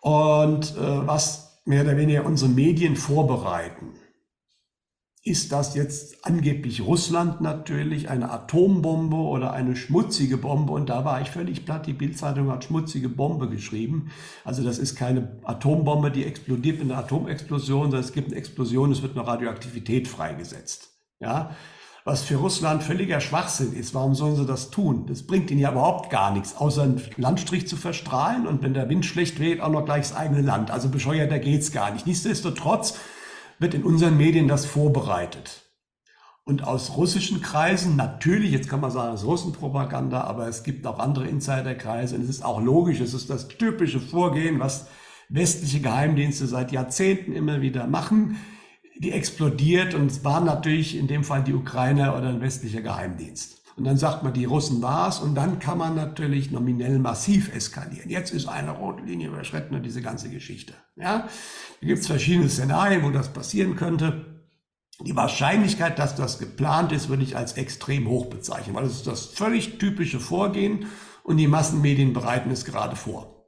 und 0.00 0.76
äh, 0.76 1.06
was 1.06 1.60
mehr 1.64 1.82
oder 1.84 1.96
weniger 1.96 2.24
unsere 2.26 2.50
Medien 2.50 2.96
vorbereiten 2.96 3.94
ist 5.28 5.52
das 5.52 5.74
jetzt 5.74 6.24
angeblich 6.24 6.80
Russland 6.80 7.40
natürlich 7.40 8.08
eine 8.08 8.30
Atombombe 8.30 9.16
oder 9.16 9.52
eine 9.52 9.76
schmutzige 9.76 10.38
Bombe? 10.38 10.72
Und 10.72 10.88
da 10.88 11.04
war 11.04 11.20
ich 11.20 11.30
völlig 11.30 11.66
platt. 11.66 11.86
Die 11.86 11.92
Bildzeitung 11.92 12.50
hat 12.50 12.64
schmutzige 12.64 13.08
Bombe 13.08 13.48
geschrieben. 13.48 14.10
Also 14.44 14.64
das 14.64 14.78
ist 14.78 14.96
keine 14.96 15.38
Atombombe, 15.44 16.10
die 16.10 16.24
explodiert 16.24 16.80
in 16.80 16.90
einer 16.90 17.00
Atomexplosion, 17.00 17.90
sondern 17.90 18.00
es 18.00 18.12
gibt 18.12 18.28
eine 18.28 18.36
Explosion, 18.36 18.90
es 18.90 19.02
wird 19.02 19.16
eine 19.16 19.26
Radioaktivität 19.26 20.08
freigesetzt. 20.08 20.88
Ja, 21.20 21.50
was 22.04 22.22
für 22.22 22.36
Russland 22.36 22.82
völliger 22.82 23.20
Schwachsinn 23.20 23.74
ist. 23.74 23.94
Warum 23.94 24.14
sollen 24.14 24.36
sie 24.36 24.46
das 24.46 24.70
tun? 24.70 25.04
Das 25.08 25.26
bringt 25.26 25.50
ihnen 25.50 25.60
ja 25.60 25.72
überhaupt 25.72 26.08
gar 26.08 26.32
nichts, 26.32 26.56
außer 26.56 26.84
einen 26.84 27.02
Landstrich 27.18 27.68
zu 27.68 27.76
verstrahlen 27.76 28.46
und 28.46 28.62
wenn 28.62 28.72
der 28.72 28.88
Wind 28.88 29.04
schlecht 29.04 29.40
weht, 29.40 29.60
auch 29.60 29.68
noch 29.68 29.84
gleich 29.84 30.08
das 30.08 30.16
eigene 30.16 30.40
Land. 30.40 30.70
Also 30.70 30.88
bescheuerter 30.88 31.38
geht's 31.38 31.70
gar 31.70 31.90
nicht. 31.90 32.06
Nichtsdestotrotz 32.06 32.98
wird 33.58 33.74
in 33.74 33.84
unseren 33.84 34.16
Medien 34.16 34.48
das 34.48 34.66
vorbereitet. 34.66 35.64
Und 36.44 36.64
aus 36.64 36.96
russischen 36.96 37.42
Kreisen, 37.42 37.96
natürlich, 37.96 38.52
jetzt 38.52 38.70
kann 38.70 38.80
man 38.80 38.90
sagen, 38.90 39.12
es 39.12 39.20
ist 39.20 39.26
Russenpropaganda, 39.26 40.22
aber 40.22 40.48
es 40.48 40.62
gibt 40.62 40.86
auch 40.86 40.98
andere 40.98 41.26
Insiderkreise 41.26 42.16
und 42.16 42.22
es 42.22 42.30
ist 42.30 42.44
auch 42.44 42.62
logisch, 42.62 43.00
es 43.00 43.12
ist 43.12 43.28
das 43.28 43.48
typische 43.48 44.00
Vorgehen, 44.00 44.58
was 44.58 44.88
westliche 45.28 45.80
Geheimdienste 45.80 46.46
seit 46.46 46.72
Jahrzehnten 46.72 47.32
immer 47.32 47.60
wieder 47.60 47.86
machen. 47.86 48.38
Die 48.98 49.12
explodiert 49.12 49.94
und 49.94 50.10
es 50.10 50.24
war 50.24 50.40
natürlich 50.40 50.96
in 50.96 51.06
dem 51.06 51.22
Fall 51.22 51.44
die 51.44 51.52
Ukraine 51.52 52.16
oder 52.16 52.30
ein 52.30 52.40
westlicher 52.40 52.80
Geheimdienst. 52.80 53.57
Und 53.78 53.84
dann 53.84 53.96
sagt 53.96 54.24
man, 54.24 54.32
die 54.32 54.44
Russen 54.44 54.82
war 54.82 55.08
es 55.08 55.20
und 55.20 55.36
dann 55.36 55.60
kann 55.60 55.78
man 55.78 55.94
natürlich 55.94 56.50
nominell 56.50 56.98
massiv 56.98 57.54
eskalieren. 57.54 58.10
Jetzt 58.10 58.32
ist 58.32 58.48
eine 58.48 58.72
rote 58.72 59.04
Linie 59.04 59.28
überschritten 59.28 59.76
und 59.76 59.84
diese 59.84 60.02
ganze 60.02 60.28
Geschichte. 60.30 60.74
Ja, 60.96 61.28
da 61.80 61.86
gibt 61.86 62.00
es 62.00 62.08
verschiedene 62.08 62.48
Szenarien, 62.48 63.04
wo 63.04 63.10
das 63.10 63.32
passieren 63.32 63.76
könnte. 63.76 64.42
Die 65.06 65.14
Wahrscheinlichkeit, 65.14 65.96
dass 66.00 66.16
das 66.16 66.40
geplant 66.40 66.90
ist, 66.90 67.08
würde 67.08 67.22
ich 67.22 67.36
als 67.36 67.52
extrem 67.52 68.08
hoch 68.08 68.26
bezeichnen, 68.26 68.74
weil 68.74 68.84
es 68.84 68.94
ist 68.94 69.06
das 69.06 69.26
völlig 69.26 69.78
typische 69.78 70.18
Vorgehen 70.18 70.86
und 71.22 71.36
die 71.36 71.46
Massenmedien 71.46 72.12
bereiten 72.12 72.50
es 72.50 72.64
gerade 72.64 72.96
vor. 72.96 73.46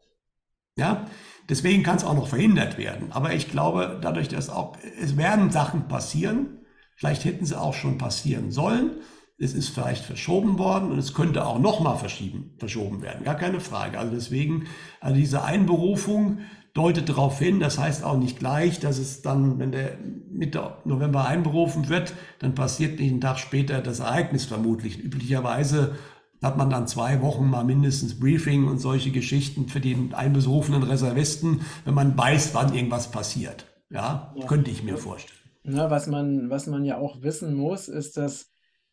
Ja, 0.76 1.06
deswegen 1.48 1.82
kann 1.82 1.96
es 1.96 2.04
auch 2.04 2.14
noch 2.14 2.28
verhindert 2.28 2.78
werden. 2.78 3.10
Aber 3.10 3.34
ich 3.34 3.50
glaube, 3.50 3.98
dadurch, 4.00 4.28
dass 4.28 4.48
auch, 4.48 4.76
es 5.00 5.16
werden 5.16 5.50
Sachen 5.50 5.88
passieren, 5.88 6.60
vielleicht 6.94 7.24
hätten 7.24 7.46
sie 7.46 7.58
auch 7.58 7.74
schon 7.74 7.98
passieren 7.98 8.52
sollen, 8.52 9.00
es 9.40 9.54
ist 9.54 9.70
vielleicht 9.70 10.04
verschoben 10.04 10.58
worden 10.58 10.92
und 10.92 10.98
es 10.98 11.14
könnte 11.14 11.46
auch 11.46 11.58
nochmal 11.58 11.96
verschoben 11.96 13.02
werden, 13.02 13.24
gar 13.24 13.36
keine 13.36 13.60
Frage. 13.60 13.98
Also 13.98 14.14
deswegen, 14.14 14.66
also 15.00 15.16
diese 15.16 15.42
Einberufung 15.42 16.40
deutet 16.74 17.08
darauf 17.08 17.38
hin, 17.38 17.58
das 17.58 17.78
heißt 17.78 18.04
auch 18.04 18.18
nicht 18.18 18.38
gleich, 18.38 18.80
dass 18.80 18.98
es 18.98 19.22
dann, 19.22 19.58
wenn 19.58 19.72
der 19.72 19.96
Mitte 20.30 20.74
November 20.84 21.26
einberufen 21.26 21.88
wird, 21.88 22.12
dann 22.38 22.54
passiert 22.54 23.00
nicht 23.00 23.10
einen 23.10 23.20
Tag 23.22 23.38
später 23.38 23.80
das 23.80 24.00
Ereignis 24.00 24.44
vermutlich. 24.44 25.02
Üblicherweise 25.02 25.96
hat 26.42 26.58
man 26.58 26.68
dann 26.68 26.86
zwei 26.86 27.22
Wochen 27.22 27.48
mal 27.48 27.64
mindestens 27.64 28.20
Briefing 28.20 28.68
und 28.68 28.78
solche 28.78 29.10
Geschichten 29.10 29.68
für 29.68 29.80
den 29.80 30.14
einberufenen 30.14 30.82
Reservisten, 30.82 31.62
wenn 31.84 31.94
man 31.94 32.16
weiß, 32.16 32.54
wann 32.54 32.74
irgendwas 32.74 33.10
passiert. 33.10 33.66
Ja, 33.90 34.34
ja. 34.36 34.46
könnte 34.46 34.70
ich 34.70 34.82
mir 34.82 34.98
vorstellen. 34.98 35.40
Na, 35.64 35.90
was 35.90 36.06
man, 36.06 36.48
was 36.48 36.66
man 36.66 36.84
ja 36.84 36.98
auch 36.98 37.22
wissen 37.22 37.54
muss, 37.54 37.88
ist, 37.88 38.16
dass 38.16 38.50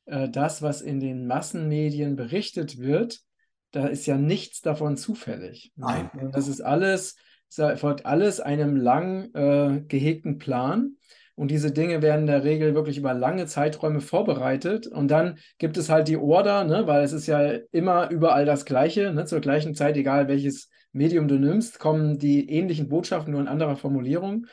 äh, 0.07 0.29
das, 0.29 0.61
was 0.61 0.81
in 0.81 0.99
den 0.99 1.27
Massenmedien 1.27 2.15
berichtet 2.15 2.79
wird, 2.79 3.19
da 3.71 3.87
ist 3.87 4.05
ja 4.05 4.17
nichts 4.17 4.61
davon 4.61 4.97
zufällig. 4.97 5.71
Ne? 5.75 5.85
Nein. 5.85 6.09
Ne? 6.13 6.31
Das 6.33 6.47
ist 6.47 6.61
alles, 6.61 7.15
folgt 7.75 8.05
alles 8.05 8.39
einem 8.39 8.75
lang 8.75 9.33
äh, 9.33 9.81
gehegten 9.87 10.37
Plan. 10.37 10.95
Und 11.35 11.51
diese 11.51 11.71
Dinge 11.71 12.01
werden 12.01 12.21
in 12.21 12.27
der 12.27 12.43
Regel 12.43 12.73
wirklich 12.73 12.97
über 12.97 13.13
lange 13.13 13.45
Zeiträume 13.45 14.01
vorbereitet. 14.01 14.87
Und 14.87 15.09
dann 15.09 15.37
gibt 15.59 15.77
es 15.77 15.87
halt 15.87 16.07
die 16.07 16.17
Order, 16.17 16.63
ne? 16.63 16.87
weil 16.87 17.03
es 17.03 17.13
ist 17.13 17.27
ja 17.27 17.51
immer 17.71 18.09
überall 18.09 18.45
das 18.45 18.65
Gleiche. 18.65 19.13
Ne? 19.13 19.25
Zur 19.25 19.39
gleichen 19.39 19.75
Zeit, 19.75 19.97
egal 19.97 20.27
welches 20.27 20.69
Medium 20.93 21.27
du 21.27 21.37
nimmst, 21.37 21.77
kommen 21.77 22.17
die 22.17 22.49
ähnlichen 22.49 22.89
Botschaften 22.89 23.33
nur 23.33 23.41
in 23.41 23.47
anderer 23.47 23.75
Formulierung. 23.75 24.47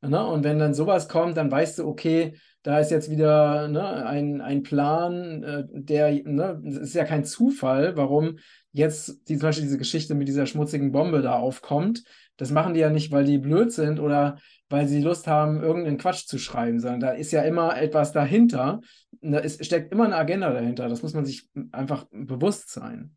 Ne? 0.00 0.24
Und 0.24 0.44
wenn 0.44 0.60
dann 0.60 0.74
sowas 0.74 1.08
kommt, 1.08 1.36
dann 1.36 1.50
weißt 1.50 1.80
du, 1.80 1.88
okay, 1.88 2.34
da 2.68 2.80
ist 2.80 2.90
jetzt 2.90 3.10
wieder 3.10 3.66
ne, 3.68 4.04
ein, 4.04 4.42
ein 4.42 4.62
Plan, 4.62 5.42
äh, 5.42 5.64
der, 5.70 6.12
ne, 6.12 6.62
es 6.66 6.76
ist 6.76 6.94
ja 6.94 7.04
kein 7.04 7.24
Zufall, 7.24 7.96
warum 7.96 8.40
jetzt 8.72 9.26
die, 9.26 9.38
zum 9.38 9.48
Beispiel 9.48 9.64
diese 9.64 9.78
Geschichte 9.78 10.14
mit 10.14 10.28
dieser 10.28 10.44
schmutzigen 10.44 10.92
Bombe 10.92 11.22
da 11.22 11.38
aufkommt. 11.38 12.04
Das 12.36 12.50
machen 12.50 12.74
die 12.74 12.80
ja 12.80 12.90
nicht, 12.90 13.10
weil 13.10 13.24
die 13.24 13.38
blöd 13.38 13.72
sind 13.72 14.00
oder 14.00 14.36
weil 14.68 14.86
sie 14.86 15.00
Lust 15.00 15.26
haben, 15.26 15.62
irgendeinen 15.62 15.96
Quatsch 15.96 16.26
zu 16.26 16.36
schreiben, 16.36 16.78
sondern 16.78 17.00
da 17.00 17.10
ist 17.12 17.32
ja 17.32 17.40
immer 17.40 17.80
etwas 17.80 18.12
dahinter. 18.12 18.82
Es 19.22 19.64
steckt 19.64 19.90
immer 19.90 20.04
eine 20.04 20.16
Agenda 20.16 20.52
dahinter. 20.52 20.90
Das 20.90 21.02
muss 21.02 21.14
man 21.14 21.24
sich 21.24 21.48
einfach 21.72 22.04
bewusst 22.10 22.68
sein. 22.68 23.16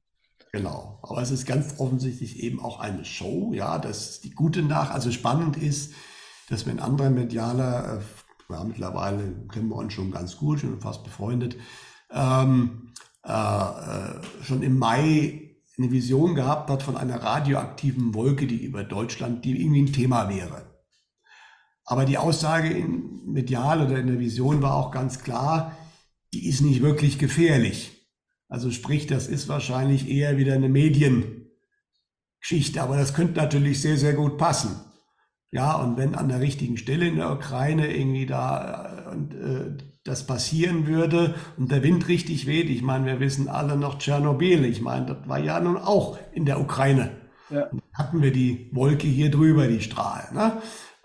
Genau, 0.54 0.98
aber 1.02 1.22
es 1.22 1.32
ist 1.32 1.46
ganz 1.46 1.78
offensichtlich 1.78 2.42
eben 2.42 2.62
auch 2.62 2.80
eine 2.80 3.04
Show, 3.04 3.52
ja, 3.54 3.80
das 3.80 4.22
die 4.22 4.32
gute 4.32 4.62
Nach, 4.62 4.92
also 4.92 5.12
spannend 5.12 5.58
ist, 5.58 5.92
dass 6.52 6.66
wenn 6.66 6.80
andere 6.80 7.10
mediale, 7.10 8.00
äh, 8.00 8.04
ja, 8.52 8.64
mittlerweile 8.64 9.46
kennen 9.52 9.70
wir 9.70 9.76
uns 9.76 9.94
schon 9.94 10.12
ganz 10.12 10.38
gut, 10.38 10.60
schon 10.60 10.80
fast 10.80 11.04
befreundet, 11.04 11.58
ähm, 12.12 12.94
äh, 13.26 13.32
äh, 13.32 14.44
schon 14.44 14.64
im 14.64 14.78
Mai 14.78 15.58
eine 15.78 15.92
Vision 15.92 16.36
gehabt 16.36 16.70
hat 16.70 16.84
von 16.84 16.98
einer 16.98 17.22
radioaktiven 17.22 18.14
Wolke, 18.14 18.48
die 18.48 18.64
über 18.64 18.84
Deutschland, 18.84 19.46
die 19.46 19.60
irgendwie 19.60 19.84
ein 19.84 19.94
Thema 19.94 20.30
wäre. 20.30 20.72
Aber 21.86 22.06
die 22.06 22.18
Aussage 22.18 22.70
in 22.70 23.26
medial 23.26 23.86
oder 23.86 24.00
in 24.00 24.08
der 24.08 24.20
Vision 24.20 24.62
war 24.62 24.76
auch 24.76 24.92
ganz 24.92 25.24
klar, 25.24 25.78
die 26.34 26.48
ist 26.48 26.62
nicht 26.62 26.82
wirklich 26.82 27.20
gefährlich. 27.20 28.08
Also 28.48 28.72
sprich, 28.72 29.08
das 29.08 29.28
ist 29.28 29.48
wahrscheinlich 29.48 30.10
eher 30.10 30.38
wieder 30.38 30.54
eine 30.54 30.70
Mediengeschichte, 30.70 32.82
aber 32.82 32.98
das 32.98 33.14
könnte 33.14 33.40
natürlich 33.40 33.82
sehr, 33.82 33.98
sehr 33.98 34.14
gut 34.14 34.38
passen. 34.38 34.80
Ja, 35.52 35.76
und 35.76 35.98
wenn 35.98 36.16
an 36.16 36.30
der 36.30 36.40
richtigen 36.40 36.78
Stelle 36.78 37.08
in 37.08 37.18
der 37.18 37.32
Ukraine 37.32 37.94
irgendwie 37.94 38.26
da 38.26 39.12
äh, 39.12 39.36
äh, 39.36 39.78
das 40.04 40.26
passieren 40.26 40.88
würde 40.88 41.36
und 41.58 41.72
der 41.72 41.84
Wind 41.84 42.08
richtig 42.08 42.48
weht, 42.48 42.70
ich 42.70 42.82
meine, 42.82 43.06
wir 43.06 43.20
wissen 43.20 43.50
alle 43.50 43.76
noch 43.76 44.00
Tschernobyl, 44.00 44.66
ich 44.66 44.82
meine, 44.82 45.08
das 45.08 45.28
war 45.28 45.40
ja 45.40 45.60
nun 45.60 45.78
auch 45.78 46.18
in 46.34 46.46
der 46.46 46.60
Ukraine. 46.60 47.12
Ja. 47.50 47.70
Hatten 47.94 48.22
wir 48.22 48.32
die 48.32 48.70
Wolke 48.72 49.08
hier 49.08 49.30
drüber, 49.30 49.68
die 49.68 49.82
Strahlen. 49.82 50.34
Ne? 50.34 50.54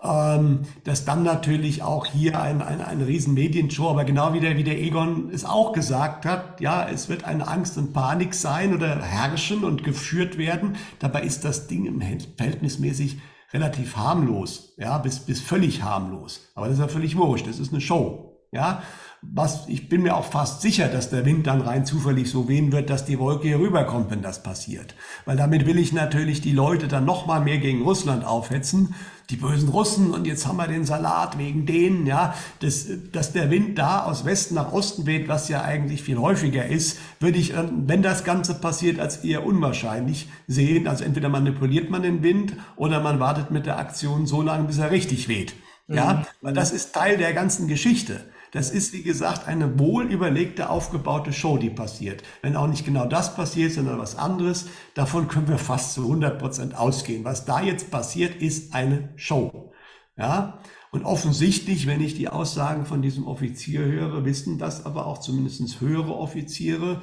Ähm, 0.02 0.60
dass 0.84 1.04
dann 1.04 1.24
natürlich 1.24 1.82
auch 1.82 2.06
hier 2.06 2.40
ein, 2.40 2.62
ein, 2.62 2.80
ein 2.80 3.02
riesen 3.02 3.34
Medienshow, 3.34 3.90
aber 3.90 4.04
genau 4.04 4.32
wie 4.32 4.40
der, 4.40 4.56
wie 4.56 4.64
der 4.64 4.80
Egon 4.80 5.30
es 5.32 5.44
auch 5.44 5.72
gesagt 5.72 6.24
hat, 6.24 6.60
ja, 6.60 6.88
es 6.88 7.08
wird 7.08 7.24
eine 7.24 7.48
Angst 7.48 7.76
und 7.76 7.92
Panik 7.92 8.32
sein 8.32 8.72
oder 8.72 9.02
herrschen 9.02 9.64
und 9.64 9.82
geführt 9.82 10.38
werden. 10.38 10.76
Dabei 11.00 11.22
ist 11.22 11.44
das 11.44 11.66
Ding 11.66 11.84
im 11.86 12.00
verhältnismäßig 12.00 13.18
relativ 13.52 13.96
harmlos, 13.96 14.74
ja, 14.76 14.98
bis, 14.98 15.20
bis 15.20 15.40
völlig 15.40 15.82
harmlos. 15.82 16.40
Aber 16.54 16.66
das 16.66 16.74
ist 16.78 16.80
ja 16.80 16.88
völlig 16.88 17.16
wurscht, 17.16 17.46
das 17.46 17.58
ist 17.58 17.72
eine 17.72 17.80
Show, 17.80 18.40
ja. 18.52 18.82
Was, 19.22 19.66
ich 19.66 19.88
bin 19.88 20.02
mir 20.02 20.14
auch 20.14 20.26
fast 20.26 20.60
sicher, 20.60 20.88
dass 20.88 21.10
der 21.10 21.24
Wind 21.24 21.46
dann 21.46 21.60
rein 21.60 21.84
zufällig 21.84 22.30
so 22.30 22.48
wehen 22.48 22.70
wird, 22.70 22.90
dass 22.90 23.06
die 23.06 23.18
Wolke 23.18 23.48
hier 23.48 23.58
rüberkommt, 23.58 24.10
wenn 24.10 24.22
das 24.22 24.42
passiert. 24.42 24.94
Weil 25.24 25.36
damit 25.36 25.66
will 25.66 25.78
ich 25.78 25.92
natürlich 25.92 26.42
die 26.42 26.52
Leute 26.52 26.86
dann 26.86 27.06
noch 27.06 27.26
mal 27.26 27.40
mehr 27.40 27.58
gegen 27.58 27.82
Russland 27.82 28.24
aufhetzen 28.24 28.94
die 29.30 29.36
bösen 29.36 29.68
Russen 29.68 30.12
und 30.12 30.26
jetzt 30.26 30.46
haben 30.46 30.56
wir 30.56 30.68
den 30.68 30.84
Salat 30.84 31.36
wegen 31.36 31.66
denen, 31.66 32.06
ja, 32.06 32.34
das, 32.60 32.86
dass 33.10 33.32
der 33.32 33.50
Wind 33.50 33.76
da 33.76 34.04
aus 34.04 34.24
Westen 34.24 34.54
nach 34.54 34.72
Osten 34.72 35.06
weht, 35.06 35.26
was 35.26 35.48
ja 35.48 35.62
eigentlich 35.62 36.02
viel 36.02 36.18
häufiger 36.18 36.66
ist, 36.66 36.98
würde 37.18 37.38
ich, 37.38 37.52
wenn 37.54 38.02
das 38.02 38.22
Ganze 38.22 38.54
passiert, 38.54 39.00
als 39.00 39.24
eher 39.24 39.44
unwahrscheinlich 39.44 40.28
sehen. 40.46 40.86
Also 40.86 41.02
entweder 41.02 41.28
manipuliert 41.28 41.90
man 41.90 42.02
den 42.02 42.22
Wind 42.22 42.54
oder 42.76 43.00
man 43.00 43.18
wartet 43.18 43.50
mit 43.50 43.66
der 43.66 43.78
Aktion 43.78 44.26
so 44.26 44.42
lange, 44.42 44.64
bis 44.64 44.78
er 44.78 44.92
richtig 44.92 45.28
weht. 45.28 45.54
Ja, 45.88 46.14
mhm. 46.14 46.26
weil 46.42 46.54
das 46.54 46.72
ist 46.72 46.94
Teil 46.94 47.16
der 47.16 47.32
ganzen 47.32 47.66
Geschichte. 47.66 48.24
Das 48.52 48.70
ist, 48.70 48.92
wie 48.92 49.02
gesagt, 49.02 49.46
eine 49.48 49.78
wohl 49.78 50.10
überlegte, 50.10 50.70
aufgebaute 50.70 51.32
Show, 51.32 51.58
die 51.58 51.70
passiert. 51.70 52.22
Wenn 52.42 52.56
auch 52.56 52.68
nicht 52.68 52.84
genau 52.84 53.06
das 53.06 53.34
passiert, 53.34 53.72
sondern 53.72 53.98
was 53.98 54.16
anderes, 54.16 54.66
davon 54.94 55.28
können 55.28 55.48
wir 55.48 55.58
fast 55.58 55.94
zu 55.94 56.02
100 56.02 56.38
Prozent 56.38 56.74
ausgehen. 56.76 57.24
Was 57.24 57.44
da 57.44 57.60
jetzt 57.60 57.90
passiert, 57.90 58.40
ist 58.40 58.74
eine 58.74 59.10
Show. 59.16 59.72
Ja, 60.16 60.60
Und 60.90 61.04
offensichtlich, 61.04 61.86
wenn 61.86 62.00
ich 62.00 62.14
die 62.14 62.28
Aussagen 62.28 62.86
von 62.86 63.02
diesem 63.02 63.26
Offizier 63.26 63.80
höre, 63.80 64.24
wissen 64.24 64.58
das 64.58 64.86
aber 64.86 65.06
auch 65.06 65.18
zumindest 65.18 65.80
höhere 65.80 66.14
Offiziere, 66.16 67.02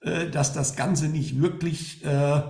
äh, 0.00 0.28
dass 0.30 0.52
das 0.52 0.74
Ganze 0.74 1.08
nicht 1.08 1.40
wirklich 1.40 2.04
äh, 2.04 2.42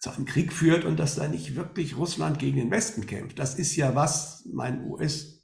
zu 0.00 0.10
einem 0.10 0.24
Krieg 0.26 0.52
führt 0.52 0.84
und 0.84 0.98
dass 0.98 1.16
da 1.16 1.28
nicht 1.28 1.56
wirklich 1.56 1.96
Russland 1.96 2.38
gegen 2.38 2.56
den 2.56 2.70
Westen 2.70 3.06
kämpft. 3.06 3.38
Das 3.38 3.54
ist 3.54 3.76
ja 3.76 3.94
was 3.94 4.44
mein 4.52 4.86
US 4.86 5.39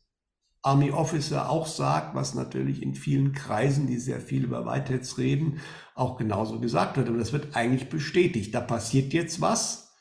Army 0.67 0.91
Officer 0.91 1.49
auch 1.49 1.67
sagt, 1.67 2.17
was 2.17 2.35
natürlich 2.35 2.83
in 2.83 2.97
vielen 2.97 3.33
Kreisen, 3.33 3.87
die 3.87 3.99
sehr 3.99 4.21
viel 4.21 4.43
über 4.43 4.67
Whiteheads 4.67 5.17
reden, 5.17 5.61
auch 5.95 6.17
genauso 6.17 6.59
gesagt 6.59 6.97
wird. 6.97 7.09
Aber 7.09 7.19
das 7.19 7.33
wird 7.33 7.55
eigentlich 7.55 7.89
bestätigt. 7.89 8.53
Da 8.53 8.61
passiert 8.61 9.13
jetzt 9.13 9.41
was. 9.41 9.95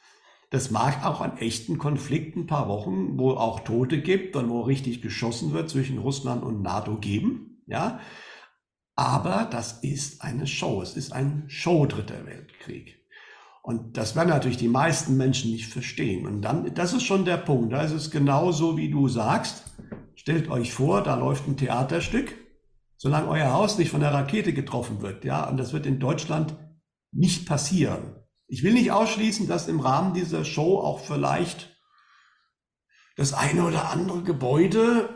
Das 0.50 0.72
mag 0.72 1.06
auch 1.06 1.22
an 1.22 1.38
echten 1.38 1.78
Konflikten 1.78 2.42
ein 2.42 2.48
paar 2.48 2.68
Wochen, 2.68 3.20
wo 3.20 3.32
auch 3.32 3.60
Tote 3.60 4.02
gibt 4.02 4.36
und 4.36 4.50
wo 4.50 4.62
richtig 4.62 5.04
geschossen 5.04 5.54
wird 5.54 5.70
zwischen 5.70 6.00
Russland 6.00 6.44
und 6.44 6.64
NATO 6.64 6.98
geben. 6.98 7.62
Ja, 7.68 8.00
aber 8.96 9.48
das 9.52 9.84
ist 9.84 10.24
eine 10.24 10.48
Show. 10.48 10.82
Es 10.82 10.98
ist 10.98 11.14
ein 11.14 11.44
Show 11.48 11.86
Dritter 11.86 12.26
Weltkrieg. 12.26 12.98
Und 13.62 13.98
das 13.98 14.16
werden 14.16 14.30
natürlich 14.30 14.58
die 14.58 14.68
meisten 14.68 15.18
Menschen 15.18 15.52
nicht 15.52 15.68
verstehen. 15.68 16.26
Und 16.26 16.42
dann, 16.42 16.74
das 16.74 16.94
ist 16.94 17.04
schon 17.04 17.26
der 17.26 17.38
Punkt. 17.38 17.74
Da 17.74 17.82
ist 17.82 17.92
es 17.92 18.10
genauso, 18.10 18.78
wie 18.78 18.90
du 18.90 19.08
sagst. 19.08 19.64
Stellt 20.26 20.50
euch 20.50 20.74
vor, 20.74 21.04
da 21.04 21.16
läuft 21.16 21.48
ein 21.48 21.56
Theaterstück, 21.56 22.34
solange 22.98 23.28
euer 23.28 23.54
Haus 23.54 23.78
nicht 23.78 23.92
von 23.92 24.02
der 24.02 24.12
Rakete 24.12 24.54
getroffen 24.54 25.02
wird. 25.02 25.24
Ja, 25.24 25.48
und 25.48 25.58
das 25.58 25.72
wird 25.72 25.86
in 25.86 26.00
Deutschland 26.00 26.56
nicht 27.12 27.48
passieren. 27.48 28.16
Ich 28.48 28.64
will 28.64 28.74
nicht 28.74 28.92
ausschließen, 28.92 29.48
dass 29.48 29.68
im 29.68 29.80
Rahmen 29.80 30.14
dieser 30.14 30.44
Show 30.44 30.80
auch 30.80 31.00
vielleicht 31.00 31.80
das 33.16 33.34
eine 33.34 33.66
oder 33.66 33.92
andere 33.92 34.24
Gebäude 34.24 35.10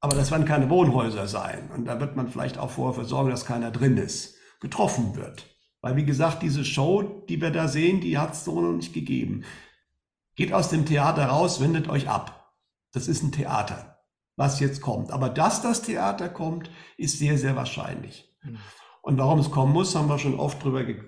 aber 0.00 0.16
das 0.16 0.30
werden 0.30 0.46
keine 0.46 0.70
Wohnhäuser 0.70 1.26
sein. 1.26 1.70
Und 1.74 1.86
da 1.86 1.98
wird 1.98 2.14
man 2.14 2.28
vielleicht 2.28 2.58
auch 2.58 2.70
vorher 2.70 3.04
sorgen, 3.04 3.30
dass 3.30 3.44
keiner 3.44 3.70
drin 3.72 3.96
ist, 3.96 4.36
getroffen 4.60 5.16
wird. 5.16 5.46
Weil, 5.80 5.96
wie 5.96 6.04
gesagt, 6.04 6.42
diese 6.42 6.64
Show, 6.64 7.24
die 7.28 7.40
wir 7.40 7.50
da 7.50 7.68
sehen, 7.68 8.00
die 8.00 8.18
hat 8.18 8.32
es 8.32 8.44
so 8.44 8.60
noch 8.60 8.72
nicht 8.72 8.92
gegeben. 8.92 9.44
Geht 10.34 10.52
aus 10.52 10.68
dem 10.68 10.86
Theater 10.86 11.26
raus, 11.26 11.60
wendet 11.60 11.88
euch 11.88 12.08
ab. 12.08 12.54
Das 12.92 13.08
ist 13.08 13.22
ein 13.22 13.32
Theater, 13.32 13.95
was 14.36 14.60
jetzt 14.60 14.80
kommt. 14.80 15.10
Aber 15.10 15.28
dass 15.28 15.62
das 15.62 15.82
Theater 15.82 16.28
kommt, 16.28 16.70
ist 16.96 17.18
sehr, 17.18 17.38
sehr 17.38 17.56
wahrscheinlich. 17.56 18.34
Mhm. 18.42 18.58
Und 19.02 19.18
warum 19.18 19.38
es 19.38 19.50
kommen 19.50 19.72
muss, 19.72 19.94
haben 19.94 20.08
wir 20.08 20.18
schon 20.18 20.38
oft 20.38 20.62
drüber 20.62 20.84
ge 20.84 21.02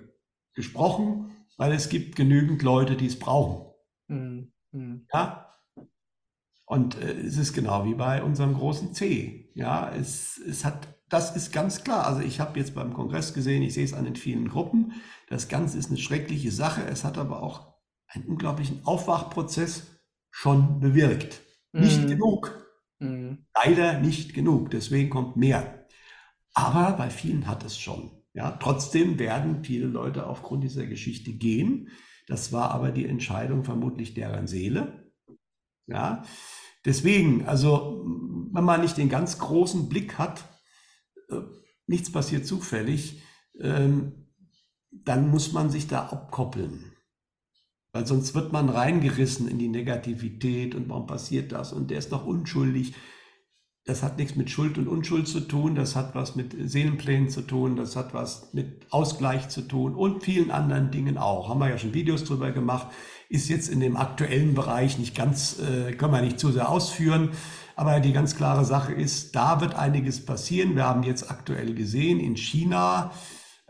gesprochen, 0.55 1.45
weil 1.57 1.71
es 1.71 1.87
gibt 1.87 2.17
genügend 2.17 2.63
Leute, 2.63 2.97
die 2.97 3.05
es 3.05 3.17
brauchen. 3.17 3.71
Mhm. 4.07 4.51
Mhm. 4.71 5.07
Ja, 5.13 5.49
und 6.69 7.01
äh, 7.01 7.13
es 7.13 7.37
ist 7.37 7.53
genau 7.53 7.83
wie 7.85 7.95
bei 7.95 8.21
unserem 8.21 8.53
großen 8.53 8.93
C. 8.93 9.49
Ja, 9.55 9.91
es, 9.91 10.37
es 10.37 10.63
hat, 10.63 10.87
das 11.09 11.35
ist 11.35 11.51
ganz 11.51 11.83
klar. 11.83 12.05
Also 12.05 12.21
ich 12.21 12.39
habe 12.39 12.59
jetzt 12.59 12.75
beim 12.75 12.93
Kongress 12.93 13.33
gesehen, 13.33 13.63
ich 13.63 13.73
sehe 13.73 13.85
es 13.85 13.95
an 13.95 14.05
den 14.05 14.15
vielen 14.15 14.49
Gruppen. 14.49 14.93
Das 15.29 15.47
Ganze 15.47 15.79
ist 15.79 15.89
eine 15.89 15.97
schreckliche 15.97 16.51
Sache. 16.51 16.83
Es 16.83 17.03
hat 17.03 17.17
aber 17.17 17.41
auch 17.41 17.73
einen 18.05 18.25
unglaublichen 18.25 18.85
Aufwachprozess 18.85 19.87
schon 20.29 20.79
bewirkt. 20.79 21.41
Nicht 21.71 22.07
genug. 22.07 22.68
Mhm. 22.99 23.45
Leider 23.55 23.99
nicht 23.99 24.33
genug. 24.33 24.71
Deswegen 24.71 25.09
kommt 25.09 25.37
mehr. 25.37 25.87
Aber 26.53 26.97
bei 26.97 27.09
vielen 27.09 27.47
hat 27.47 27.63
es 27.63 27.77
schon. 27.77 28.11
Ja, 28.33 28.51
trotzdem 28.51 29.19
werden 29.19 29.63
viele 29.63 29.87
Leute 29.87 30.27
aufgrund 30.27 30.63
dieser 30.63 30.85
Geschichte 30.85 31.33
gehen. 31.33 31.89
Das 32.27 32.51
war 32.51 32.71
aber 32.71 32.91
die 32.91 33.05
Entscheidung 33.05 33.63
vermutlich 33.63 34.13
deren 34.13 34.47
Seele. 34.47 35.11
Ja, 35.87 36.23
Deswegen, 36.85 37.45
also 37.45 38.05
wenn 38.51 38.63
man 38.63 38.81
nicht 38.81 38.97
den 38.97 39.09
ganz 39.09 39.37
großen 39.37 39.89
Blick 39.89 40.17
hat, 40.17 40.43
äh, 41.29 41.41
nichts 41.87 42.11
passiert 42.11 42.45
zufällig, 42.45 43.21
ähm, 43.59 44.27
dann 44.91 45.29
muss 45.29 45.51
man 45.51 45.69
sich 45.69 45.87
da 45.87 46.07
abkoppeln. 46.07 46.88
Weil 47.91 48.05
sonst 48.05 48.35
wird 48.35 48.51
man 48.51 48.69
reingerissen 48.69 49.47
in 49.47 49.57
die 49.57 49.67
Negativität 49.67 50.75
und 50.75 50.89
warum 50.89 51.07
passiert 51.07 51.51
das 51.51 51.73
und 51.73 51.89
der 51.89 51.97
ist 51.97 52.11
doch 52.11 52.25
unschuldig. 52.25 52.93
Das 53.85 54.03
hat 54.03 54.17
nichts 54.17 54.35
mit 54.35 54.51
Schuld 54.51 54.77
und 54.77 54.87
Unschuld 54.87 55.27
zu 55.27 55.39
tun, 55.39 55.73
das 55.73 55.95
hat 55.95 56.13
was 56.13 56.35
mit 56.35 56.55
Seelenplänen 56.69 57.29
zu 57.29 57.41
tun, 57.41 57.75
das 57.75 57.95
hat 57.95 58.13
was 58.13 58.53
mit 58.53 58.85
Ausgleich 58.91 59.49
zu 59.49 59.61
tun 59.61 59.95
und 59.95 60.23
vielen 60.23 60.51
anderen 60.51 60.91
Dingen 60.91 61.17
auch. 61.17 61.49
Haben 61.49 61.59
wir 61.59 61.69
ja 61.69 61.77
schon 61.77 61.95
Videos 61.95 62.23
drüber 62.23 62.51
gemacht 62.51 62.89
ist 63.29 63.47
jetzt 63.47 63.69
in 63.69 63.79
dem 63.79 63.95
aktuellen 63.95 64.55
Bereich 64.55 64.97
nicht 64.97 65.15
ganz, 65.15 65.59
äh, 65.59 65.93
können 65.93 66.13
wir 66.13 66.21
nicht 66.21 66.39
zu 66.39 66.51
sehr 66.51 66.69
ausführen. 66.69 67.29
Aber 67.75 67.99
die 67.99 68.11
ganz 68.11 68.35
klare 68.35 68.65
Sache 68.65 68.91
ist, 68.91 69.35
da 69.35 69.61
wird 69.61 69.75
einiges 69.75 70.25
passieren. 70.25 70.75
Wir 70.75 70.85
haben 70.85 71.03
jetzt 71.03 71.31
aktuell 71.31 71.75
gesehen, 71.75 72.19
in 72.19 72.35
China 72.35 73.11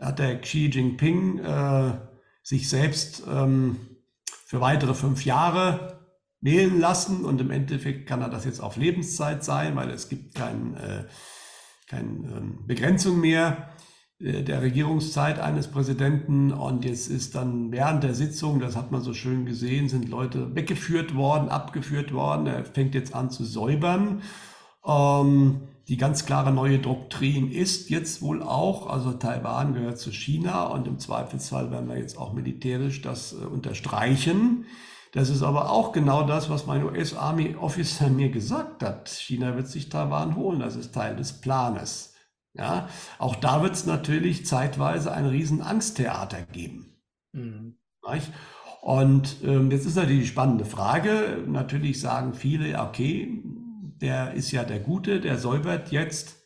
hat 0.00 0.18
der 0.18 0.40
Xi 0.40 0.66
Jinping 0.66 1.38
äh, 1.38 1.92
sich 2.42 2.68
selbst 2.68 3.22
ähm, 3.30 3.89
für 4.50 4.60
weitere 4.60 4.94
fünf 4.94 5.24
Jahre 5.24 6.00
wählen 6.40 6.80
lassen 6.80 7.24
und 7.24 7.40
im 7.40 7.52
Endeffekt 7.52 8.08
kann 8.08 8.20
er 8.20 8.28
das 8.28 8.44
jetzt 8.44 8.60
auf 8.60 8.76
Lebenszeit 8.76 9.44
sein, 9.44 9.76
weil 9.76 9.90
es 9.90 10.08
gibt 10.08 10.34
kein, 10.34 10.74
äh, 10.74 11.04
keine 11.86 12.08
ähm, 12.08 12.66
Begrenzung 12.66 13.20
mehr. 13.20 13.70
Äh, 14.18 14.42
der 14.42 14.60
Regierungszeit 14.60 15.38
eines 15.38 15.68
Präsidenten 15.68 16.50
und 16.50 16.84
jetzt 16.84 17.06
ist 17.06 17.36
dann 17.36 17.70
während 17.70 18.02
der 18.02 18.14
Sitzung, 18.16 18.58
das 18.58 18.74
hat 18.74 18.90
man 18.90 19.02
so 19.02 19.14
schön 19.14 19.46
gesehen, 19.46 19.88
sind 19.88 20.08
Leute 20.08 20.52
weggeführt 20.56 21.14
worden, 21.14 21.48
abgeführt 21.48 22.12
worden. 22.12 22.48
Er 22.48 22.64
fängt 22.64 22.96
jetzt 22.96 23.14
an 23.14 23.30
zu 23.30 23.44
säubern. 23.44 24.20
Ähm, 24.84 25.60
die 25.90 25.96
ganz 25.96 26.24
klare 26.24 26.52
neue 26.52 26.78
Doktrin 26.78 27.50
ist 27.50 27.90
jetzt 27.90 28.22
wohl 28.22 28.44
auch, 28.44 28.88
also 28.88 29.12
Taiwan 29.12 29.74
gehört 29.74 29.98
zu 29.98 30.12
China 30.12 30.68
und 30.68 30.86
im 30.86 31.00
Zweifelsfall 31.00 31.72
werden 31.72 31.88
wir 31.88 31.98
jetzt 31.98 32.16
auch 32.16 32.32
militärisch 32.32 33.02
das 33.02 33.32
äh, 33.32 33.44
unterstreichen. 33.44 34.66
Das 35.12 35.30
ist 35.30 35.42
aber 35.42 35.72
auch 35.72 35.90
genau 35.90 36.22
das, 36.22 36.48
was 36.48 36.66
mein 36.66 36.84
US-Army-Officer 36.84 38.08
mir 38.08 38.30
gesagt 38.30 38.84
hat. 38.84 39.08
China 39.08 39.56
wird 39.56 39.66
sich 39.66 39.88
Taiwan 39.88 40.36
holen, 40.36 40.60
das 40.60 40.76
ist 40.76 40.94
Teil 40.94 41.16
des 41.16 41.40
Planes. 41.40 42.14
Ja, 42.54 42.88
auch 43.18 43.34
da 43.34 43.60
wird 43.64 43.74
es 43.74 43.84
natürlich 43.84 44.46
zeitweise 44.46 45.12
ein 45.12 45.26
riesen 45.26 45.60
Angsttheater 45.60 46.42
geben. 46.42 47.02
Mhm. 47.32 47.78
Und 48.80 49.38
ähm, 49.42 49.72
jetzt 49.72 49.86
ist 49.86 49.96
natürlich 49.96 50.20
die 50.20 50.28
spannende 50.28 50.64
Frage. 50.64 51.42
Natürlich 51.46 52.00
sagen 52.00 52.32
viele, 52.32 52.80
okay, 52.80 53.42
der 54.00 54.34
ist 54.34 54.50
ja 54.50 54.64
der 54.64 54.78
Gute, 54.78 55.20
der 55.20 55.38
säubert 55.38 55.90
jetzt 55.92 56.36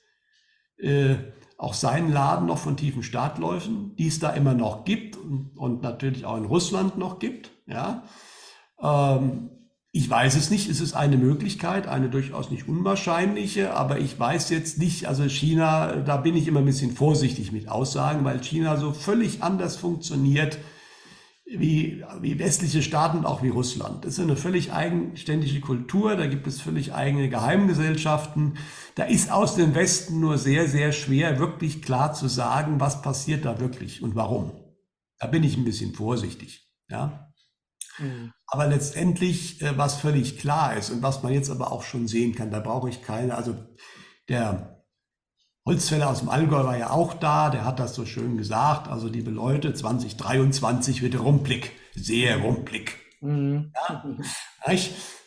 äh, 0.78 1.16
auch 1.56 1.74
seinen 1.74 2.12
Laden 2.12 2.46
noch 2.46 2.58
von 2.58 2.76
tiefen 2.76 3.02
Startläufen, 3.02 3.94
die 3.96 4.08
es 4.08 4.18
da 4.18 4.30
immer 4.30 4.54
noch 4.54 4.84
gibt 4.84 5.16
und, 5.16 5.56
und 5.56 5.82
natürlich 5.82 6.24
auch 6.24 6.36
in 6.36 6.44
Russland 6.44 6.98
noch 6.98 7.18
gibt. 7.18 7.50
Ja. 7.66 8.04
Ähm, 8.82 9.50
ich 9.92 10.10
weiß 10.10 10.34
es 10.34 10.50
nicht, 10.50 10.68
es 10.68 10.80
ist 10.80 10.94
eine 10.94 11.16
Möglichkeit, 11.16 11.86
eine 11.86 12.08
durchaus 12.08 12.50
nicht 12.50 12.66
unwahrscheinliche, 12.66 13.74
aber 13.74 14.00
ich 14.00 14.18
weiß 14.18 14.50
jetzt 14.50 14.76
nicht, 14.76 15.06
also 15.06 15.22
China, 15.28 15.98
da 15.98 16.16
bin 16.16 16.36
ich 16.36 16.48
immer 16.48 16.58
ein 16.58 16.66
bisschen 16.66 16.90
vorsichtig 16.90 17.52
mit 17.52 17.68
Aussagen, 17.68 18.24
weil 18.24 18.42
China 18.42 18.76
so 18.76 18.92
völlig 18.92 19.44
anders 19.44 19.76
funktioniert 19.76 20.58
wie, 21.46 22.02
wie 22.20 22.38
westliche 22.38 22.82
Staaten 22.82 23.18
und 23.18 23.26
auch 23.26 23.42
wie 23.42 23.50
Russland. 23.50 24.04
Das 24.04 24.14
ist 24.14 24.20
eine 24.20 24.36
völlig 24.36 24.72
eigenständige 24.72 25.60
Kultur, 25.60 26.16
da 26.16 26.26
gibt 26.26 26.46
es 26.46 26.60
völlig 26.60 26.94
eigene 26.94 27.28
Geheimgesellschaften. 27.28 28.56
Da 28.94 29.04
ist 29.04 29.30
aus 29.30 29.54
dem 29.54 29.74
Westen 29.74 30.20
nur 30.20 30.38
sehr, 30.38 30.68
sehr 30.68 30.92
schwer, 30.92 31.38
wirklich 31.38 31.82
klar 31.82 32.14
zu 32.14 32.28
sagen, 32.28 32.80
was 32.80 33.02
passiert 33.02 33.44
da 33.44 33.60
wirklich 33.60 34.02
und 34.02 34.14
warum. 34.14 34.52
Da 35.18 35.26
bin 35.26 35.42
ich 35.42 35.56
ein 35.56 35.64
bisschen 35.64 35.94
vorsichtig. 35.94 36.66
Ja. 36.88 37.30
Mhm. 37.98 38.32
Aber 38.46 38.66
letztendlich, 38.66 39.60
äh, 39.62 39.76
was 39.76 39.96
völlig 39.96 40.38
klar 40.38 40.76
ist 40.76 40.90
und 40.90 41.02
was 41.02 41.22
man 41.22 41.32
jetzt 41.32 41.50
aber 41.50 41.72
auch 41.72 41.82
schon 41.82 42.08
sehen 42.08 42.34
kann, 42.34 42.50
da 42.50 42.60
brauche 42.60 42.88
ich 42.88 43.02
keine, 43.02 43.36
also 43.36 43.54
der 44.28 44.73
Holzfäller 45.66 46.10
aus 46.10 46.18
dem 46.18 46.28
Allgäu 46.28 46.64
war 46.64 46.76
ja 46.76 46.90
auch 46.90 47.14
da, 47.14 47.48
der 47.48 47.64
hat 47.64 47.80
das 47.80 47.94
so 47.94 48.04
schön 48.04 48.36
gesagt, 48.36 48.88
also 48.88 49.08
liebe 49.08 49.30
Leute, 49.30 49.72
2023 49.72 51.00
wird 51.00 51.18
rumplig, 51.18 51.72
sehr 51.94 52.38
rumplig. 52.38 52.98
Mhm. 53.20 53.72
Ja, 53.88 54.04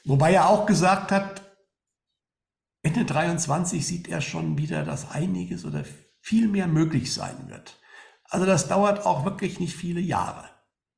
Wobei 0.05 0.33
er 0.33 0.49
auch 0.49 0.67
gesagt 0.67 1.11
hat, 1.11 1.41
Ende 2.83 3.03
23 3.03 3.85
sieht 3.85 4.07
er 4.07 4.21
schon 4.21 4.57
wieder, 4.57 4.83
dass 4.83 5.09
einiges 5.09 5.65
oder 5.65 5.83
viel 6.21 6.47
mehr 6.47 6.67
möglich 6.67 7.13
sein 7.13 7.49
wird. 7.49 7.79
Also 8.29 8.45
das 8.45 8.67
dauert 8.67 9.05
auch 9.05 9.25
wirklich 9.25 9.59
nicht 9.59 9.75
viele 9.75 9.99
Jahre. 9.99 10.47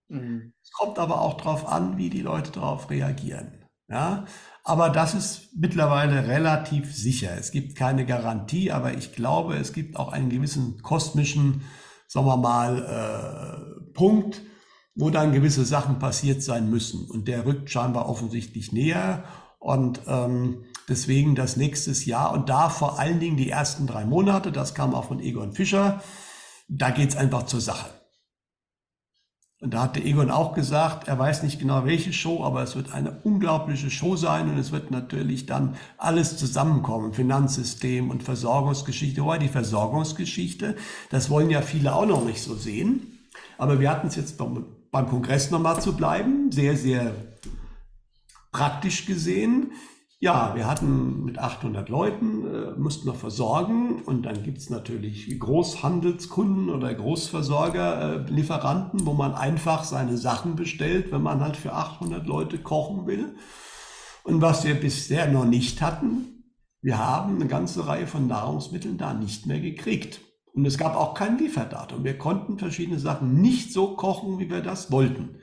Mhm. 0.09 0.53
Es 0.61 0.71
kommt 0.71 0.99
aber 0.99 1.21
auch 1.21 1.37
darauf 1.37 1.65
an, 1.65 1.97
wie 1.97 2.09
die 2.09 2.21
Leute 2.21 2.51
darauf 2.51 2.89
reagieren. 2.89 3.65
Ja, 3.87 4.25
aber 4.69 4.89
das 4.89 5.13
ist 5.13 5.49
mittlerweile 5.55 6.27
relativ 6.27 6.95
sicher. 6.95 7.31
Es 7.37 7.51
gibt 7.51 7.75
keine 7.75 8.05
Garantie, 8.05 8.71
aber 8.71 8.93
ich 8.93 9.13
glaube, 9.13 9.55
es 9.55 9.73
gibt 9.73 9.97
auch 9.97 10.11
einen 10.11 10.29
gewissen 10.29 10.81
kosmischen, 10.81 11.61
sagen 12.07 12.27
wir 12.27 12.37
mal, 12.37 13.75
äh, 13.77 13.93
Punkt, 13.93 14.41
wo 14.95 15.09
dann 15.09 15.33
gewisse 15.33 15.65
Sachen 15.65 15.99
passiert 15.99 16.43
sein 16.43 16.69
müssen. 16.69 17.09
Und 17.09 17.27
der 17.27 17.45
rückt 17.45 17.69
scheinbar 17.69 18.07
offensichtlich 18.07 18.71
näher. 18.71 19.23
Und 19.59 20.01
ähm, 20.07 20.63
Deswegen 20.89 21.35
das 21.35 21.55
nächstes 21.55 22.05
Jahr 22.05 22.33
und 22.33 22.49
da 22.49 22.67
vor 22.67 22.97
allen 22.97 23.19
Dingen 23.19 23.37
die 23.37 23.49
ersten 23.49 23.85
drei 23.85 24.05
Monate, 24.05 24.51
das 24.51 24.73
kam 24.73 24.95
auch 24.95 25.05
von 25.05 25.19
Egon 25.19 25.53
Fischer, 25.53 26.01
da 26.67 26.89
geht 26.89 27.09
es 27.09 27.15
einfach 27.15 27.43
zur 27.43 27.61
Sache. 27.61 27.98
Und 29.61 29.73
da 29.73 29.83
hat 29.83 29.97
der 29.97 30.05
Egon 30.05 30.31
auch 30.31 30.53
gesagt, 30.53 31.09
er 31.09 31.19
weiß 31.19 31.43
nicht 31.43 31.59
genau 31.59 31.83
welche 31.83 32.13
Show, 32.13 32.45
aber 32.45 32.63
es 32.63 32.77
wird 32.77 32.93
eine 32.93 33.19
unglaubliche 33.23 33.89
Show 33.89 34.15
sein 34.15 34.49
und 34.49 34.57
es 34.57 34.71
wird 34.71 34.89
natürlich 34.89 35.47
dann 35.47 35.75
alles 35.97 36.37
zusammenkommen, 36.37 37.11
Finanzsystem 37.11 38.09
und 38.09 38.23
Versorgungsgeschichte. 38.23 39.21
Wobei 39.21 39.37
die 39.37 39.49
Versorgungsgeschichte, 39.49 40.77
das 41.09 41.29
wollen 41.29 41.49
ja 41.49 41.61
viele 41.61 41.93
auch 41.93 42.05
noch 42.05 42.23
nicht 42.23 42.41
so 42.41 42.55
sehen. 42.55 43.19
Aber 43.57 43.81
wir 43.81 43.89
hatten 43.89 44.07
es 44.07 44.15
jetzt 44.15 44.37
beim, 44.37 44.65
beim 44.91 45.09
Kongress 45.09 45.51
nochmal 45.51 45.81
zu 45.81 45.93
bleiben, 45.93 46.53
sehr, 46.53 46.77
sehr 46.77 47.13
praktisch 48.53 49.05
gesehen. 49.05 49.73
Ja, 50.21 50.53
wir 50.53 50.67
hatten 50.67 51.23
mit 51.23 51.39
800 51.39 51.87
Leuten, 51.87 52.45
äh, 52.45 52.71
mussten 52.77 53.07
noch 53.07 53.15
versorgen 53.15 54.01
und 54.03 54.23
dann 54.23 54.43
gibt's 54.43 54.69
natürlich 54.69 55.39
Großhandelskunden 55.39 56.69
oder 56.69 56.93
Großversorger, 56.93 58.25
äh, 58.27 58.29
Lieferanten, 58.29 59.05
wo 59.05 59.13
man 59.13 59.33
einfach 59.33 59.85
seine 59.85 60.17
Sachen 60.17 60.57
bestellt, 60.57 61.13
wenn 61.13 61.21
man 61.21 61.39
halt 61.39 61.55
für 61.55 61.71
800 61.71 62.27
Leute 62.27 62.57
kochen 62.57 63.07
will. 63.07 63.37
Und 64.25 64.41
was 64.41 64.65
wir 64.65 64.73
bisher 64.73 65.31
noch 65.31 65.45
nicht 65.45 65.81
hatten, 65.81 66.43
wir 66.81 66.97
haben 66.97 67.35
eine 67.35 67.47
ganze 67.47 67.87
Reihe 67.87 68.05
von 68.05 68.27
Nahrungsmitteln 68.27 68.97
da 68.97 69.13
nicht 69.13 69.45
mehr 69.45 69.61
gekriegt. 69.61 70.19
Und 70.53 70.65
es 70.65 70.77
gab 70.77 70.97
auch 70.97 71.13
kein 71.13 71.37
Lieferdatum. 71.37 72.03
Wir 72.03 72.17
konnten 72.17 72.59
verschiedene 72.59 72.99
Sachen 72.99 73.39
nicht 73.39 73.71
so 73.71 73.95
kochen, 73.95 74.37
wie 74.37 74.49
wir 74.49 74.61
das 74.61 74.91
wollten. 74.91 75.37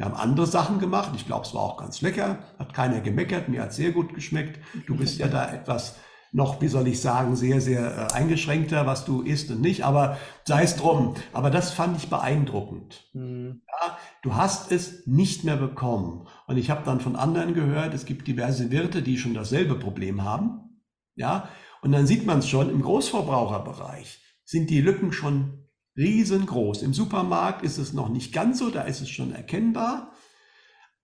Wir 0.00 0.06
haben 0.06 0.14
andere 0.14 0.46
Sachen 0.46 0.78
gemacht. 0.78 1.10
Ich 1.14 1.26
glaube, 1.26 1.44
es 1.44 1.52
war 1.52 1.60
auch 1.60 1.76
ganz 1.76 2.00
lecker. 2.00 2.38
Hat 2.58 2.72
keiner 2.72 3.02
gemeckert. 3.02 3.50
Mir 3.50 3.60
hat 3.60 3.74
sehr 3.74 3.92
gut 3.92 4.14
geschmeckt. 4.14 4.58
Du 4.86 4.96
bist 4.96 5.18
ja 5.18 5.28
da 5.28 5.52
etwas 5.52 5.96
noch, 6.32 6.62
wie 6.62 6.68
soll 6.68 6.88
ich 6.88 7.02
sagen, 7.02 7.36
sehr, 7.36 7.60
sehr 7.60 8.08
äh, 8.08 8.14
eingeschränkter, 8.14 8.86
was 8.86 9.04
du 9.04 9.20
isst 9.20 9.50
und 9.50 9.60
nicht. 9.60 9.84
Aber 9.84 10.16
sei 10.46 10.62
es 10.62 10.76
drum. 10.76 11.16
Aber 11.34 11.50
das 11.50 11.72
fand 11.72 11.98
ich 11.98 12.08
beeindruckend. 12.08 13.10
Mhm. 13.12 13.60
Ja, 13.68 13.98
du 14.22 14.36
hast 14.36 14.72
es 14.72 15.06
nicht 15.06 15.44
mehr 15.44 15.58
bekommen. 15.58 16.26
Und 16.46 16.56
ich 16.56 16.70
habe 16.70 16.80
dann 16.86 17.00
von 17.00 17.14
anderen 17.14 17.52
gehört, 17.52 17.92
es 17.92 18.06
gibt 18.06 18.26
diverse 18.26 18.70
Wirte, 18.70 19.02
die 19.02 19.18
schon 19.18 19.34
dasselbe 19.34 19.74
Problem 19.74 20.24
haben. 20.24 20.80
Ja, 21.14 21.50
und 21.82 21.92
dann 21.92 22.06
sieht 22.06 22.24
man 22.24 22.38
es 22.38 22.48
schon 22.48 22.70
im 22.70 22.80
Großverbraucherbereich 22.80 24.18
sind 24.50 24.68
die 24.68 24.80
Lücken 24.80 25.12
schon 25.12 25.59
riesengroß. 25.96 26.82
Im 26.82 26.94
Supermarkt 26.94 27.62
ist 27.62 27.78
es 27.78 27.92
noch 27.92 28.08
nicht 28.08 28.32
ganz 28.32 28.58
so, 28.58 28.70
da 28.70 28.82
ist 28.82 29.00
es 29.00 29.08
schon 29.08 29.32
erkennbar, 29.32 30.12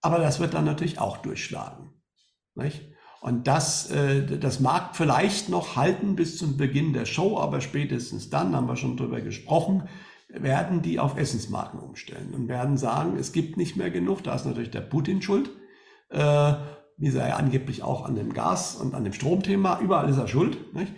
aber 0.01 0.19
das 0.19 0.41
wird 0.41 0.55
dann 0.55 0.65
natürlich 0.65 1.01
auch 1.01 1.19
durchschlagen. 1.19 1.91
Nicht? 2.55 2.93
Und 3.21 3.47
das, 3.47 3.91
äh, 3.91 4.39
das 4.39 4.61
mag 4.61 4.95
vielleicht 4.95 5.49
noch 5.49 5.77
halten 5.77 6.17
bis 6.17 6.39
zum 6.39 6.57
Beginn 6.57 6.93
der 6.93 7.07
Show, 7.07 7.39
aber 7.39 7.61
spätestens 7.61 8.31
dann, 8.31 8.55
haben 8.55 8.69
wir 8.69 8.77
schon 8.77 8.97
drüber 8.97 9.21
gesprochen, 9.21 9.89
werden 10.29 10.83
die 10.83 10.99
auf 11.01 11.17
Essensmarken 11.17 11.81
umstellen 11.81 12.35
und 12.35 12.49
werden 12.49 12.77
sagen, 12.77 13.17
es 13.19 13.33
gibt 13.33 13.57
nicht 13.57 13.77
mehr 13.77 13.91
genug. 13.91 14.23
Da 14.23 14.35
ist 14.35 14.45
natürlich 14.45 14.71
der 14.71 14.81
Putin 14.81 15.23
schuld. 15.23 15.51
Äh, 16.11 16.55
wie 16.99 17.11
sei 17.11 17.29
er 17.29 17.37
angeblich 17.37 17.83
auch 17.83 18.05
an 18.07 18.15
dem 18.15 18.33
Gas 18.33 18.77
und 18.77 18.95
an 18.95 19.05
dem 19.05 19.13
Stromthema. 19.13 19.81
Überall 19.81 20.09
ist 20.09 20.19
er 20.19 20.29
schuld. 20.29 20.75
Nicht? 20.75 20.93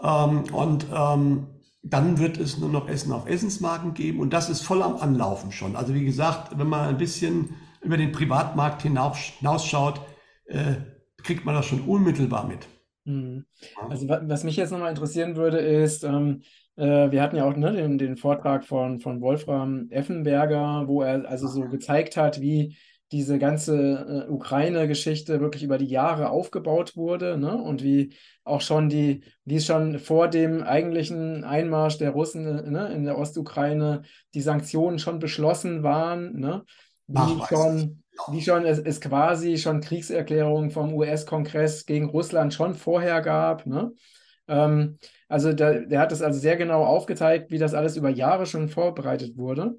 Ähm, 0.00 0.44
und 0.52 0.86
ähm, 0.94 1.46
dann 1.82 2.18
wird 2.18 2.38
es 2.38 2.58
nur 2.58 2.68
noch 2.68 2.88
Essen 2.88 3.12
auf 3.12 3.28
Essensmarken 3.28 3.94
geben 3.94 4.20
und 4.20 4.32
das 4.32 4.48
ist 4.48 4.62
voll 4.62 4.82
am 4.82 4.96
Anlaufen 4.96 5.50
schon. 5.50 5.76
Also 5.76 5.94
wie 5.94 6.04
gesagt, 6.04 6.56
wenn 6.56 6.68
man 6.68 6.88
ein 6.88 6.96
bisschen 6.96 7.56
über 7.82 7.96
den 7.96 8.12
Privatmarkt 8.12 8.82
hinausschaut, 8.82 10.00
äh, 10.46 10.74
kriegt 11.22 11.44
man 11.44 11.54
das 11.54 11.66
schon 11.66 11.80
unmittelbar 11.80 12.46
mit. 12.46 12.68
Mhm. 13.04 13.46
Also 13.88 14.08
was 14.08 14.44
mich 14.44 14.56
jetzt 14.56 14.70
nochmal 14.70 14.90
interessieren 14.90 15.34
würde, 15.34 15.58
ist, 15.58 16.04
ähm, 16.04 16.42
äh, 16.76 17.10
wir 17.10 17.20
hatten 17.20 17.36
ja 17.36 17.44
auch 17.44 17.56
ne, 17.56 17.72
den, 17.72 17.98
den 17.98 18.16
Vortrag 18.16 18.64
von, 18.64 19.00
von 19.00 19.20
Wolfram 19.20 19.88
Effenberger, 19.90 20.84
wo 20.86 21.02
er 21.02 21.28
also 21.28 21.48
so 21.48 21.68
gezeigt 21.68 22.16
hat, 22.16 22.40
wie 22.40 22.76
diese 23.12 23.38
ganze 23.38 24.26
äh, 24.26 24.30
Ukraine-Geschichte 24.30 25.40
wirklich 25.40 25.62
über 25.62 25.78
die 25.78 25.86
Jahre 25.86 26.30
aufgebaut 26.30 26.96
wurde 26.96 27.36
ne? 27.36 27.56
und 27.56 27.82
wie 27.82 28.14
auch 28.42 28.62
schon 28.62 28.88
die, 28.88 29.22
wie 29.44 29.60
schon 29.60 29.98
vor 29.98 30.28
dem 30.28 30.62
eigentlichen 30.62 31.44
Einmarsch 31.44 31.98
der 31.98 32.10
Russen 32.10 32.72
ne, 32.72 32.92
in 32.92 33.04
der 33.04 33.18
Ostukraine 33.18 34.02
die 34.34 34.40
Sanktionen 34.40 34.98
schon 34.98 35.18
beschlossen 35.18 35.82
waren, 35.82 36.40
ne? 36.40 36.64
wie 37.06 37.20
Ach, 37.40 37.48
schon, 37.48 38.02
wie 38.30 38.40
schon 38.40 38.64
es, 38.64 38.78
es 38.78 39.00
quasi 39.00 39.58
schon 39.58 39.82
Kriegserklärungen 39.82 40.70
vom 40.70 40.94
US-Kongress 40.94 41.84
gegen 41.84 42.08
Russland 42.08 42.54
schon 42.54 42.74
vorher 42.74 43.20
gab. 43.20 43.66
Ne? 43.66 43.92
Ähm, 44.48 44.98
also 45.28 45.52
der, 45.52 45.86
der 45.86 46.00
hat 46.00 46.12
das 46.12 46.22
also 46.22 46.40
sehr 46.40 46.56
genau 46.56 46.84
aufgezeigt, 46.84 47.50
wie 47.50 47.58
das 47.58 47.74
alles 47.74 47.96
über 47.96 48.08
Jahre 48.08 48.46
schon 48.46 48.68
vorbereitet 48.68 49.36
wurde. 49.36 49.76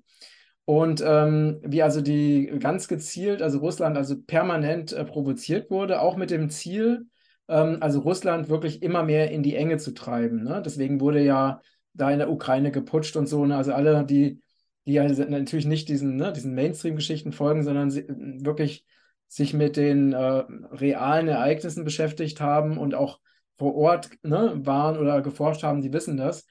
Und 0.65 1.03
ähm, 1.05 1.59
wie 1.63 1.83
also 1.83 2.01
die 2.01 2.45
ganz 2.59 2.87
gezielt, 2.87 3.41
also 3.41 3.59
Russland 3.59 3.97
also 3.97 4.15
permanent 4.21 4.93
äh, 4.93 5.03
provoziert 5.03 5.69
wurde, 5.69 6.01
auch 6.01 6.15
mit 6.15 6.31
dem 6.31 6.49
Ziel, 6.49 7.07
ähm, 7.49 7.77
also 7.81 7.99
Russland 7.99 8.47
wirklich 8.47 8.81
immer 8.81 9.03
mehr 9.03 9.31
in 9.31 9.43
die 9.43 9.55
Enge 9.55 9.77
zu 9.77 9.93
treiben. 9.93 10.43
Ne? 10.43 10.61
Deswegen 10.65 11.01
wurde 11.01 11.21
ja 11.21 11.61
da 11.93 12.09
in 12.11 12.19
der 12.19 12.31
Ukraine 12.31 12.71
geputscht 12.71 13.17
und 13.17 13.27
so. 13.27 13.45
Ne? 13.45 13.57
Also 13.57 13.73
alle, 13.73 14.05
die, 14.05 14.41
die 14.85 14.99
also 14.99 15.23
natürlich 15.23 15.65
nicht 15.65 15.89
diesen, 15.89 16.15
ne, 16.15 16.31
diesen 16.31 16.55
Mainstream-Geschichten 16.55 17.33
folgen, 17.33 17.63
sondern 17.63 17.91
sie, 17.91 18.05
wirklich 18.07 18.85
sich 19.27 19.53
mit 19.53 19.77
den 19.77 20.13
äh, 20.13 20.43
realen 20.71 21.27
Ereignissen 21.27 21.83
beschäftigt 21.83 22.39
haben 22.39 22.77
und 22.77 22.95
auch 22.95 23.19
vor 23.57 23.75
Ort 23.75 24.11
ne, 24.23 24.53
waren 24.63 24.97
oder 24.97 25.21
geforscht 25.21 25.63
haben, 25.63 25.81
die 25.81 25.91
wissen 25.91 26.17
das. 26.17 26.45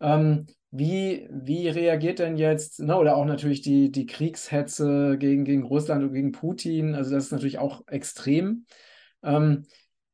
Ähm, 0.00 0.46
wie, 0.78 1.28
wie 1.30 1.68
reagiert 1.68 2.18
denn 2.18 2.36
jetzt, 2.36 2.80
ne, 2.80 2.96
oder 2.96 3.16
auch 3.16 3.24
natürlich 3.24 3.62
die, 3.62 3.90
die 3.90 4.06
Kriegshetze 4.06 5.16
gegen, 5.18 5.44
gegen 5.44 5.62
Russland 5.62 6.04
und 6.04 6.12
gegen 6.12 6.32
Putin, 6.32 6.94
also 6.94 7.12
das 7.12 7.26
ist 7.26 7.32
natürlich 7.32 7.58
auch 7.58 7.86
extrem. 7.86 8.66
Ähm, 9.22 9.66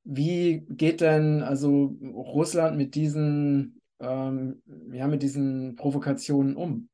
wie 0.05 0.65
geht 0.69 1.01
denn 1.01 1.43
also 1.43 1.97
Russland 2.03 2.77
mit 2.77 2.95
diesen, 2.95 3.81
ähm, 4.01 4.63
ja, 4.93 5.09
mit 5.09 5.23
diesen 5.23 5.77
Provokationen 5.77 6.57
um? 6.57 6.89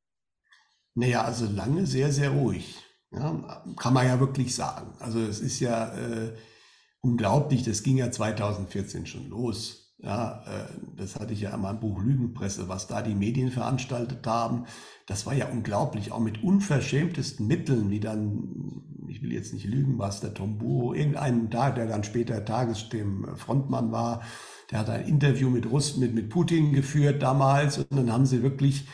Naja, 0.94 1.22
also 1.22 1.46
lange 1.46 1.86
sehr, 1.86 2.10
sehr 2.12 2.30
ruhig. 2.30 2.76
Ja, 3.10 3.64
kann 3.78 3.94
man 3.94 4.06
ja 4.06 4.20
wirklich 4.20 4.54
sagen. 4.54 4.92
Also 4.98 5.20
es 5.20 5.40
ist 5.40 5.60
ja 5.60 5.94
äh, 5.96 6.34
unglaublich, 7.00 7.62
das 7.62 7.82
ging 7.82 7.96
ja 7.96 8.10
2014 8.10 9.06
schon 9.06 9.28
los. 9.28 9.87
Ja, 10.00 10.44
äh, 10.46 10.68
das 10.96 11.16
hatte 11.18 11.32
ich 11.32 11.40
ja 11.40 11.54
in 11.54 11.60
meinem 11.60 11.80
Buch 11.80 12.00
Lügenpresse, 12.00 12.68
was 12.68 12.86
da 12.86 13.02
die 13.02 13.14
Medien 13.16 13.50
veranstaltet 13.50 14.24
haben. 14.26 14.64
Das 15.06 15.26
war 15.26 15.34
ja 15.34 15.48
unglaublich, 15.48 16.12
auch 16.12 16.20
mit 16.20 16.42
unverschämtesten 16.42 17.46
Mitteln, 17.46 17.90
wie 17.90 17.98
dann, 17.98 18.82
ich 19.08 19.22
will 19.22 19.32
jetzt 19.32 19.52
nicht 19.52 19.64
lügen, 19.66 19.98
was 19.98 20.20
der 20.20 20.34
Tomburo, 20.34 20.94
irgendeinen 20.94 21.50
Tag, 21.50 21.74
der 21.76 21.86
dann 21.86 22.04
später 22.04 22.44
Tages 22.44 22.88
dem 22.90 23.26
Frontmann 23.36 23.90
war, 23.90 24.22
der 24.70 24.80
hat 24.80 24.90
ein 24.90 25.06
Interview 25.06 25.50
mit 25.50 25.68
Russ, 25.68 25.96
mit, 25.96 26.14
mit 26.14 26.28
Putin 26.28 26.72
geführt 26.72 27.22
damals 27.22 27.78
und 27.78 27.86
dann 27.90 28.12
haben 28.12 28.26
sie 28.26 28.42
wirklich 28.42 28.86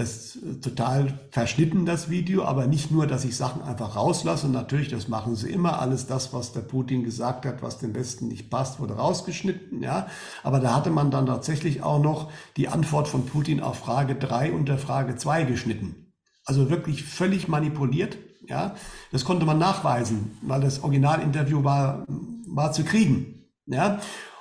das 0.00 0.36
äh, 0.36 0.60
total 0.60 1.18
verschnitten, 1.30 1.86
das 1.86 2.10
Video, 2.10 2.44
aber 2.44 2.66
nicht 2.66 2.90
nur, 2.90 3.06
dass 3.06 3.24
ich 3.24 3.36
Sachen 3.36 3.62
einfach 3.62 3.96
rauslasse. 3.96 4.48
Natürlich, 4.48 4.88
das 4.88 5.08
machen 5.08 5.36
sie 5.36 5.50
immer. 5.50 5.80
Alles 5.80 6.06
das, 6.06 6.32
was 6.32 6.52
der 6.52 6.62
Putin 6.62 7.04
gesagt 7.04 7.46
hat, 7.46 7.62
was 7.62 7.78
dem 7.78 7.94
Westen 7.94 8.28
nicht 8.28 8.50
passt, 8.50 8.80
wurde 8.80 8.94
rausgeschnitten, 8.94 9.82
ja. 9.82 10.08
Aber 10.42 10.60
da 10.60 10.74
hatte 10.74 10.90
man 10.90 11.10
dann 11.10 11.26
tatsächlich 11.26 11.82
auch 11.82 12.02
noch 12.02 12.30
die 12.56 12.68
Antwort 12.68 13.08
von 13.08 13.26
Putin 13.26 13.60
auf 13.60 13.78
Frage 13.78 14.14
3 14.16 14.52
unter 14.52 14.78
Frage 14.78 15.16
2 15.16 15.44
geschnitten. 15.44 16.12
Also 16.44 16.70
wirklich 16.70 17.04
völlig 17.04 17.46
manipuliert, 17.48 18.16
ja. 18.46 18.74
Das 19.12 19.24
konnte 19.24 19.46
man 19.46 19.58
nachweisen, 19.58 20.38
weil 20.42 20.60
das 20.60 20.82
Originalinterview 20.82 21.62
war, 21.62 22.04
war 22.48 22.72
zu 22.72 22.84
kriegen, 22.84 23.44
ja. 23.66 24.00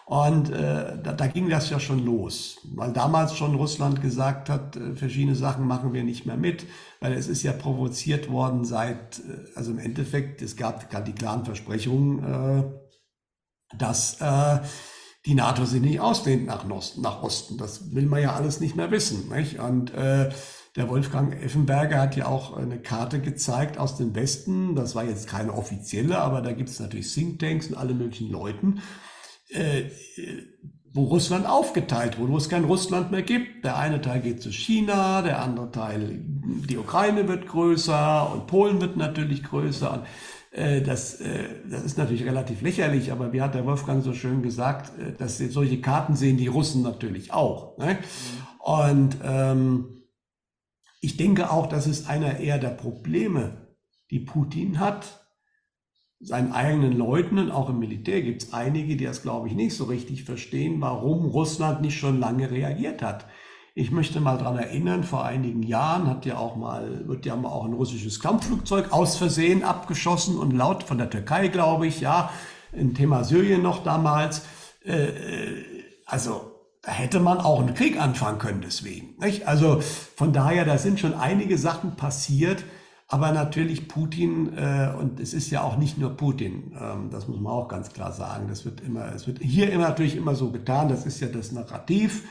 Und 0.10 0.50
äh, 0.50 0.98
da, 1.04 1.14
da 1.14 1.28
ging 1.28 1.50
das 1.50 1.70
ja 1.70 1.80
schon 1.80 2.04
los, 2.04 2.58
weil 2.74 2.92
damals 2.94 3.36
schon 3.36 3.54
Russland 3.54 4.02
gesagt 4.02 4.50
hat, 4.50 4.76
äh, 4.76 4.96
verschiedene 4.96 5.36
Sachen 5.36 5.68
machen 5.68 5.94
wir 5.94 6.04
nicht 6.04 6.26
mehr 6.26 6.36
mit, 6.36 6.66
weil 7.00 7.14
es 7.14 7.28
ist 7.28 7.44
ja 7.44 7.52
provoziert 7.52 8.28
worden 8.28 8.66
seit, 8.66 9.20
äh, 9.20 9.46
also 9.54 9.70
im 9.70 9.78
Endeffekt, 9.78 10.42
es 10.42 10.58
gab, 10.58 10.90
gab 10.90 11.06
die 11.06 11.14
klaren 11.14 11.46
Versprechungen, 11.46 12.24
äh, 12.24 12.64
dass 13.78 14.20
äh, 14.20 14.62
die 15.28 15.36
NATO 15.36 15.66
sich 15.66 15.80
nicht 15.80 16.00
ausdehnt 16.00 16.48
nach, 16.48 16.66
nach 16.66 17.22
Osten. 17.22 17.60
Das 17.60 17.94
will 17.94 18.08
man 18.08 18.24
ja 18.24 18.34
alles 18.34 18.60
nicht 18.60 18.76
mehr 18.76 18.90
wissen. 18.90 19.30
Nicht? 19.30 19.60
Und 19.60 19.94
äh, 19.94 20.32
der 20.76 20.90
Wolfgang 20.90 21.40
Effenberger 21.40 22.02
hat 22.02 22.16
ja 22.16 22.26
auch 22.26 22.58
eine 22.58 22.82
Karte 22.82 23.22
gezeigt 23.22 23.78
aus 23.78 23.98
dem 23.98 24.16
Westen. 24.16 24.74
Das 24.74 24.96
war 24.96 25.04
jetzt 25.04 25.28
keine 25.28 25.54
offizielle, 25.54 26.18
aber 26.18 26.42
da 26.42 26.52
gibt 26.52 26.70
es 26.70 26.80
natürlich 26.80 27.14
Thinktanks 27.14 27.68
und 27.68 27.76
alle 27.76 27.94
möglichen 27.94 28.32
Leuten 28.32 28.82
äh, 29.50 29.84
wo 30.94 31.04
Russland 31.04 31.46
aufgeteilt 31.46 32.18
wurde, 32.18 32.32
wo 32.32 32.38
es 32.38 32.50
kein 32.50 32.66
Russland 32.66 33.12
mehr 33.12 33.22
gibt. 33.22 33.64
Der 33.64 33.78
eine 33.78 34.02
Teil 34.02 34.22
geht 34.22 34.42
zu 34.42 34.52
China, 34.52 35.22
der 35.22 35.42
andere 35.42 35.72
Teil, 35.72 36.20
die 36.24 36.78
Ukraine 36.78 37.28
wird 37.28 37.48
größer 37.48 38.32
und 38.34 38.48
Polen 38.48 38.82
wird 38.82 38.98
natürlich 38.98 39.44
größer. 39.44 39.94
Und 39.94 40.04
Äh, 40.52 40.82
das, 40.82 41.20
das 41.70 41.84
ist 41.84 41.98
natürlich 41.98 42.26
relativ 42.26 42.62
lächerlich, 42.62 43.12
aber 43.12 43.34
wie 43.34 43.42
hat 43.42 43.54
der 43.54 43.66
Wolfgang 43.66 44.04
so 44.04 44.14
schön 44.14 44.42
gesagt, 44.42 44.92
dass 45.20 45.38
solche 45.38 45.80
Karten 45.80 46.16
sehen 46.16 46.38
die 46.38 46.48
Russen 46.48 46.82
natürlich 46.82 47.32
auch. 47.32 47.78
Ne? 47.78 48.00
Und 48.60 49.18
ähm, 49.24 50.04
ich 51.02 51.18
denke 51.18 51.52
auch, 51.52 51.68
das 51.68 51.88
ist 51.88 52.10
einer 52.10 52.40
eher 52.40 52.58
der 52.58 52.70
Probleme, 52.70 53.68
die 54.10 54.20
Putin 54.20 54.80
hat, 54.80 55.19
seinen 56.22 56.52
eigenen 56.52 56.98
Leuten 56.98 57.38
und 57.38 57.52
auch 57.52 57.70
im 57.70 57.80
Militär 57.80 58.22
gibt 58.22 58.44
es 58.44 58.54
einige, 58.54 58.98
die 58.98 59.06
das, 59.06 59.22
glaube 59.22 59.48
ich, 59.48 59.54
nicht 59.54 59.76
so 59.76 59.86
richtig 59.86 60.24
verstehen, 60.26 60.82
warum 60.82 61.26
Russland 61.26 61.82
nicht 61.82 61.98
schon 61.98 62.20
lange 62.20 62.52
reagiert 62.52 63.02
hat. 63.02 63.26
Ich 63.74 63.92
möchte 63.92 64.20
mal 64.20 64.38
daran 64.38 64.58
erinnern, 64.58 65.04
vor 65.04 65.24
einigen 65.24 65.64
Jahren 65.64 66.08
hat 66.08 66.26
ja 66.26 66.38
auch 66.38 66.58
mal, 66.58 67.08
wird 67.08 67.26
ja 67.26 67.36
auch 67.36 67.64
ein 67.64 67.74
russisches 67.74 68.20
Kampfflugzeug 68.20 68.92
aus 68.92 69.16
Versehen 69.16 69.64
abgeschossen 69.64 70.38
und 70.38 70.52
laut 70.52 70.84
von 70.84 70.98
der 70.98 71.10
Türkei, 71.10 71.48
glaube 71.48 71.88
ich, 71.88 72.02
ja, 72.02 72.32
ein 72.74 72.94
Thema 72.94 73.24
Syrien 73.24 73.62
noch 73.62 73.84
damals. 73.84 74.42
Äh, 74.84 75.06
äh, 75.06 75.66
also 76.06 76.52
da 76.82 76.92
hätte 76.92 77.20
man 77.20 77.38
auch 77.40 77.60
einen 77.62 77.74
Krieg 77.74 78.02
anfangen 78.02 78.40
können 78.40 78.62
deswegen. 78.62 79.16
Nicht? 79.20 79.48
Also 79.48 79.82
von 80.16 80.34
daher, 80.34 80.66
da 80.66 80.78
sind 80.78 81.00
schon 81.00 81.14
einige 81.14 81.58
Sachen 81.58 81.96
passiert, 81.96 82.64
aber 83.12 83.32
natürlich 83.32 83.88
Putin, 83.88 84.56
äh, 84.56 84.94
und 84.98 85.20
es 85.20 85.34
ist 85.34 85.50
ja 85.50 85.64
auch 85.64 85.78
nicht 85.78 85.98
nur 85.98 86.12
Putin, 86.12 86.74
ähm, 86.80 87.10
das 87.10 87.28
muss 87.28 87.40
man 87.40 87.52
auch 87.52 87.68
ganz 87.68 87.90
klar 87.90 88.12
sagen. 88.12 88.46
Das 88.48 88.66
wird 88.66 88.82
immer, 88.82 89.12
es 89.14 89.26
wird 89.26 89.40
hier 89.40 89.72
immer 89.72 89.90
natürlich 89.90 90.16
immer 90.16 90.36
so 90.36 90.52
getan, 90.52 90.90
das 90.90 91.08
ist 91.08 91.20
ja 91.20 91.28
das 91.28 91.52
Narrativ. 91.52 92.24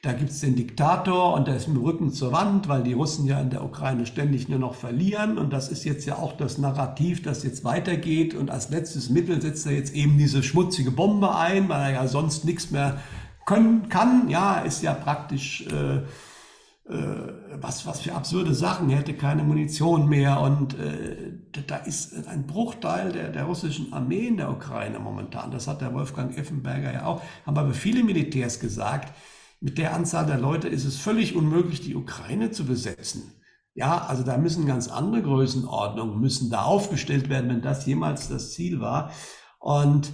Da 0.00 0.14
gibt 0.14 0.30
es 0.30 0.40
den 0.40 0.56
Diktator 0.56 1.34
und 1.34 1.46
der 1.46 1.56
ist 1.56 1.68
mit 1.68 1.76
dem 1.76 1.84
Rücken 1.84 2.12
zur 2.12 2.32
Wand, 2.32 2.66
weil 2.66 2.82
die 2.82 2.94
Russen 2.94 3.26
ja 3.26 3.40
in 3.40 3.50
der 3.50 3.62
Ukraine 3.62 4.04
ständig 4.04 4.48
nur 4.48 4.58
noch 4.58 4.74
verlieren. 4.74 5.38
Und 5.38 5.52
das 5.52 5.68
ist 5.68 5.84
jetzt 5.84 6.06
ja 6.06 6.16
auch 6.16 6.32
das 6.36 6.58
Narrativ, 6.58 7.22
das 7.22 7.44
jetzt 7.44 7.62
weitergeht. 7.62 8.34
Und 8.34 8.50
als 8.50 8.70
letztes 8.70 9.10
Mittel 9.10 9.40
setzt 9.40 9.64
er 9.64 9.72
jetzt 9.72 9.94
eben 9.94 10.18
diese 10.18 10.42
schmutzige 10.42 10.90
Bombe 10.90 11.36
ein, 11.36 11.68
weil 11.68 11.82
er 11.82 11.92
ja 11.92 12.08
sonst 12.08 12.44
nichts 12.44 12.72
mehr 12.72 12.96
können 13.44 13.90
kann. 13.90 14.28
Ja, 14.28 14.60
ist 14.60 14.82
ja 14.82 14.92
praktisch 14.94 15.66
äh, 15.68 16.00
was, 16.84 17.86
was 17.86 18.00
für 18.00 18.12
absurde 18.12 18.54
Sachen, 18.54 18.90
er 18.90 18.98
hätte 18.98 19.14
keine 19.14 19.44
Munition 19.44 20.08
mehr 20.08 20.40
und 20.40 20.78
äh, 20.78 21.32
da 21.66 21.76
ist 21.76 22.26
ein 22.26 22.46
Bruchteil 22.46 23.12
der, 23.12 23.30
der 23.30 23.44
russischen 23.44 23.92
Armee 23.92 24.26
in 24.26 24.36
der 24.36 24.50
Ukraine 24.50 24.98
momentan. 24.98 25.52
Das 25.52 25.68
hat 25.68 25.80
der 25.80 25.94
Wolfgang 25.94 26.36
Effenberger 26.36 26.92
ja 26.92 27.06
auch, 27.06 27.22
haben 27.46 27.56
aber 27.56 27.72
viele 27.72 28.02
Militärs 28.02 28.58
gesagt, 28.58 29.14
mit 29.60 29.78
der 29.78 29.94
Anzahl 29.94 30.26
der 30.26 30.38
Leute 30.38 30.66
ist 30.66 30.84
es 30.84 30.96
völlig 30.96 31.36
unmöglich, 31.36 31.80
die 31.82 31.94
Ukraine 31.94 32.50
zu 32.50 32.66
besetzen. 32.66 33.32
Ja, 33.74 34.06
also 34.06 34.24
da 34.24 34.36
müssen 34.36 34.66
ganz 34.66 34.88
andere 34.88 35.22
Größenordnungen, 35.22 36.20
müssen 36.20 36.50
da 36.50 36.62
aufgestellt 36.62 37.28
werden, 37.28 37.48
wenn 37.48 37.62
das 37.62 37.86
jemals 37.86 38.28
das 38.28 38.52
Ziel 38.52 38.80
war. 38.80 39.12
Und 39.60 40.10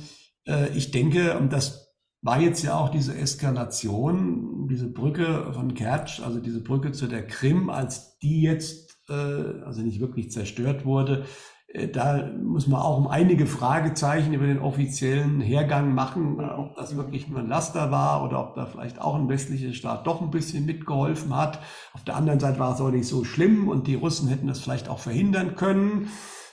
äh, 0.46 0.68
ich 0.76 0.90
denke, 0.90 1.38
und 1.38 1.52
das 1.52 1.87
war 2.22 2.40
jetzt 2.40 2.62
ja 2.62 2.76
auch 2.76 2.88
diese 2.88 3.16
Eskalation, 3.16 4.66
diese 4.68 4.88
Brücke 4.88 5.52
von 5.52 5.74
Kertsch, 5.74 6.20
also 6.20 6.40
diese 6.40 6.62
Brücke 6.62 6.92
zu 6.92 7.06
der 7.06 7.26
Krim, 7.26 7.70
als 7.70 8.18
die 8.18 8.42
jetzt, 8.42 8.98
äh, 9.08 9.12
also 9.12 9.82
nicht 9.82 10.00
wirklich 10.00 10.30
zerstört 10.30 10.84
wurde, 10.84 11.24
äh, 11.68 11.88
da 11.88 12.30
muss 12.42 12.66
man 12.66 12.80
auch 12.80 12.98
um 12.98 13.06
einige 13.06 13.46
Fragezeichen 13.46 14.32
über 14.32 14.46
den 14.46 14.58
offiziellen 14.58 15.40
Hergang 15.40 15.94
machen, 15.94 16.40
ob 16.40 16.74
das 16.76 16.96
wirklich 16.96 17.28
nur 17.28 17.38
ein 17.38 17.48
Laster 17.48 17.90
war 17.90 18.24
oder 18.24 18.40
ob 18.40 18.54
da 18.54 18.66
vielleicht 18.66 19.00
auch 19.00 19.14
ein 19.14 19.28
westlicher 19.28 19.72
Staat 19.72 20.06
doch 20.06 20.20
ein 20.20 20.30
bisschen 20.30 20.66
mitgeholfen 20.66 21.36
hat. 21.36 21.60
Auf 21.92 22.04
der 22.04 22.16
anderen 22.16 22.40
Seite 22.40 22.58
war 22.58 22.74
es 22.74 22.80
auch 22.80 22.90
nicht 22.90 23.06
so 23.06 23.24
schlimm 23.24 23.68
und 23.68 23.86
die 23.86 23.94
Russen 23.94 24.28
hätten 24.28 24.48
das 24.48 24.60
vielleicht 24.60 24.88
auch 24.88 24.98
verhindern 24.98 25.54
können. 25.54 26.08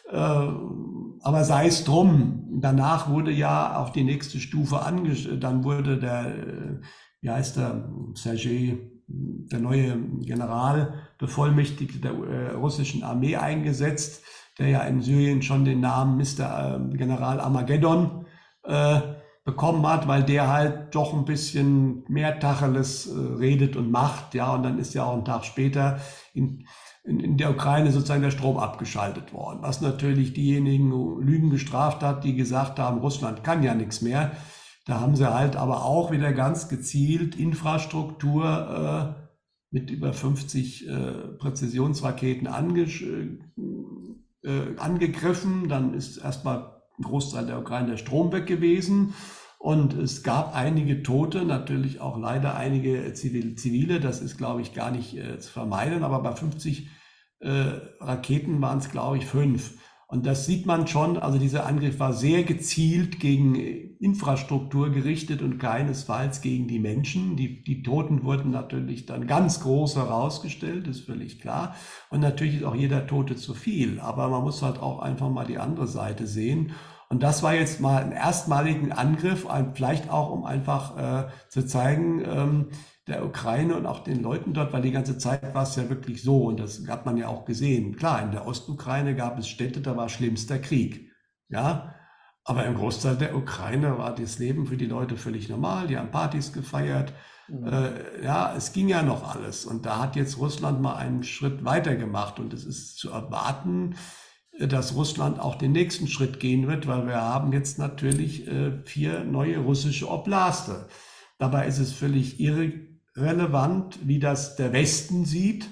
Äh, 0.09 0.47
aber 1.25 1.43
sei 1.43 1.67
es 1.67 1.83
drum. 1.83 2.43
Danach 2.61 3.09
wurde 3.09 3.31
ja 3.31 3.77
auf 3.77 3.91
die 3.91 4.03
nächste 4.03 4.39
Stufe 4.39 4.81
angestellt. 4.81 5.43
Dann 5.43 5.63
wurde 5.63 5.97
der, 5.97 6.25
äh, 6.27 6.81
wie 7.21 7.29
heißt 7.29 7.57
der, 7.57 7.89
Sergei, 8.13 8.77
der 9.07 9.59
neue 9.59 9.97
Generalbevollmächtigte 10.21 11.99
der 11.99 12.11
äh, 12.11 12.51
russischen 12.53 13.03
Armee 13.03 13.35
eingesetzt, 13.35 14.23
der 14.57 14.69
ja 14.69 14.81
in 14.81 15.01
Syrien 15.01 15.41
schon 15.41 15.65
den 15.65 15.79
Namen 15.79 16.17
Mr. 16.17 16.79
General 16.93 17.39
Armageddon 17.39 18.25
äh, 18.63 18.99
bekommen 19.43 19.85
hat, 19.87 20.07
weil 20.07 20.23
der 20.23 20.51
halt 20.51 20.95
doch 20.95 21.13
ein 21.13 21.25
bisschen 21.25 22.03
mehr 22.07 22.39
Tacheles 22.39 23.07
äh, 23.07 23.35
redet 23.37 23.75
und 23.75 23.91
macht, 23.91 24.33
ja, 24.33 24.53
und 24.53 24.63
dann 24.63 24.79
ist 24.79 24.95
ja 24.95 25.05
auch 25.05 25.15
ein 25.15 25.25
Tag 25.25 25.45
später 25.45 25.99
in, 26.33 26.65
in, 27.05 27.19
in 27.19 27.37
der 27.37 27.51
Ukraine 27.51 27.91
sozusagen 27.91 28.21
der 28.21 28.31
Strom 28.31 28.57
abgeschaltet 28.57 29.33
worden, 29.33 29.59
was 29.61 29.81
natürlich 29.81 30.33
diejenigen 30.33 30.89
Lügen 31.21 31.49
gestraft 31.49 32.01
hat, 32.01 32.23
die 32.23 32.35
gesagt 32.35 32.79
haben, 32.79 32.99
Russland 32.99 33.43
kann 33.43 33.63
ja 33.63 33.75
nichts 33.75 34.01
mehr. 34.01 34.31
Da 34.85 34.99
haben 34.99 35.15
sie 35.15 35.33
halt 35.33 35.55
aber 35.55 35.83
auch 35.83 36.11
wieder 36.11 36.33
ganz 36.33 36.67
gezielt 36.67 37.35
Infrastruktur 37.35 39.15
äh, 39.17 39.25
mit 39.71 39.89
über 39.89 40.13
50 40.13 40.87
äh, 40.87 41.11
Präzisionsraketen 41.39 42.47
ange, 42.47 42.83
äh, 44.43 44.77
angegriffen. 44.77 45.67
Dann 45.69 45.93
ist 45.93 46.17
erstmal 46.17 46.81
ein 46.97 47.03
Großteil 47.03 47.47
der 47.47 47.59
Ukraine 47.59 47.91
der 47.91 47.97
Strom 47.97 48.31
weg 48.31 48.45
gewesen. 48.45 49.15
Und 49.65 49.95
es 49.95 50.21
gab 50.21 50.53
einige 50.53 51.01
Tote, 51.01 51.43
natürlich 51.43 51.99
auch 51.99 52.19
leider 52.19 52.55
einige 52.55 53.11
Zivile. 53.15 53.99
Das 53.99 54.21
ist, 54.21 54.37
glaube 54.37 54.61
ich, 54.61 54.75
gar 54.75 54.91
nicht 54.91 55.17
äh, 55.17 55.39
zu 55.39 55.51
vermeiden. 55.51 56.03
Aber 56.03 56.21
bei 56.21 56.33
50 56.33 56.87
äh, 57.39 57.49
Raketen 57.99 58.61
waren 58.61 58.77
es, 58.77 58.91
glaube 58.91 59.17
ich, 59.17 59.25
fünf. 59.25 59.79
Und 60.07 60.27
das 60.27 60.45
sieht 60.45 60.67
man 60.67 60.85
schon, 60.85 61.17
also 61.17 61.39
dieser 61.39 61.65
Angriff 61.65 61.99
war 61.99 62.13
sehr 62.13 62.43
gezielt 62.43 63.19
gegen 63.19 63.55
Infrastruktur 63.55 64.91
gerichtet 64.91 65.41
und 65.41 65.57
keinesfalls 65.57 66.41
gegen 66.41 66.67
die 66.67 66.77
Menschen. 66.77 67.35
Die, 67.35 67.63
die 67.63 67.81
Toten 67.81 68.23
wurden 68.23 68.51
natürlich 68.51 69.07
dann 69.07 69.25
ganz 69.25 69.61
groß 69.61 69.95
herausgestellt, 69.95 70.85
ist 70.85 71.07
völlig 71.07 71.41
klar. 71.41 71.75
Und 72.11 72.19
natürlich 72.19 72.57
ist 72.57 72.65
auch 72.65 72.75
jeder 72.75 73.07
Tote 73.07 73.35
zu 73.35 73.55
viel. 73.55 73.99
Aber 73.99 74.29
man 74.29 74.43
muss 74.43 74.61
halt 74.61 74.77
auch 74.77 74.99
einfach 74.99 75.31
mal 75.31 75.47
die 75.47 75.57
andere 75.57 75.87
Seite 75.87 76.27
sehen. 76.27 76.73
Und 77.09 77.23
das 77.23 77.43
war 77.43 77.53
jetzt 77.53 77.79
mal 77.79 78.03
ein 78.03 78.11
erstmaligen 78.11 78.91
Angriff, 78.91 79.47
vielleicht 79.73 80.09
auch, 80.09 80.31
um 80.31 80.45
einfach 80.45 80.97
äh, 80.97 81.27
zu 81.49 81.65
zeigen, 81.65 82.23
ähm, 82.25 82.69
der 83.07 83.23
Ukraine 83.23 83.75
und 83.75 83.85
auch 83.85 83.99
den 83.99 84.23
Leuten 84.23 84.53
dort, 84.53 84.73
weil 84.73 84.81
die 84.81 84.91
ganze 84.91 85.17
Zeit 85.17 85.53
war 85.53 85.63
es 85.63 85.75
ja 85.75 85.89
wirklich 85.89 86.23
so 86.23 86.45
und 86.45 86.59
das 86.59 86.87
hat 86.87 87.05
man 87.05 87.17
ja 87.17 87.27
auch 87.27 87.45
gesehen. 87.45 87.95
Klar, 87.95 88.23
in 88.23 88.31
der 88.31 88.47
Ostukraine 88.47 89.15
gab 89.15 89.37
es 89.37 89.47
Städte, 89.47 89.81
da 89.81 89.95
war 89.95 90.09
schlimmster 90.09 90.57
Krieg. 90.57 91.11
Ja, 91.47 91.93
aber 92.43 92.65
im 92.65 92.75
Großteil 92.75 93.15
der 93.15 93.35
Ukraine 93.35 93.97
war 93.97 94.13
das 94.13 94.39
Leben 94.39 94.67
für 94.67 94.77
die 94.77 94.85
Leute 94.85 95.17
völlig 95.17 95.49
normal. 95.49 95.87
Die 95.87 95.97
haben 95.97 96.11
Partys 96.11 96.53
gefeiert. 96.53 97.13
Mhm. 97.47 97.67
Äh, 97.67 98.23
ja, 98.23 98.55
es 98.55 98.71
ging 98.71 98.87
ja 98.87 99.01
noch 99.01 99.35
alles. 99.35 99.65
Und 99.65 99.85
da 99.85 99.99
hat 99.99 100.15
jetzt 100.15 100.37
Russland 100.37 100.79
mal 100.79 100.95
einen 100.95 101.23
Schritt 101.23 101.65
weiter 101.65 101.95
gemacht. 101.95 102.39
Und 102.39 102.53
es 102.53 102.63
ist 102.63 102.97
zu 102.97 103.09
erwarten, 103.09 103.95
dass 104.59 104.95
Russland 104.95 105.39
auch 105.39 105.55
den 105.55 105.73
nächsten 105.73 106.07
Schritt 106.07 106.39
gehen 106.39 106.67
wird, 106.67 106.87
weil 106.87 107.07
wir 107.07 107.21
haben 107.21 107.51
jetzt 107.51 107.77
natürlich 107.77 108.47
äh, 108.47 108.81
vier 108.85 109.23
neue 109.23 109.59
russische 109.59 110.09
Oblaste. 110.09 110.87
Dabei 111.37 111.67
ist 111.67 111.79
es 111.79 111.91
völlig 111.91 112.39
irre, 112.39 112.71
relevant, 113.15 113.99
wie 114.07 114.19
das 114.19 114.55
der 114.55 114.71
Westen 114.71 115.25
sieht, 115.25 115.69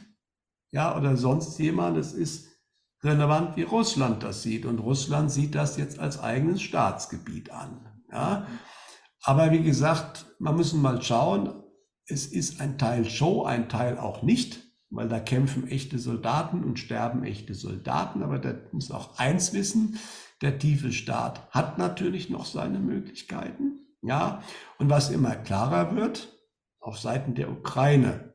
ja, 0.71 0.97
oder 0.97 1.15
sonst 1.15 1.59
jemand. 1.59 1.97
Es 1.97 2.13
ist 2.13 2.47
relevant, 3.03 3.55
wie 3.55 3.63
Russland 3.63 4.23
das 4.23 4.41
sieht. 4.41 4.65
Und 4.65 4.79
Russland 4.79 5.31
sieht 5.31 5.55
das 5.55 5.77
jetzt 5.77 5.99
als 5.99 6.19
eigenes 6.19 6.61
Staatsgebiet 6.61 7.51
an. 7.51 7.85
Ja. 8.11 8.47
Aber 9.21 9.51
wie 9.51 9.63
gesagt, 9.63 10.25
man 10.39 10.55
muss 10.55 10.73
mal 10.73 11.01
schauen, 11.01 11.63
es 12.07 12.25
ist 12.25 12.59
ein 12.59 12.77
Teil 12.77 13.05
Show, 13.05 13.43
ein 13.43 13.69
Teil 13.69 13.97
auch 13.97 14.23
nicht, 14.23 14.63
weil 14.93 15.09
da 15.09 15.19
kämpfen 15.19 15.67
echte 15.67 15.97
Soldaten 15.99 16.63
und 16.63 16.79
sterben 16.79 17.23
echte 17.23 17.55
Soldaten. 17.55 18.23
Aber 18.23 18.39
da 18.39 18.55
muss 18.71 18.91
auch 18.91 19.17
eins 19.17 19.53
wissen, 19.53 19.99
der 20.41 20.59
tiefe 20.59 20.91
Staat 20.91 21.49
hat 21.51 21.77
natürlich 21.77 22.29
noch 22.29 22.45
seine 22.45 22.79
Möglichkeiten. 22.79 23.79
Ja, 24.01 24.43
und 24.77 24.89
was 24.89 25.09
immer 25.09 25.35
klarer 25.35 25.95
wird, 25.95 26.37
auf 26.79 26.99
Seiten 26.99 27.35
der 27.35 27.49
Ukraine 27.49 28.33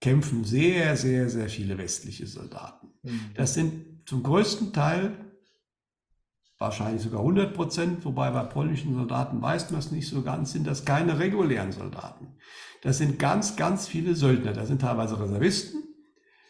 kämpfen 0.00 0.44
sehr, 0.44 0.96
sehr, 0.96 1.28
sehr 1.28 1.48
viele 1.48 1.78
westliche 1.78 2.26
Soldaten. 2.26 2.88
Mhm. 3.02 3.30
Das 3.34 3.54
sind 3.54 4.08
zum 4.08 4.22
größten 4.22 4.72
Teil 4.72 5.31
wahrscheinlich 6.62 7.02
sogar 7.02 7.20
100 7.20 7.52
Prozent, 7.52 8.04
wobei 8.04 8.30
bei 8.30 8.44
polnischen 8.44 8.94
Soldaten 8.94 9.42
weiß 9.42 9.70
man 9.70 9.80
es 9.80 9.92
nicht 9.92 10.08
so 10.08 10.22
ganz, 10.22 10.52
sind 10.52 10.66
das 10.66 10.84
keine 10.86 11.18
regulären 11.18 11.72
Soldaten. 11.72 12.28
Das 12.82 12.98
sind 12.98 13.18
ganz, 13.18 13.56
ganz 13.56 13.86
viele 13.86 14.14
Söldner. 14.14 14.52
Das 14.52 14.68
sind 14.68 14.80
teilweise 14.80 15.20
Reservisten, 15.20 15.82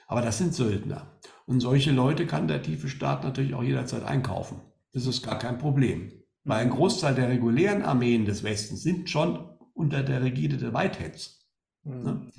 aber 0.07 0.23
das 0.23 0.39
sind 0.39 0.55
Söldner. 0.55 1.19
Und 1.47 1.61
solche 1.61 1.91
Leute 1.91 2.27
kann 2.27 2.47
der 2.47 2.63
tiefe 2.63 2.89
Staat 2.89 3.25
natürlich 3.25 3.55
auch 3.55 3.63
jederzeit 3.63 4.05
einkaufen. 4.05 4.61
Das 4.93 5.07
ist 5.07 5.23
gar 5.23 5.39
kein 5.39 5.59
Problem. 5.59 6.13
Weil 6.45 6.61
ein 6.61 6.71
Großteil 6.71 7.15
der 7.15 7.29
regulären 7.29 7.83
Armeen 7.83 8.25
des 8.25 8.43
Westens 8.43 8.83
sind 8.83 9.11
schon 9.11 9.49
unter 9.75 10.03
der 10.03 10.23
Rigide 10.23 10.57
der 10.57 10.75
Whiteheads. 10.75 11.49
Mhm. 11.85 12.03
Ne? 12.03 12.31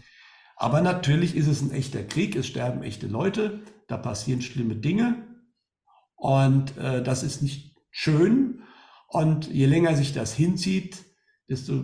Aber 0.56 0.82
natürlich 0.82 1.36
ist 1.36 1.48
es 1.48 1.62
ein 1.62 1.72
echter 1.72 2.04
Krieg, 2.04 2.36
es 2.36 2.48
sterben 2.48 2.84
echte 2.84 3.08
Leute, 3.08 3.62
da 3.88 3.98
passieren 3.98 4.42
schlimme 4.42 4.76
Dinge. 4.76 5.33
Und 6.24 6.78
äh, 6.78 7.04
das 7.04 7.22
ist 7.22 7.42
nicht 7.42 7.76
schön. 7.92 8.62
Und 9.10 9.52
je 9.52 9.66
länger 9.66 9.94
sich 9.98 10.14
das 10.14 10.34
hinzieht, 10.34 11.04
desto 11.50 11.84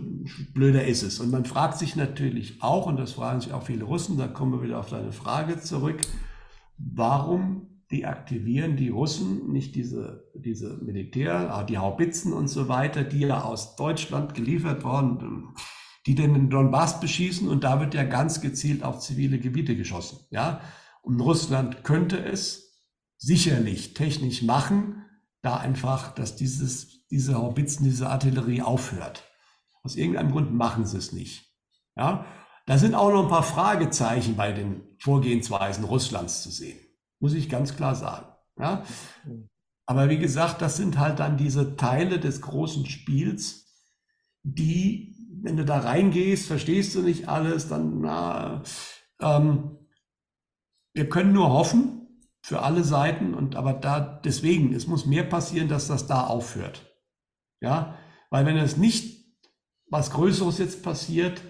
blöder 0.54 0.86
ist 0.86 1.02
es. 1.02 1.20
Und 1.20 1.30
man 1.30 1.44
fragt 1.44 1.78
sich 1.78 1.94
natürlich 1.94 2.62
auch, 2.62 2.86
und 2.86 2.96
das 2.96 3.12
fragen 3.12 3.42
sich 3.42 3.52
auch 3.52 3.64
viele 3.64 3.84
Russen, 3.84 4.16
da 4.16 4.28
kommen 4.28 4.52
wir 4.52 4.62
wieder 4.62 4.80
auf 4.80 4.88
deine 4.88 5.12
Frage 5.12 5.60
zurück, 5.60 6.00
warum 6.78 7.82
deaktivieren 7.92 8.78
die 8.78 8.88
Russen 8.88 9.52
nicht 9.52 9.74
diese, 9.74 10.24
diese 10.34 10.78
Militär, 10.82 11.54
ah, 11.54 11.62
die 11.62 11.76
Haubitzen 11.76 12.32
und 12.32 12.48
so 12.48 12.66
weiter, 12.66 13.04
die 13.04 13.20
ja 13.20 13.42
aus 13.42 13.76
Deutschland 13.76 14.32
geliefert 14.32 14.84
worden, 14.84 15.48
die 16.06 16.14
den 16.14 16.48
Donbass 16.48 16.98
beschießen 16.98 17.46
und 17.46 17.62
da 17.62 17.78
wird 17.78 17.92
ja 17.92 18.04
ganz 18.04 18.40
gezielt 18.40 18.84
auf 18.84 19.00
zivile 19.00 19.38
Gebiete 19.38 19.76
geschossen. 19.76 20.20
Ja? 20.30 20.62
Und 21.02 21.20
Russland 21.20 21.84
könnte 21.84 22.24
es 22.24 22.69
sicherlich 23.20 23.94
technisch 23.94 24.42
machen, 24.42 25.04
da 25.42 25.56
einfach, 25.56 26.12
dass 26.14 26.34
dieses, 26.34 27.06
diese 27.08 27.36
Haubitzen, 27.36 27.84
diese 27.84 28.08
Artillerie 28.08 28.62
aufhört. 28.62 29.22
Aus 29.84 29.94
irgendeinem 29.94 30.32
Grund 30.32 30.52
machen 30.52 30.84
sie 30.84 30.98
es 30.98 31.12
nicht. 31.12 31.54
Ja? 31.96 32.26
Da 32.66 32.76
sind 32.76 32.94
auch 32.94 33.12
noch 33.12 33.22
ein 33.22 33.30
paar 33.30 33.44
Fragezeichen 33.44 34.36
bei 34.36 34.52
den 34.52 34.82
Vorgehensweisen 34.98 35.84
Russlands 35.84 36.42
zu 36.42 36.50
sehen 36.50 36.78
muss 37.20 37.34
ich 37.34 37.48
ganz 37.48 37.76
klar 37.76 37.94
sagen. 37.94 38.26
Ja? 38.58 38.84
Aber 39.86 40.08
wie 40.08 40.18
gesagt, 40.18 40.62
das 40.62 40.76
sind 40.76 40.98
halt 40.98 41.20
dann 41.20 41.36
diese 41.36 41.76
Teile 41.76 42.18
des 42.18 42.40
großen 42.40 42.86
Spiels, 42.86 43.66
die, 44.42 45.14
wenn 45.42 45.56
du 45.56 45.64
da 45.64 45.80
reingehst, 45.80 46.46
verstehst 46.46 46.94
du 46.94 47.02
nicht 47.02 47.28
alles, 47.28 47.68
dann, 47.68 48.00
na, 48.00 48.62
ähm, 49.20 49.76
wir 50.94 51.08
können 51.08 51.32
nur 51.32 51.50
hoffen 51.50 51.99
für 52.42 52.62
alle 52.62 52.84
Seiten 52.84 53.34
und 53.34 53.56
aber 53.56 53.72
da 53.72 54.00
deswegen, 54.00 54.74
es 54.74 54.86
muss 54.86 55.06
mehr 55.06 55.24
passieren, 55.24 55.68
dass 55.68 55.88
das 55.88 56.06
da 56.06 56.26
aufhört. 56.26 56.86
Ja, 57.60 57.94
weil 58.30 58.46
wenn 58.46 58.56
es 58.56 58.76
nicht 58.76 59.20
was 59.90 60.10
Größeres 60.10 60.58
jetzt 60.58 60.82
passiert, 60.82 61.42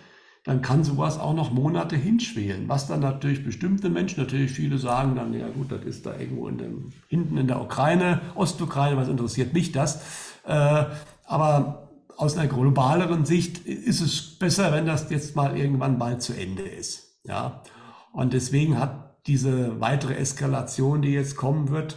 dann 0.44 0.62
kann 0.62 0.84
sowas 0.84 1.18
auch 1.18 1.34
noch 1.34 1.52
Monate 1.52 1.96
hinschwelen. 1.96 2.68
Was 2.68 2.86
dann 2.86 3.00
natürlich 3.00 3.44
bestimmte 3.44 3.90
Menschen, 3.90 4.20
natürlich 4.20 4.52
viele 4.52 4.78
sagen 4.78 5.14
dann, 5.14 5.34
ja 5.34 5.48
gut, 5.48 5.70
das 5.70 5.84
ist 5.84 6.06
da 6.06 6.18
irgendwo 6.18 6.48
in 6.48 6.58
dem, 6.58 6.90
hinten 7.08 7.36
in 7.36 7.46
der 7.46 7.60
Ukraine, 7.60 8.22
Ostukraine, 8.34 8.96
was 8.96 9.08
interessiert 9.08 9.52
mich 9.52 9.72
das? 9.72 10.02
Äh, 10.46 10.86
aber 11.24 11.90
aus 12.16 12.36
einer 12.36 12.48
globaleren 12.48 13.24
Sicht 13.26 13.66
ist 13.66 14.00
es 14.00 14.38
besser, 14.38 14.72
wenn 14.72 14.86
das 14.86 15.10
jetzt 15.10 15.36
mal 15.36 15.56
irgendwann 15.56 15.98
bald 15.98 16.22
zu 16.22 16.32
Ende 16.32 16.62
ist. 16.62 17.20
Ja? 17.24 17.62
Und 18.12 18.32
deswegen 18.32 18.78
hat 18.78 19.09
diese 19.26 19.80
weitere 19.80 20.14
Eskalation, 20.14 21.02
die 21.02 21.10
jetzt 21.10 21.36
kommen 21.36 21.70
wird, 21.70 21.96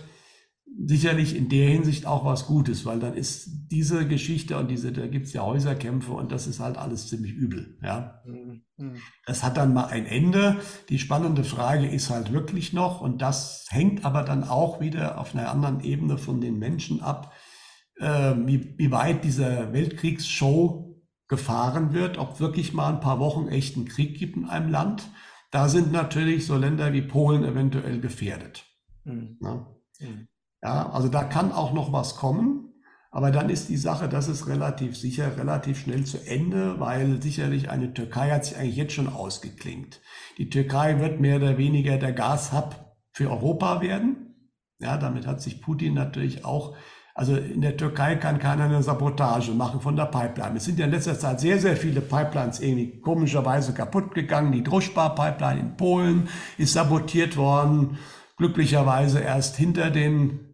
sicherlich 0.86 1.36
in 1.36 1.50
der 1.50 1.70
Hinsicht 1.70 2.06
auch 2.06 2.26
was 2.26 2.48
Gutes, 2.48 2.86
weil 2.86 3.00
dann 3.00 3.14
ist 3.14 3.70
diese 3.72 4.08
Geschichte 4.08 4.58
und 4.58 4.70
diese, 4.70 4.92
da 4.92 5.08
gibt 5.08 5.28
es 5.28 5.34
ja 5.34 5.44
Häuserkämpfe 5.44 6.12
und 6.14 6.32
das 6.32 6.48
ist 6.48 6.60
halt 6.60 6.78
alles 6.78 7.08
ziemlich 7.08 7.34
übel. 7.34 7.78
Ja. 7.84 8.22
Mhm. 8.26 8.64
Das 9.26 9.44
hat 9.44 9.58
dann 9.58 9.74
mal 9.74 9.86
ein 9.86 10.06
Ende. 10.06 10.58
Die 10.90 11.00
spannende 11.00 11.44
Frage 11.44 11.88
ist 11.88 12.10
halt 12.10 12.34
wirklich 12.34 12.74
noch, 12.74 13.02
und 13.02 13.22
das 13.22 13.68
hängt 13.70 14.04
aber 14.04 14.24
dann 14.24 14.44
auch 14.44 14.82
wieder 14.82 15.20
auf 15.20 15.36
einer 15.36 15.52
anderen 15.52 15.82
Ebene 15.82 16.18
von 16.18 16.42
den 16.42 16.58
Menschen 16.58 17.02
ab, 17.02 17.34
äh, 18.00 18.34
wie, 18.46 18.76
wie 18.78 18.92
weit 18.92 19.24
diese 19.24 19.72
Weltkriegsshow 19.74 21.02
gefahren 21.28 21.94
wird, 21.94 22.18
ob 22.18 22.40
wirklich 22.40 22.74
mal 22.74 22.94
ein 22.94 23.00
paar 23.00 23.20
Wochen 23.20 23.48
echten 23.48 23.86
Krieg 23.86 24.18
gibt 24.18 24.38
in 24.38 24.46
einem 24.46 24.70
Land. 24.70 25.08
Da 25.54 25.70
sind 25.70 25.92
natürlich 25.92 26.48
so 26.48 26.58
Länder 26.58 26.94
wie 26.94 27.04
Polen 27.04 27.44
eventuell 27.44 28.02
gefährdet. 28.02 28.66
Mhm. 29.04 29.38
Ja. 29.40 29.68
Mhm. 30.00 30.28
Ja, 30.64 30.90
also 30.90 31.10
da 31.10 31.24
kann 31.26 31.52
auch 31.52 31.74
noch 31.74 31.94
was 31.94 32.16
kommen. 32.16 32.74
Aber 33.12 33.30
dann 33.30 33.52
ist 33.52 33.70
die 33.70 33.78
Sache, 33.78 34.10
das 34.10 34.28
ist 34.28 34.48
relativ 34.48 34.98
sicher, 34.98 35.38
relativ 35.38 35.80
schnell 35.80 36.06
zu 36.06 36.18
Ende, 36.26 36.80
weil 36.80 37.22
sicherlich 37.22 37.70
eine 37.70 37.94
Türkei 37.94 38.32
hat 38.32 38.46
sich 38.46 38.58
eigentlich 38.58 38.78
jetzt 38.78 38.94
schon 38.94 39.08
ausgeklingt. 39.08 40.02
Die 40.40 40.50
Türkei 40.50 41.00
wird 41.00 41.20
mehr 41.20 41.36
oder 41.36 41.60
weniger 41.60 42.00
der 42.00 42.14
Gashub 42.14 42.76
für 43.12 43.30
Europa 43.30 43.82
werden. 43.82 44.50
Ja, 44.80 44.98
damit 44.98 45.28
hat 45.28 45.40
sich 45.40 45.62
Putin 45.62 45.94
natürlich 45.94 46.46
auch, 46.46 46.76
also 47.16 47.36
in 47.36 47.62
der 47.62 47.78
Türkei 47.78 48.16
kann 48.16 48.40
keiner 48.40 48.64
eine 48.64 48.82
Sabotage 48.82 49.52
machen 49.52 49.82
von 49.82 49.96
der 49.96 50.06
Pipeline. 50.06 50.58
Es 50.58 50.66
sind 50.66 50.80
ja 50.80 50.86
in 50.86 50.92
letzter 50.92 51.18
Zeit 51.20 51.40
sehr, 51.40 51.60
sehr 51.60 51.78
viele 51.78 52.02
Pipelines 52.02 52.60
irgendwie 52.60 53.02
komischerweise 53.02 53.74
kaputt 53.74 54.16
gegangen. 54.16 54.52
Die 54.52 54.64
Druschbar-Pipeline 54.64 55.60
in 55.60 55.78
Polen 55.78 56.28
ist 56.58 56.74
sabotiert 56.74 57.38
worden. 57.38 58.00
Glücklicherweise 58.38 59.20
erst 59.20 59.58
hinter 59.58 59.92
den 59.92 60.54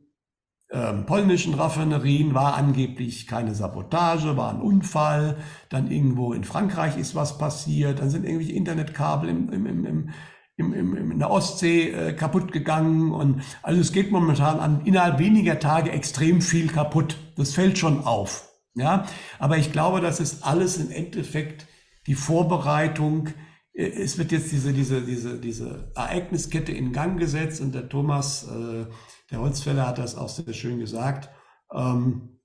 ähm, 0.72 1.06
polnischen 1.06 1.54
Raffinerien 1.54 2.34
war 2.34 2.56
angeblich 2.56 3.26
keine 3.26 3.56
Sabotage, 3.56 4.36
war 4.36 4.54
ein 4.54 4.62
Unfall. 4.62 5.38
Dann 5.70 5.90
irgendwo 5.90 6.34
in 6.34 6.44
Frankreich 6.44 6.98
ist 6.98 7.16
was 7.16 7.38
passiert. 7.38 8.00
Dann 8.00 8.10
sind 8.10 8.26
irgendwelche 8.26 8.54
Internetkabel 8.54 9.30
im, 9.30 9.50
im, 9.54 9.66
im, 9.66 9.86
im 9.86 10.10
im, 10.60 10.74
im, 10.74 11.12
in 11.12 11.20
der 11.20 11.32
Ostsee 11.32 11.90
äh, 11.90 12.14
kaputt 12.14 12.52
gegangen. 12.52 13.12
Und 13.12 13.42
also 13.64 13.80
es 13.80 13.92
geht 13.92 14.12
momentan 14.12 14.60
an 14.60 14.82
innerhalb 14.86 15.20
weniger 15.20 15.60
Tage 15.60 15.92
extrem 15.92 16.42
viel 16.42 16.68
kaputt. 16.68 17.18
Das 17.36 17.54
fällt 17.54 17.78
schon 17.78 18.04
auf. 18.04 18.50
Ja, 18.76 19.06
aber 19.40 19.58
ich 19.58 19.72
glaube, 19.72 20.00
das 20.00 20.20
ist 20.20 20.46
alles 20.46 20.78
im 20.78 20.92
Endeffekt 20.92 21.68
die 22.08 22.16
Vorbereitung. 22.16 23.30
Äh, 23.74 23.88
es 23.88 24.18
wird 24.18 24.32
jetzt 24.32 24.52
diese, 24.52 24.74
diese, 24.74 25.02
diese, 25.02 25.40
diese 25.40 25.92
Ereigniskette 25.96 26.72
in 26.72 26.94
Gang 26.94 27.20
gesetzt 27.20 27.62
und 27.62 27.74
der 27.74 27.90
Thomas 27.90 28.48
äh, 28.48 28.86
der 29.32 29.42
Holzfäller 29.42 29.88
hat 29.88 29.98
das 29.98 30.16
auch 30.16 30.30
sehr 30.30 30.54
schön 30.54 30.80
gesagt. 30.80 31.30
Ähm, 31.74 32.30
äh, 32.34 32.39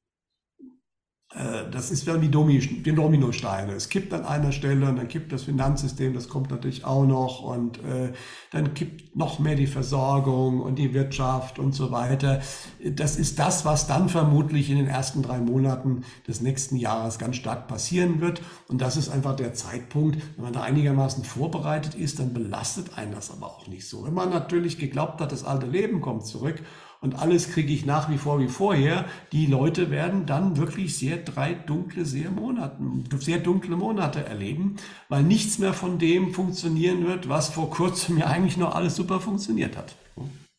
das 1.70 1.90
ist 1.90 2.06
wie 2.06 2.28
die 2.28 2.92
Dominosteine. 2.94 3.72
Es 3.72 3.88
kippt 3.88 4.14
an 4.14 4.24
einer 4.24 4.52
Stelle 4.52 4.88
und 4.88 4.96
dann 4.96 5.08
kippt 5.08 5.32
das 5.32 5.42
Finanzsystem, 5.42 6.14
das 6.14 6.28
kommt 6.28 6.50
natürlich 6.50 6.84
auch 6.84 7.04
noch 7.04 7.42
und 7.42 7.78
äh, 7.78 8.12
dann 8.52 8.74
kippt 8.74 9.16
noch 9.16 9.40
mehr 9.40 9.56
die 9.56 9.66
Versorgung 9.66 10.60
und 10.60 10.76
die 10.76 10.94
Wirtschaft 10.94 11.58
und 11.58 11.74
so 11.74 11.90
weiter. 11.90 12.40
Das 12.88 13.16
ist 13.16 13.40
das, 13.40 13.64
was 13.64 13.88
dann 13.88 14.08
vermutlich 14.08 14.70
in 14.70 14.76
den 14.76 14.86
ersten 14.86 15.22
drei 15.22 15.38
Monaten 15.38 16.04
des 16.28 16.40
nächsten 16.40 16.76
Jahres 16.76 17.18
ganz 17.18 17.34
stark 17.34 17.66
passieren 17.66 18.20
wird. 18.20 18.40
Und 18.68 18.80
das 18.80 18.96
ist 18.96 19.08
einfach 19.08 19.34
der 19.34 19.54
Zeitpunkt, 19.54 20.18
wenn 20.36 20.44
man 20.44 20.52
da 20.52 20.62
einigermaßen 20.62 21.24
vorbereitet 21.24 21.96
ist, 21.96 22.20
dann 22.20 22.32
belastet 22.32 22.96
einen 22.96 23.12
das 23.12 23.32
aber 23.32 23.46
auch 23.46 23.66
nicht 23.66 23.88
so. 23.88 24.04
Wenn 24.04 24.14
man 24.14 24.30
natürlich 24.30 24.78
geglaubt 24.78 25.20
hat, 25.20 25.32
das 25.32 25.44
alte 25.44 25.66
Leben 25.66 26.00
kommt 26.00 26.26
zurück 26.26 26.62
und 27.04 27.20
alles 27.20 27.50
kriege 27.52 27.70
ich 27.70 27.84
nach 27.84 28.10
wie 28.10 28.16
vor 28.16 28.40
wie 28.40 28.48
vorher. 28.48 29.04
Die 29.30 29.44
Leute 29.44 29.90
werden 29.90 30.24
dann 30.24 30.56
wirklich 30.56 30.96
sehr 30.96 31.18
drei 31.18 31.52
dunkle, 31.52 32.06
sehr 32.06 32.30
Monate, 32.30 32.78
sehr 33.18 33.38
dunkle 33.38 33.76
Monate 33.76 34.24
erleben, 34.24 34.76
weil 35.10 35.22
nichts 35.22 35.58
mehr 35.58 35.74
von 35.74 35.98
dem 35.98 36.32
funktionieren 36.32 37.06
wird, 37.06 37.28
was 37.28 37.50
vor 37.50 37.68
kurzem 37.68 38.16
ja 38.16 38.28
eigentlich 38.28 38.56
noch 38.56 38.74
alles 38.74 38.96
super 38.96 39.20
funktioniert 39.20 39.76
hat. 39.76 39.94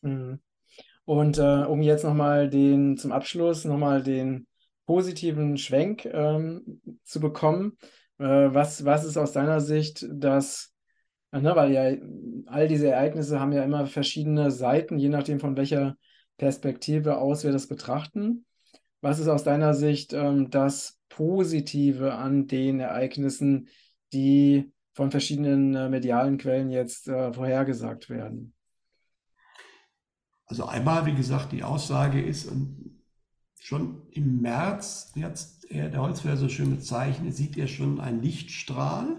Mhm. 0.02 0.38
Und 1.04 1.38
äh, 1.38 1.64
um 1.64 1.82
jetzt 1.82 2.04
nochmal 2.04 2.48
den, 2.48 2.96
zum 2.96 3.10
Abschluss 3.10 3.64
nochmal 3.64 4.04
den 4.04 4.46
positiven 4.86 5.58
Schwenk 5.58 6.04
ähm, 6.04 6.80
zu 7.02 7.18
bekommen, 7.18 7.76
äh, 8.18 8.24
was, 8.24 8.84
was 8.84 9.04
ist 9.04 9.16
aus 9.16 9.32
deiner 9.32 9.60
Sicht 9.60 10.06
das, 10.12 10.72
äh, 11.32 11.40
ne, 11.40 11.56
weil 11.56 11.72
ja 11.72 11.96
all 12.46 12.68
diese 12.68 12.88
Ereignisse 12.88 13.40
haben 13.40 13.52
ja 13.52 13.64
immer 13.64 13.86
verschiedene 13.86 14.52
Seiten, 14.52 14.96
je 14.96 15.08
nachdem 15.08 15.40
von 15.40 15.56
welcher 15.56 15.96
Perspektive 16.36 17.18
aus 17.18 17.44
wir 17.44 17.52
das 17.52 17.66
betrachten. 17.66 18.44
Was 19.00 19.18
ist 19.18 19.28
aus 19.28 19.44
deiner 19.44 19.74
Sicht 19.74 20.12
ähm, 20.12 20.50
das 20.50 20.98
Positive 21.08 22.14
an 22.14 22.46
den 22.46 22.80
Ereignissen, 22.80 23.68
die 24.12 24.72
von 24.94 25.10
verschiedenen 25.10 25.74
äh, 25.74 25.88
medialen 25.88 26.38
Quellen 26.38 26.70
jetzt 26.70 27.08
äh, 27.08 27.32
vorhergesagt 27.32 28.08
werden? 28.10 28.54
Also 30.46 30.66
einmal, 30.66 31.06
wie 31.06 31.14
gesagt, 31.14 31.52
die 31.52 31.64
Aussage 31.64 32.22
ist, 32.22 32.46
und 32.46 33.02
schon 33.58 34.06
im 34.10 34.40
März, 34.40 35.12
jetzt 35.16 35.68
der 35.70 36.00
Holzfäller 36.00 36.36
so 36.36 36.48
schön 36.48 36.70
bezeichnet, 36.70 37.34
sieht 37.34 37.58
er 37.58 37.66
schon 37.66 38.00
einen 38.00 38.22
Lichtstrahl 38.22 39.18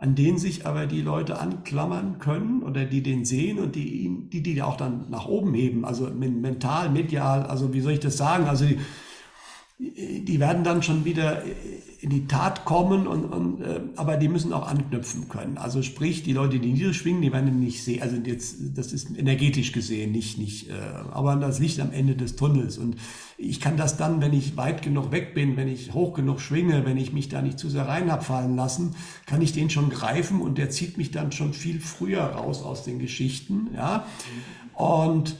an 0.00 0.14
den 0.14 0.38
sich 0.38 0.66
aber 0.66 0.86
die 0.86 1.02
Leute 1.02 1.38
anklammern 1.38 2.18
können 2.18 2.62
oder 2.62 2.86
die 2.86 3.02
den 3.02 3.26
sehen 3.26 3.58
und 3.58 3.74
die 3.74 4.04
ihn, 4.04 4.30
die, 4.30 4.42
die 4.42 4.62
auch 4.62 4.78
dann 4.78 5.10
nach 5.10 5.26
oben 5.26 5.52
heben, 5.52 5.84
also 5.84 6.08
mental, 6.08 6.88
medial, 6.88 7.42
also 7.42 7.74
wie 7.74 7.82
soll 7.82 7.92
ich 7.92 8.00
das 8.00 8.16
sagen? 8.16 8.46
Also 8.46 8.64
die, 8.64 8.78
die 9.78 10.40
werden 10.40 10.64
dann 10.64 10.82
schon 10.82 11.04
wieder 11.04 11.42
in 12.00 12.08
die 12.08 12.26
Tat 12.26 12.64
kommen, 12.64 13.06
und, 13.06 13.24
und, 13.26 13.60
äh, 13.60 13.80
aber 13.96 14.16
die 14.16 14.28
müssen 14.28 14.54
auch 14.54 14.66
anknüpfen 14.66 15.28
können. 15.28 15.58
Also 15.58 15.82
sprich, 15.82 16.22
die 16.22 16.32
Leute, 16.32 16.58
die 16.58 16.72
niederschwingen, 16.72 17.20
die 17.20 17.30
werden 17.30 17.60
nicht 17.60 17.84
sehen, 17.84 18.00
also 18.00 18.16
jetzt, 18.16 18.56
das 18.74 18.94
ist 18.94 19.14
energetisch 19.14 19.72
gesehen, 19.72 20.12
nicht, 20.12 20.38
nicht, 20.38 20.70
äh, 20.70 20.72
aber 21.12 21.36
das 21.36 21.58
Licht 21.58 21.78
am 21.78 21.92
Ende 21.92 22.14
des 22.14 22.36
Tunnels. 22.36 22.78
Und 22.78 22.96
ich 23.36 23.60
kann 23.60 23.76
das 23.76 23.98
dann, 23.98 24.22
wenn 24.22 24.32
ich 24.32 24.56
weit 24.56 24.80
genug 24.80 25.12
weg 25.12 25.34
bin, 25.34 25.58
wenn 25.58 25.68
ich 25.68 25.92
hoch 25.92 26.14
genug 26.14 26.40
schwinge, 26.40 26.86
wenn 26.86 26.96
ich 26.96 27.12
mich 27.12 27.28
da 27.28 27.42
nicht 27.42 27.58
zu 27.58 27.68
sehr 27.68 27.86
rein 27.86 28.08
abfallen 28.08 28.56
lassen, 28.56 28.94
kann 29.26 29.42
ich 29.42 29.52
den 29.52 29.68
schon 29.68 29.90
greifen 29.90 30.40
und 30.40 30.56
der 30.56 30.70
zieht 30.70 30.96
mich 30.96 31.10
dann 31.10 31.32
schon 31.32 31.52
viel 31.52 31.80
früher 31.80 32.22
raus 32.22 32.62
aus 32.62 32.82
den 32.82 32.98
Geschichten, 32.98 33.68
ja. 33.74 34.06
Und 34.74 35.36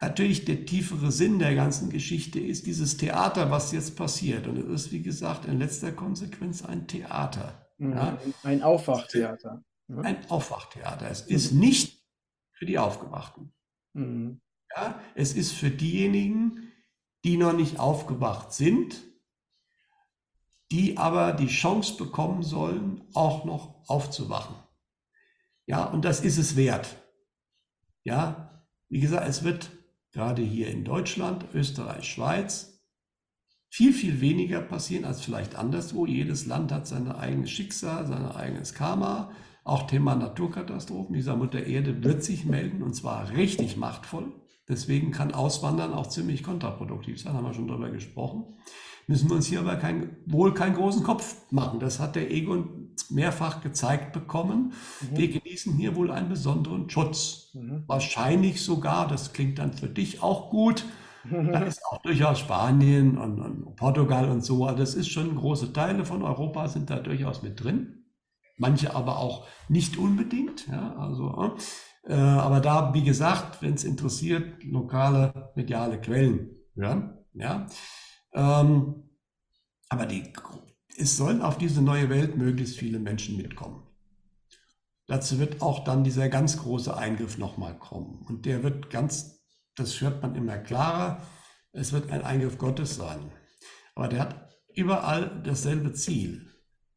natürlich 0.00 0.44
der 0.44 0.66
tiefere 0.66 1.10
Sinn 1.10 1.38
der 1.38 1.54
ganzen 1.54 1.90
Geschichte 1.90 2.40
ist 2.40 2.66
dieses 2.66 2.96
Theater, 2.96 3.50
was 3.50 3.72
jetzt 3.72 3.96
passiert. 3.96 4.46
Und 4.46 4.58
es 4.58 4.66
ist, 4.66 4.92
wie 4.92 5.02
gesagt, 5.02 5.46
in 5.46 5.58
letzter 5.58 5.92
Konsequenz 5.92 6.64
ein 6.64 6.86
Theater. 6.86 7.66
Mhm. 7.78 7.92
Ja? 7.92 8.18
Ein 8.42 8.62
Aufwachtheater. 8.62 9.64
Ja? 9.88 10.00
Ein 10.00 10.30
Aufwachtheater. 10.30 11.10
Es 11.10 11.22
ist 11.22 11.52
nicht 11.52 12.02
für 12.52 12.66
die 12.66 12.78
Aufgewachten. 12.78 13.52
Mhm. 13.94 14.40
Ja? 14.74 15.00
Es 15.14 15.34
ist 15.34 15.52
für 15.52 15.70
diejenigen, 15.70 16.72
die 17.24 17.36
noch 17.36 17.52
nicht 17.52 17.78
aufgewacht 17.78 18.52
sind, 18.52 19.02
die 20.70 20.98
aber 20.98 21.32
die 21.32 21.46
Chance 21.46 21.96
bekommen 21.96 22.42
sollen, 22.42 23.04
auch 23.14 23.44
noch 23.44 23.88
aufzuwachen. 23.88 24.56
Ja, 25.66 25.84
und 25.84 26.04
das 26.04 26.20
ist 26.20 26.38
es 26.38 26.56
wert. 26.56 26.96
Ja, 28.04 28.64
wie 28.88 29.00
gesagt, 29.00 29.28
es 29.28 29.42
wird 29.42 29.70
gerade 30.16 30.40
hier 30.40 30.68
in 30.68 30.82
Deutschland, 30.82 31.44
Österreich, 31.52 32.08
Schweiz, 32.08 32.82
viel, 33.68 33.92
viel 33.92 34.22
weniger 34.22 34.62
passieren 34.62 35.04
als 35.04 35.20
vielleicht 35.20 35.56
anderswo. 35.56 36.06
Jedes 36.06 36.46
Land 36.46 36.72
hat 36.72 36.86
sein 36.86 37.12
eigenes 37.12 37.50
Schicksal, 37.50 38.06
sein 38.06 38.24
eigenes 38.24 38.72
Karma. 38.72 39.30
Auch 39.62 39.86
Thema 39.86 40.14
Naturkatastrophen. 40.14 41.14
Dieser 41.14 41.36
Mutter 41.36 41.66
Erde 41.66 42.02
wird 42.02 42.24
sich 42.24 42.46
melden 42.46 42.82
und 42.82 42.94
zwar 42.94 43.30
richtig 43.36 43.76
machtvoll. 43.76 44.32
Deswegen 44.66 45.10
kann 45.10 45.34
Auswandern 45.34 45.92
auch 45.92 46.06
ziemlich 46.06 46.42
kontraproduktiv 46.42 47.20
sein, 47.20 47.34
haben 47.34 47.44
wir 47.44 47.52
schon 47.52 47.68
darüber 47.68 47.90
gesprochen. 47.90 48.56
Müssen 49.06 49.28
wir 49.28 49.36
uns 49.36 49.46
hier 49.46 49.60
aber 49.60 49.76
kein, 49.76 50.16
wohl 50.24 50.54
keinen 50.54 50.76
großen 50.76 51.02
Kopf 51.02 51.42
machen. 51.50 51.78
Das 51.78 52.00
hat 52.00 52.16
der 52.16 52.30
Egon 52.30 52.85
mehrfach 53.10 53.60
gezeigt 53.60 54.12
bekommen. 54.12 54.72
Mhm. 55.00 55.16
Wir 55.16 55.28
genießen 55.28 55.74
hier 55.74 55.94
wohl 55.96 56.10
einen 56.10 56.28
besonderen 56.28 56.88
Schutz. 56.90 57.50
Mhm. 57.54 57.84
Wahrscheinlich 57.86 58.62
sogar, 58.62 59.08
das 59.08 59.32
klingt 59.32 59.58
dann 59.58 59.72
für 59.72 59.88
dich 59.88 60.22
auch 60.22 60.50
gut, 60.50 60.84
da 61.30 61.60
ist 61.60 61.84
auch 61.86 62.00
durchaus 62.02 62.38
Spanien 62.38 63.18
und, 63.18 63.40
und, 63.40 63.76
Portugal 63.76 64.28
und 64.30 64.44
so. 64.44 64.66
Also 64.66 64.78
das 64.78 64.94
ist 64.94 65.08
schon 65.08 65.34
große 65.36 65.72
Teile 65.72 66.04
von 66.04 66.22
Europa 66.22 66.68
sind 66.68 66.90
da 66.90 66.96
durchaus 66.96 67.42
mit 67.42 67.62
drin. 67.62 68.04
Manche 68.58 68.94
aber 68.94 69.18
auch 69.18 69.46
nicht 69.68 69.98
unbedingt. 69.98 70.66
Ja, 70.68 70.96
also, 70.96 71.56
äh, 72.04 72.14
aber 72.14 72.60
da, 72.60 72.94
wie 72.94 73.04
gesagt, 73.04 73.60
wenn 73.60 73.74
es 73.74 73.84
interessiert, 73.84 74.64
lokale 74.64 75.52
mediale 75.54 76.00
Quellen. 76.00 76.50
Ja, 76.74 77.18
ja. 77.34 77.66
Ähm, 78.32 79.10
aber 79.88 80.06
die 80.06 80.32
es 80.98 81.16
sollen 81.16 81.42
auf 81.42 81.58
diese 81.58 81.82
neue 81.82 82.08
Welt 82.08 82.36
möglichst 82.36 82.76
viele 82.78 82.98
Menschen 82.98 83.36
mitkommen. 83.36 83.82
Dazu 85.06 85.38
wird 85.38 85.62
auch 85.62 85.84
dann 85.84 86.04
dieser 86.04 86.28
ganz 86.28 86.58
große 86.58 86.96
Eingriff 86.96 87.38
nochmal 87.38 87.78
kommen. 87.78 88.24
Und 88.28 88.44
der 88.44 88.62
wird 88.62 88.90
ganz, 88.90 89.44
das 89.76 90.00
hört 90.00 90.22
man 90.22 90.34
immer 90.34 90.58
klarer, 90.58 91.22
es 91.72 91.92
wird 91.92 92.10
ein 92.10 92.24
Eingriff 92.24 92.58
Gottes 92.58 92.96
sein. 92.96 93.30
Aber 93.94 94.08
der 94.08 94.20
hat 94.20 94.56
überall 94.74 95.42
dasselbe 95.44 95.92
Ziel. 95.92 96.50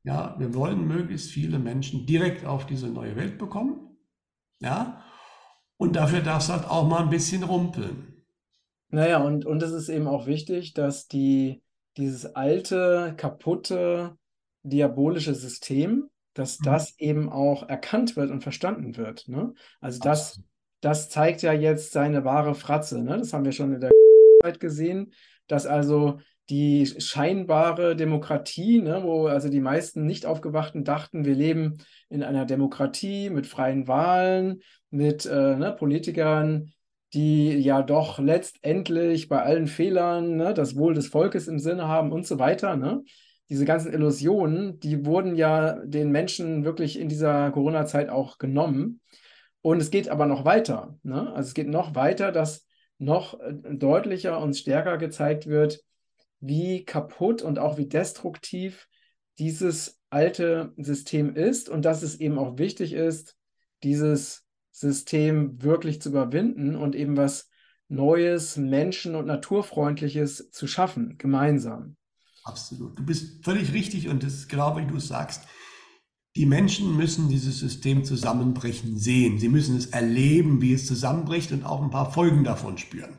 Ja, 0.03 0.35
wir 0.39 0.53
wollen 0.55 0.87
möglichst 0.87 1.29
viele 1.29 1.59
Menschen 1.59 2.05
direkt 2.05 2.45
auf 2.45 2.65
diese 2.65 2.87
neue 2.87 3.15
Welt 3.15 3.37
bekommen. 3.37 3.97
Ja, 4.59 5.03
und 5.77 5.95
dafür 5.95 6.21
darf 6.21 6.43
es 6.43 6.49
halt 6.49 6.65
auch 6.65 6.87
mal 6.87 7.03
ein 7.03 7.09
bisschen 7.09 7.43
rumpeln. 7.43 8.25
Naja, 8.89 9.23
und, 9.23 9.45
und 9.45 9.61
es 9.61 9.71
ist 9.71 9.89
eben 9.89 10.07
auch 10.07 10.25
wichtig, 10.25 10.73
dass 10.73 11.07
die, 11.07 11.61
dieses 11.99 12.35
alte, 12.35 13.13
kaputte, 13.17 14.17
diabolische 14.63 15.35
System, 15.35 16.09
dass 16.33 16.59
mhm. 16.59 16.63
das 16.63 16.99
eben 16.99 17.29
auch 17.29 17.67
erkannt 17.67 18.15
wird 18.15 18.31
und 18.31 18.41
verstanden 18.41 18.97
wird. 18.97 19.27
Ne? 19.27 19.53
Also 19.81 19.99
das, 19.99 20.41
das 20.81 21.09
zeigt 21.09 21.41
ja 21.41 21.53
jetzt 21.53 21.91
seine 21.91 22.23
wahre 22.23 22.55
Fratze. 22.55 23.03
Ne? 23.03 23.17
Das 23.17 23.33
haben 23.33 23.45
wir 23.45 23.51
schon 23.51 23.73
in 23.73 23.81
der 23.81 23.91
Zeit 24.43 24.59
gesehen, 24.59 25.13
dass 25.47 25.65
also 25.65 26.19
die 26.49 26.87
scheinbare 26.87 27.95
Demokratie, 27.95 28.81
ne, 28.81 29.03
wo 29.03 29.27
also 29.27 29.49
die 29.49 29.59
meisten 29.59 30.05
nicht 30.05 30.25
aufgewachten 30.25 30.83
dachten, 30.83 31.23
wir 31.23 31.35
leben 31.35 31.77
in 32.09 32.23
einer 32.23 32.45
Demokratie 32.45 33.29
mit 33.29 33.45
freien 33.45 33.87
Wahlen, 33.87 34.61
mit 34.89 35.27
äh, 35.27 35.55
ne, 35.55 35.75
Politikern, 35.77 36.71
die 37.13 37.57
ja 37.57 37.81
doch 37.81 38.19
letztendlich 38.19 39.29
bei 39.29 39.41
allen 39.41 39.67
Fehlern 39.67 40.35
ne, 40.35 40.53
das 40.53 40.75
Wohl 40.75 40.93
des 40.93 41.07
Volkes 41.07 41.47
im 41.47 41.59
Sinne 41.59 41.87
haben 41.87 42.11
und 42.11 42.27
so 42.27 42.37
weiter. 42.37 42.75
Ne? 42.75 43.03
Diese 43.49 43.65
ganzen 43.65 43.91
Illusionen, 43.93 44.79
die 44.79 45.05
wurden 45.05 45.35
ja 45.35 45.73
den 45.85 46.11
Menschen 46.11 46.63
wirklich 46.63 46.99
in 46.99 47.09
dieser 47.09 47.49
Corona-Zeit 47.51 48.09
auch 48.09 48.37
genommen. 48.37 49.01
Und 49.61 49.81
es 49.81 49.89
geht 49.89 50.09
aber 50.09 50.27
noch 50.27 50.45
weiter. 50.45 50.97
Ne? 51.03 51.33
Also 51.33 51.47
es 51.47 51.53
geht 51.53 51.67
noch 51.67 51.95
weiter, 51.95 52.31
dass 52.31 52.67
noch 52.99 53.39
äh, 53.39 53.53
deutlicher 53.75 54.39
und 54.39 54.55
stärker 54.55 54.97
gezeigt 54.97 55.47
wird, 55.47 55.81
wie 56.39 56.85
kaputt 56.85 57.41
und 57.41 57.59
auch 57.59 57.77
wie 57.77 57.87
destruktiv 57.87 58.87
dieses 59.39 59.99
alte 60.09 60.73
System 60.77 61.35
ist 61.35 61.69
und 61.69 61.85
dass 61.85 62.03
es 62.03 62.19
eben 62.19 62.37
auch 62.37 62.57
wichtig 62.57 62.93
ist, 62.93 63.35
dieses 63.83 64.45
System 64.79 65.61
wirklich 65.61 66.01
zu 66.01 66.09
überwinden 66.09 66.75
und 66.75 66.95
eben 66.95 67.17
was 67.17 67.49
Neues, 67.89 68.55
Menschen- 68.55 69.15
und 69.15 69.25
Naturfreundliches 69.25 70.51
zu 70.51 70.67
schaffen, 70.67 71.17
gemeinsam. 71.17 71.97
Absolut. 72.43 72.97
Du 72.97 73.05
bist 73.05 73.43
völlig 73.43 73.73
richtig 73.73 74.07
und 74.07 74.23
das 74.23 74.33
ist 74.33 74.47
genau 74.47 74.77
wie 74.77 74.85
du 74.85 74.99
sagst. 74.99 75.43
Die 76.35 76.45
Menschen 76.45 76.95
müssen 76.95 77.27
dieses 77.27 77.59
System 77.59 78.05
zusammenbrechen 78.05 78.97
sehen. 78.97 79.39
Sie 79.39 79.49
müssen 79.49 79.75
es 79.75 79.87
erleben, 79.87 80.61
wie 80.61 80.73
es 80.73 80.85
zusammenbricht 80.85 81.51
und 81.51 81.65
auch 81.65 81.81
ein 81.81 81.89
paar 81.89 82.11
Folgen 82.11 82.43
davon 82.43 82.77
spüren. 82.77 83.17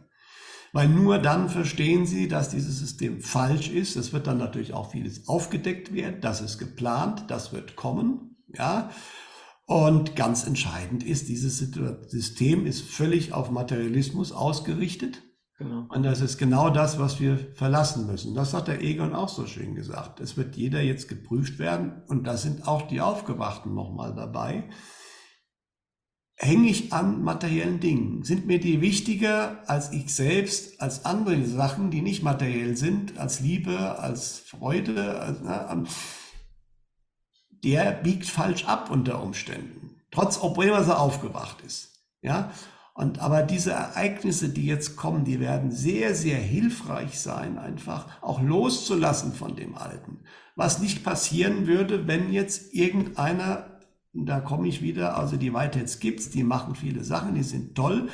Weil 0.72 0.88
nur 0.88 1.18
dann 1.18 1.48
verstehen 1.48 2.06
sie, 2.06 2.28
dass 2.28 2.50
dieses 2.50 2.78
System 2.78 3.20
falsch 3.20 3.68
ist. 3.68 3.96
Es 3.96 4.12
wird 4.12 4.28
dann 4.28 4.38
natürlich 4.38 4.72
auch 4.72 4.92
vieles 4.92 5.28
aufgedeckt 5.28 5.92
werden. 5.92 6.20
Das 6.20 6.40
ist 6.40 6.58
geplant, 6.58 7.24
das 7.28 7.52
wird 7.52 7.74
kommen. 7.74 8.36
Ja, 8.54 8.90
und 9.70 10.16
ganz 10.16 10.48
entscheidend 10.48 11.04
ist, 11.04 11.28
dieses 11.28 11.58
System 11.58 12.66
ist 12.66 12.82
völlig 12.82 13.32
auf 13.32 13.52
Materialismus 13.52 14.32
ausgerichtet. 14.32 15.22
Genau. 15.58 15.86
Und 15.90 16.02
das 16.02 16.20
ist 16.20 16.38
genau 16.38 16.70
das, 16.70 16.98
was 16.98 17.20
wir 17.20 17.38
verlassen 17.54 18.08
müssen. 18.08 18.34
Das 18.34 18.52
hat 18.52 18.66
der 18.66 18.82
Egon 18.82 19.14
auch 19.14 19.28
so 19.28 19.46
schön 19.46 19.76
gesagt. 19.76 20.18
Es 20.18 20.36
wird 20.36 20.56
jeder 20.56 20.82
jetzt 20.82 21.08
geprüft 21.08 21.60
werden 21.60 22.02
und 22.08 22.26
da 22.26 22.36
sind 22.36 22.66
auch 22.66 22.88
die 22.88 23.00
Aufgewachten 23.00 23.72
nochmal 23.72 24.12
dabei. 24.12 24.68
Hänge 26.34 26.68
ich 26.68 26.92
an 26.92 27.22
materiellen 27.22 27.78
Dingen? 27.78 28.24
Sind 28.24 28.48
mir 28.48 28.58
die 28.58 28.80
wichtiger 28.80 29.62
als 29.70 29.92
ich 29.92 30.12
selbst, 30.12 30.82
als 30.82 31.04
andere 31.04 31.44
Sachen, 31.44 31.92
die 31.92 32.02
nicht 32.02 32.24
materiell 32.24 32.76
sind, 32.76 33.18
als 33.18 33.38
Liebe, 33.38 34.00
als 34.00 34.40
Freude? 34.40 35.20
Als, 35.20 35.38
na, 35.44 35.84
der 37.64 37.92
biegt 37.92 38.26
falsch 38.26 38.64
ab 38.64 38.90
unter 38.90 39.22
Umständen. 39.22 39.96
Trotz, 40.10 40.38
obwohl 40.40 40.66
er 40.66 40.84
so 40.84 40.92
aufgewacht 40.92 41.62
ist. 41.64 42.04
Ja. 42.22 42.52
Und 42.94 43.20
aber 43.20 43.42
diese 43.42 43.70
Ereignisse, 43.70 44.48
die 44.48 44.66
jetzt 44.66 44.96
kommen, 44.96 45.24
die 45.24 45.40
werden 45.40 45.70
sehr, 45.70 46.14
sehr 46.14 46.38
hilfreich 46.38 47.18
sein, 47.18 47.58
einfach 47.58 48.06
auch 48.20 48.42
loszulassen 48.42 49.32
von 49.32 49.56
dem 49.56 49.76
Alten. 49.76 50.24
Was 50.56 50.80
nicht 50.80 51.04
passieren 51.04 51.66
würde, 51.66 52.06
wenn 52.06 52.32
jetzt 52.32 52.74
irgendeiner, 52.74 53.80
da 54.12 54.40
komme 54.40 54.68
ich 54.68 54.82
wieder, 54.82 55.16
also 55.16 55.36
die 55.36 55.54
Whiteheads 55.54 56.00
gibt's, 56.00 56.30
die 56.30 56.42
machen 56.42 56.74
viele 56.74 57.04
Sachen, 57.04 57.34
die 57.34 57.44
sind 57.44 57.74
toll, 57.74 58.10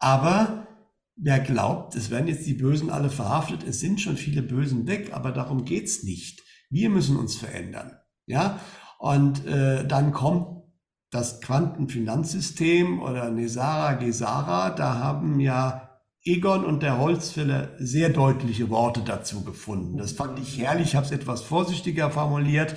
aber 0.00 0.66
wer 1.14 1.38
glaubt, 1.38 1.94
es 1.94 2.10
werden 2.10 2.26
jetzt 2.26 2.46
die 2.46 2.54
Bösen 2.54 2.90
alle 2.90 3.10
verhaftet, 3.10 3.62
es 3.62 3.78
sind 3.78 4.00
schon 4.00 4.16
viele 4.16 4.42
Bösen 4.42 4.88
weg, 4.88 5.12
aber 5.12 5.30
darum 5.30 5.64
geht's 5.64 6.02
nicht. 6.02 6.42
Wir 6.70 6.88
müssen 6.88 7.16
uns 7.16 7.36
verändern. 7.36 7.99
Ja, 8.30 8.60
und 8.98 9.44
äh, 9.46 9.84
dann 9.86 10.12
kommt 10.12 10.62
das 11.10 11.40
Quantenfinanzsystem 11.40 13.02
oder 13.02 13.30
Nesara 13.30 13.94
Gesara, 13.94 14.70
da 14.70 14.98
haben 14.98 15.40
ja 15.40 15.90
Egon 16.22 16.64
und 16.64 16.82
der 16.82 16.98
Holzfäller 16.98 17.70
sehr 17.78 18.10
deutliche 18.10 18.70
Worte 18.70 19.00
dazu 19.00 19.42
gefunden. 19.42 19.96
Das 19.96 20.12
fand 20.12 20.38
ich 20.38 20.58
herrlich, 20.58 20.88
ich 20.88 20.96
habe 20.96 21.06
es 21.06 21.12
etwas 21.12 21.42
vorsichtiger 21.42 22.10
formuliert. 22.10 22.76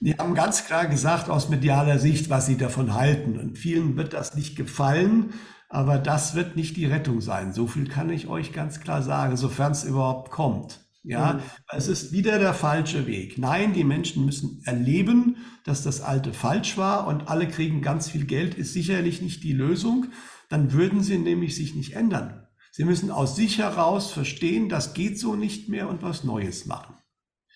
Die 0.00 0.14
haben 0.14 0.34
ganz 0.34 0.64
klar 0.64 0.86
gesagt 0.86 1.28
aus 1.28 1.48
medialer 1.48 1.98
Sicht, 1.98 2.30
was 2.30 2.46
sie 2.46 2.56
davon 2.56 2.94
halten. 2.94 3.38
Und 3.38 3.58
vielen 3.58 3.96
wird 3.96 4.14
das 4.14 4.34
nicht 4.34 4.56
gefallen, 4.56 5.34
aber 5.68 5.98
das 5.98 6.34
wird 6.34 6.56
nicht 6.56 6.76
die 6.76 6.86
Rettung 6.86 7.20
sein. 7.20 7.52
So 7.52 7.66
viel 7.66 7.88
kann 7.88 8.10
ich 8.10 8.26
euch 8.26 8.52
ganz 8.52 8.80
klar 8.80 9.02
sagen, 9.02 9.36
sofern 9.36 9.72
es 9.72 9.84
überhaupt 9.84 10.30
kommt. 10.30 10.81
Ja, 11.04 11.34
mhm. 11.34 11.40
es 11.68 11.88
ist 11.88 12.12
wieder 12.12 12.38
der 12.38 12.54
falsche 12.54 13.06
Weg. 13.06 13.36
Nein, 13.36 13.72
die 13.72 13.84
Menschen 13.84 14.24
müssen 14.24 14.62
erleben, 14.64 15.36
dass 15.64 15.82
das 15.82 16.00
Alte 16.00 16.32
falsch 16.32 16.76
war 16.76 17.06
und 17.08 17.28
alle 17.28 17.48
kriegen 17.48 17.82
ganz 17.82 18.08
viel 18.08 18.24
Geld, 18.24 18.54
ist 18.54 18.72
sicherlich 18.72 19.20
nicht 19.20 19.42
die 19.42 19.52
Lösung. 19.52 20.06
Dann 20.48 20.72
würden 20.72 21.00
sie 21.02 21.18
nämlich 21.18 21.56
sich 21.56 21.74
nicht 21.74 21.94
ändern. 21.94 22.46
Sie 22.70 22.84
müssen 22.84 23.10
aus 23.10 23.36
sich 23.36 23.58
heraus 23.58 24.12
verstehen, 24.12 24.68
das 24.68 24.94
geht 24.94 25.18
so 25.18 25.34
nicht 25.34 25.68
mehr 25.68 25.88
und 25.88 26.02
was 26.02 26.24
Neues 26.24 26.66
machen. 26.66 26.94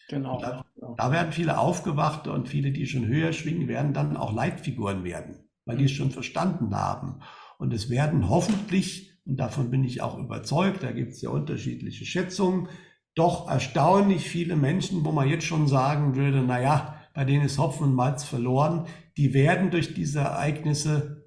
Genau. 0.08 0.40
Da, 0.40 0.64
da, 0.96 1.10
werden 1.10 1.32
viele 1.32 1.58
Aufgewachte 1.58 2.32
und 2.32 2.48
viele, 2.48 2.70
die 2.70 2.86
schon 2.86 3.06
höher 3.06 3.32
schwingen, 3.32 3.66
werden 3.68 3.92
dann 3.92 4.16
auch 4.16 4.32
Leitfiguren 4.32 5.04
werden, 5.04 5.48
weil 5.64 5.78
die 5.78 5.84
es 5.84 5.92
schon 5.92 6.10
verstanden 6.10 6.74
haben. 6.74 7.20
Und 7.58 7.72
es 7.72 7.90
werden 7.90 8.28
hoffentlich 8.28 9.16
und 9.26 9.38
davon 9.38 9.70
bin 9.70 9.82
ich 9.82 10.02
auch 10.02 10.16
überzeugt, 10.18 10.84
da 10.84 10.92
gibt 10.92 11.12
es 11.12 11.20
ja 11.20 11.30
unterschiedliche 11.30 12.06
Schätzungen, 12.06 12.68
doch 13.16 13.48
erstaunlich 13.48 14.28
viele 14.28 14.54
Menschen, 14.54 15.04
wo 15.04 15.10
man 15.10 15.28
jetzt 15.28 15.46
schon 15.46 15.66
sagen 15.66 16.14
würde, 16.14 16.42
naja, 16.42 17.02
bei 17.14 17.24
denen 17.24 17.46
ist 17.46 17.58
Hopfen 17.58 17.88
und 17.88 17.94
Malz 17.94 18.24
verloren, 18.24 18.86
die 19.16 19.32
werden 19.34 19.70
durch 19.70 19.94
diese 19.94 20.20
Ereignisse 20.20 21.24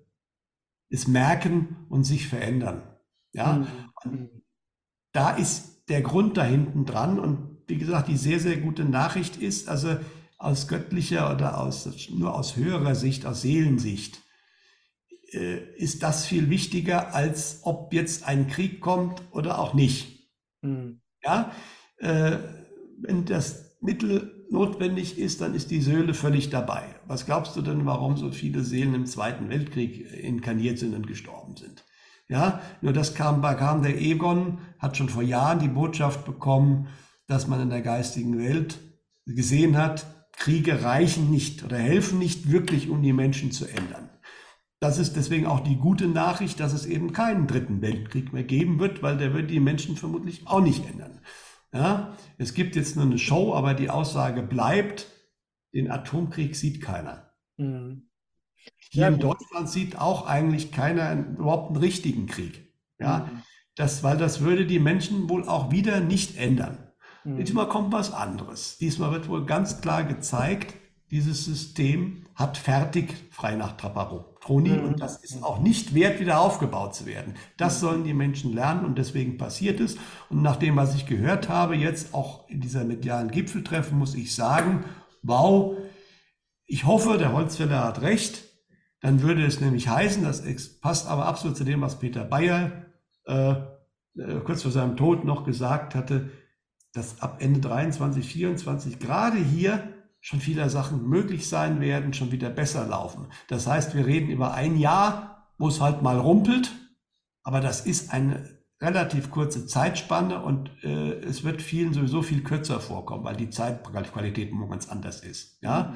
es 0.90 1.08
merken 1.08 1.88
und 1.90 2.04
sich 2.04 2.28
verändern. 2.28 2.84
Ja, 3.34 3.68
mhm. 4.06 4.30
da 5.12 5.32
ist 5.32 5.90
der 5.90 6.02
Grund 6.02 6.38
da 6.38 6.44
hinten 6.44 6.86
dran 6.86 7.20
und 7.20 7.58
wie 7.68 7.78
gesagt, 7.78 8.08
die 8.08 8.18
sehr, 8.18 8.40
sehr 8.40 8.58
gute 8.58 8.86
Nachricht 8.86 9.38
ist, 9.38 9.68
also 9.68 9.98
aus 10.38 10.68
göttlicher 10.68 11.34
oder 11.34 11.60
aus, 11.60 12.10
nur 12.10 12.36
aus 12.36 12.56
höherer 12.56 12.96
Sicht, 12.96 13.26
aus 13.26 13.42
Seelensicht, 13.42 14.22
äh, 15.32 15.76
ist 15.76 16.02
das 16.02 16.26
viel 16.26 16.50
wichtiger, 16.50 17.14
als 17.14 17.62
ob 17.64 17.94
jetzt 17.94 18.24
ein 18.24 18.48
Krieg 18.48 18.80
kommt 18.80 19.22
oder 19.32 19.60
auch 19.60 19.74
nicht. 19.74 20.30
Mhm. 20.62 21.02
Ja, 21.24 21.52
äh, 22.00 22.38
wenn 23.02 23.26
das 23.26 23.78
Mittel 23.82 24.46
notwendig 24.50 25.18
ist, 25.18 25.42
dann 25.42 25.54
ist 25.54 25.72
die 25.72 25.82
Seele 25.82 26.14
völlig 26.14 26.50
dabei. 26.50 26.84
Was 27.08 27.26
glaubst 27.26 27.56
du 27.56 27.62
denn, 27.62 27.86
warum 27.86 28.18
so 28.18 28.32
viele 28.32 28.64
Seelen 28.64 28.96
im 28.96 29.06
Zweiten 29.06 29.50
Weltkrieg 29.50 30.12
inkarniert 30.14 30.80
sind 30.80 30.96
und 30.96 31.08
gestorben 31.08 31.56
sind? 31.56 31.86
Ja, 32.28 32.62
nur 32.82 32.94
das 32.94 33.16
kam, 33.16 33.42
kam 33.42 33.82
der 33.82 34.00
Egon, 34.00 34.60
hat 34.78 34.98
schon 34.98 35.10
vor 35.10 35.24
Jahren 35.24 35.60
die 35.60 35.68
Botschaft 35.68 36.26
bekommen, 36.26 36.88
dass 37.28 37.48
man 37.48 37.62
in 37.62 37.70
der 37.70 37.82
geistigen 37.82 38.38
Welt 38.38 38.80
gesehen 39.26 39.78
hat, 39.78 40.06
Kriege 40.34 40.84
reichen 40.84 41.30
nicht 41.30 41.64
oder 41.64 41.78
helfen 41.78 42.18
nicht 42.18 42.50
wirklich, 42.52 42.90
um 42.90 43.02
die 43.02 43.14
Menschen 43.14 43.52
zu 43.52 43.66
ändern. 43.66 44.10
Das 44.80 44.98
ist 44.98 45.18
deswegen 45.18 45.46
auch 45.46 45.60
die 45.60 45.76
gute 45.76 46.08
Nachricht, 46.08 46.60
dass 46.62 46.72
es 46.72 46.86
eben 46.86 47.12
keinen 47.12 47.48
dritten 47.48 47.82
Weltkrieg 47.82 48.32
mehr 48.32 48.46
geben 48.46 48.80
wird, 48.80 49.04
weil 49.04 49.18
der 49.18 49.34
wird 49.34 49.50
die 49.52 49.60
Menschen 49.60 49.98
vermutlich 49.98 50.48
auch 50.48 50.62
nicht 50.62 50.90
ändern. 50.90 51.20
Ja, 51.74 52.16
es 52.38 52.54
gibt 52.54 52.76
jetzt 52.76 52.96
nur 52.96 53.06
eine 53.06 53.18
Show, 53.18 53.54
aber 53.54 53.74
die 53.74 53.90
Aussage 53.90 54.42
bleibt, 54.42 55.08
den 55.74 55.92
Atomkrieg 55.92 56.56
sieht 56.56 56.82
keiner. 56.82 57.34
Mhm. 57.58 58.10
Hier 58.92 59.04
ja, 59.04 59.08
in 59.10 59.20
Deutschland 59.20 59.70
sieht 59.70 59.98
auch 59.98 60.26
eigentlich 60.26 60.72
keiner 60.72 61.14
überhaupt 61.14 61.70
einen 61.70 61.78
richtigen 61.78 62.26
Krieg. 62.26 62.74
Ja, 63.00 63.30
mhm. 63.32 63.44
das, 63.76 64.04
weil 64.04 64.18
das 64.18 64.42
würde 64.42 64.66
die 64.66 64.80
Menschen 64.80 65.30
wohl 65.30 65.48
auch 65.48 65.72
wieder 65.72 66.00
nicht 66.00 66.38
ändern. 66.38 66.92
Mhm. 67.24 67.38
Diesmal 67.38 67.70
kommt 67.70 67.94
was 67.94 68.12
anderes. 68.12 68.78
Diesmal 68.78 69.12
wird 69.12 69.30
wohl 69.30 69.46
ganz 69.46 69.82
klar 69.82 70.04
gezeigt, 70.04 70.74
dieses 71.12 71.46
System 71.46 72.26
hat 72.40 72.58
fertig 72.58 73.14
frei 73.32 73.56
nach 73.56 73.76
Traparoni 73.76 74.70
mhm. 74.70 74.86
und 74.86 75.02
das 75.02 75.18
ist 75.18 75.44
auch 75.44 75.60
nicht 75.60 75.94
wert, 75.94 76.22
wieder 76.22 76.40
aufgebaut 76.40 76.96
zu 76.96 77.06
werden. 77.06 77.36
Das 77.58 77.76
mhm. 77.76 77.80
sollen 77.86 78.04
die 78.06 78.14
Menschen 78.14 78.54
lernen 78.54 78.86
und 78.86 78.98
deswegen 78.98 79.38
passiert 79.38 79.82
es. 79.82 79.98
Und 80.30 80.42
nach 80.42 80.56
dem, 80.56 80.78
was 80.78 80.96
ich 80.96 81.06
gehört 81.06 81.50
habe, 81.50 81.76
jetzt 81.76 82.14
auch 82.14 82.48
in 82.50 82.62
dieser 82.62 82.86
medialen 82.86 83.30
Gipfeltreffen, 83.30 83.98
muss 83.98 84.16
ich 84.16 84.34
sagen, 84.34 84.86
wow, 85.22 85.78
ich 86.66 86.86
hoffe, 86.86 87.18
der 87.18 87.34
Holzfäller 87.34 87.84
hat 87.84 88.02
recht. 88.02 88.46
Dann 89.02 89.22
würde 89.22 89.46
es 89.46 89.60
nämlich 89.60 89.90
heißen, 89.90 90.24
das 90.24 90.44
passt 90.80 91.08
aber 91.08 91.26
absolut 91.26 91.58
zu 91.58 91.66
dem, 91.66 91.82
was 91.82 92.00
Peter 92.00 92.24
Bayer 92.24 92.72
äh, 93.26 93.52
äh 93.52 94.40
kurz 94.46 94.62
vor 94.62 94.72
seinem 94.72 94.96
Tod 94.96 95.26
noch 95.26 95.44
gesagt 95.44 95.94
hatte, 95.94 96.30
dass 96.94 97.22
ab 97.22 97.38
Ende 97.42 97.60
23, 97.60 98.26
24 98.26 99.00
gerade 99.00 99.38
hier 99.38 99.94
schon 100.22 100.40
viele 100.40 100.70
Sachen 100.70 101.08
möglich 101.08 101.48
sein 101.48 101.80
werden, 101.80 102.14
schon 102.14 102.32
wieder 102.32 102.50
besser 102.50 102.86
laufen. 102.86 103.28
Das 103.48 103.68
heißt, 103.68 103.96
wir 103.96 104.06
reden 104.06 104.30
über 104.30 104.54
ein 104.54 104.78
Jahr, 104.78 105.48
wo 105.58 105.68
es 105.68 105.82
halt 105.82 106.02
mal 106.02 106.18
rumpelt, 106.18 106.72
aber 107.44 107.62
das 107.62 107.86
ist 107.86 108.12
eine 108.12 108.60
relativ 108.82 109.30
kurze 109.30 109.66
Zeitspanne 109.66 110.42
und 110.42 110.72
äh, 110.84 111.20
es 111.20 111.44
wird 111.44 111.62
vielen 111.62 111.94
sowieso 111.94 112.22
viel 112.22 112.44
kürzer 112.44 112.80
vorkommen, 112.80 113.26
weil 113.26 113.36
die 113.36 113.50
Zeitqualität 113.50 114.52
immer 114.52 114.70
ganz 114.70 114.88
anders 114.88 115.22
ist. 115.22 115.62
Ja? 115.62 115.96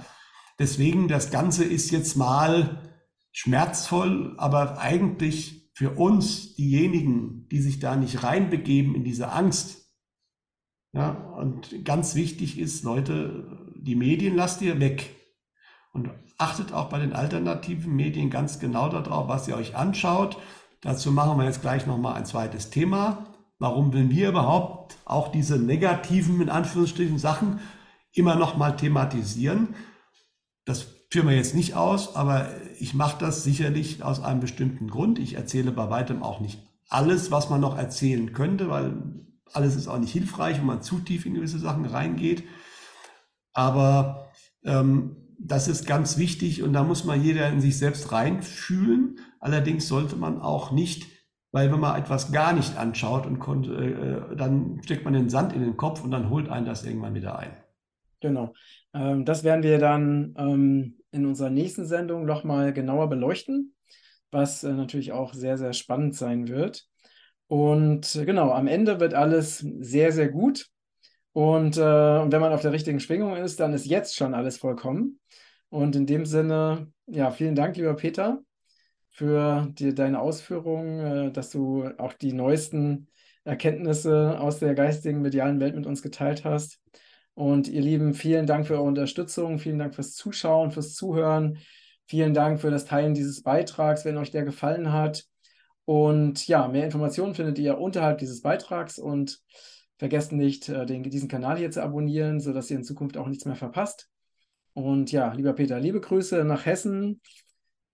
Deswegen, 0.60 1.08
das 1.08 1.32
Ganze 1.32 1.64
ist 1.64 1.92
jetzt 1.92 2.18
mal 2.18 2.82
schmerzvoll, 3.32 4.36
aber 4.38 4.80
eigentlich 4.80 5.72
für 5.74 5.92
uns, 5.92 6.56
diejenigen, 6.56 7.48
die 7.50 7.62
sich 7.62 7.80
da 7.80 7.96
nicht 7.96 8.24
reinbegeben 8.24 8.96
in 8.96 9.04
diese 9.04 9.32
Angst, 9.32 9.84
ja, 10.96 11.12
und 11.12 11.84
ganz 11.86 12.14
wichtig 12.14 12.60
ist, 12.60 12.84
Leute, 12.84 13.63
die 13.84 13.96
Medien 13.96 14.36
lasst 14.36 14.62
ihr 14.62 14.80
weg. 14.80 15.16
Und 15.92 16.10
achtet 16.38 16.74
auch 16.74 16.90
bei 16.90 17.00
den 17.00 17.14
alternativen 17.14 17.96
Medien 17.96 18.30
ganz 18.30 18.60
genau 18.60 18.90
darauf, 18.90 19.28
was 19.28 19.48
ihr 19.48 19.56
euch 19.56 19.76
anschaut. 19.76 20.38
Dazu 20.82 21.12
machen 21.12 21.38
wir 21.38 21.46
jetzt 21.46 21.62
gleich 21.62 21.86
nochmal 21.86 22.16
ein 22.16 22.26
zweites 22.26 22.70
Thema. 22.70 23.28
Warum 23.60 23.94
will 23.94 24.10
wir 24.10 24.30
überhaupt 24.30 24.98
auch 25.06 25.32
diese 25.32 25.58
negativen, 25.58 26.42
in 26.42 26.50
Anführungsstrichen, 26.50 27.20
Sachen 27.20 27.60
immer 28.12 28.36
nochmal 28.36 28.76
thematisieren? 28.76 29.76
Das 30.66 30.88
führen 31.12 31.28
wir 31.28 31.36
jetzt 31.36 31.54
nicht 31.54 31.76
aus, 31.76 32.16
aber 32.16 32.50
ich 32.80 32.94
mache 32.96 33.20
das 33.20 33.44
sicherlich 33.44 34.04
aus 34.04 34.22
einem 34.22 34.40
bestimmten 34.40 34.90
Grund. 34.90 35.20
Ich 35.20 35.36
erzähle 35.36 35.72
bei 35.72 35.90
weitem 35.90 36.24
auch 36.24 36.40
nicht 36.40 36.60
alles, 36.90 37.32
was 37.32 37.50
man 37.50 37.62
noch 37.62 37.78
erzählen 37.78 38.34
könnte, 38.34 38.70
weil 38.70 38.96
alles 39.54 39.76
ist 39.76 39.88
auch 39.88 40.00
nicht 40.00 40.12
hilfreich, 40.12 40.58
wenn 40.58 40.66
man 40.66 40.82
zu 40.82 41.00
tief 41.00 41.26
in 41.26 41.36
gewisse 41.36 41.60
Sachen 41.60 41.86
reingeht. 41.86 42.44
Aber 43.54 44.32
ähm, 44.64 45.18
das 45.40 45.68
ist 45.68 45.86
ganz 45.86 46.18
wichtig 46.18 46.64
und 46.64 46.74
da 46.74 46.84
muss 46.84 47.04
man 47.04 47.22
jeder 47.22 47.50
in 47.50 47.62
sich 47.62 47.78
selbst 47.78 48.12
reinfühlen. 48.12 49.20
Allerdings 49.40 49.88
sollte 49.88 50.16
man 50.16 50.42
auch 50.42 50.72
nicht, 50.72 51.06
weil 51.52 51.72
wenn 51.72 51.80
man 51.80 52.00
etwas 52.00 52.32
gar 52.32 52.54
nicht 52.54 52.78
anschaut 52.78 53.26
und 53.26 53.68
äh, 53.68 54.36
dann 54.36 54.82
steckt 54.84 55.04
man 55.04 55.14
den 55.14 55.30
Sand 55.30 55.54
in 55.54 55.62
den 55.62 55.78
Kopf 55.78 56.04
und 56.04 56.12
dann 56.12 56.30
holt 56.30 56.50
einen 56.50 56.66
das 56.66 56.86
irgendwann 56.86 57.14
wieder 57.14 57.38
ein. 57.38 57.52
Genau. 58.22 58.54
Ähm, 58.94 59.26
das 59.26 59.44
werden 59.44 59.64
wir 59.64 59.80
dann 59.80 60.34
ähm, 60.38 60.98
in 61.12 61.26
unserer 61.26 61.50
nächsten 61.50 61.86
Sendung 61.86 62.26
nochmal 62.26 62.72
genauer 62.72 63.10
beleuchten, 63.10 63.76
was 64.32 64.64
äh, 64.64 64.72
natürlich 64.72 65.12
auch 65.12 65.34
sehr, 65.34 65.58
sehr 65.58 65.74
spannend 65.74 66.16
sein 66.16 66.48
wird. 66.48 66.88
Und 67.48 68.16
äh, 68.16 68.26
genau, 68.26 68.52
am 68.52 68.68
Ende 68.68 69.02
wird 69.02 69.14
alles 69.14 69.60
sehr, 69.60 70.14
sehr 70.14 70.30
gut. 70.30 70.70
Und 71.34 71.78
äh, 71.78 71.82
wenn 71.82 72.42
man 72.42 72.54
auf 72.54 72.62
der 72.62 72.72
richtigen 72.72 73.00
Schwingung 73.00 73.36
ist, 73.36 73.60
dann 73.60 73.74
ist 73.74 73.86
jetzt 73.86 74.16
schon 74.16 74.34
alles 74.34 74.58
vollkommen. 74.58 75.20
Und 75.70 75.96
in 75.96 76.06
dem 76.06 76.26
Sinne, 76.26 76.92
ja, 77.08 77.32
vielen 77.32 77.56
Dank, 77.56 77.76
lieber 77.76 77.96
Peter, 77.96 78.42
für 79.10 79.68
die, 79.72 79.94
deine 79.96 80.20
Ausführungen, 80.20 81.00
äh, 81.28 81.32
dass 81.32 81.50
du 81.50 81.90
auch 81.98 82.14
die 82.14 82.34
neuesten 82.34 83.08
Erkenntnisse 83.44 84.40
aus 84.40 84.60
der 84.60 84.76
geistigen 84.76 85.22
medialen 85.22 85.60
Welt 85.60 85.76
mit 85.76 85.88
uns 85.88 86.02
geteilt 86.02 86.46
hast. 86.46 86.80
Und 87.34 87.68
ihr 87.68 87.82
Lieben, 87.82 88.14
vielen 88.14 88.46
Dank 88.46 88.68
für 88.68 88.76
eure 88.76 88.84
Unterstützung, 88.84 89.58
vielen 89.58 89.80
Dank 89.80 89.96
fürs 89.96 90.14
Zuschauen, 90.14 90.72
fürs 90.72 90.94
Zuhören, 90.94 91.58
vielen 92.06 92.36
Dank 92.36 92.62
für 92.62 92.70
das 92.70 92.86
Teilen 92.86 93.16
dieses 93.16 93.42
Beitrags, 93.42 94.06
wenn 94.06 94.18
euch 94.18 94.30
der 94.30 94.44
gefallen 94.44 94.94
hat. 94.94 95.26
Und 95.86 96.48
ja, 96.48 96.68
mehr 96.68 96.86
Informationen 96.86 97.34
findet 97.34 97.58
ihr 97.58 97.80
unterhalb 97.80 98.20
dieses 98.20 98.42
Beitrags 98.42 99.00
und 99.00 99.42
vergesst 100.04 100.34
nicht, 100.34 100.68
äh, 100.68 100.86
den, 100.86 101.02
diesen 101.04 101.30
Kanal 101.30 101.58
hier 101.58 101.72
zu 101.72 101.82
abonnieren, 101.82 102.42
sodass 102.42 102.70
ihr 102.70 102.76
in 102.76 102.84
Zukunft 102.84 103.16
auch 103.16 103.30
nichts 103.30 103.46
mehr 103.46 103.56
verpasst. 103.56 104.10
Und 104.74 105.14
ja, 105.14 105.32
lieber 105.32 105.54
Peter, 105.54 105.80
liebe 105.80 106.02
Grüße 106.02 106.44
nach 106.44 106.66
Hessen. 106.66 107.22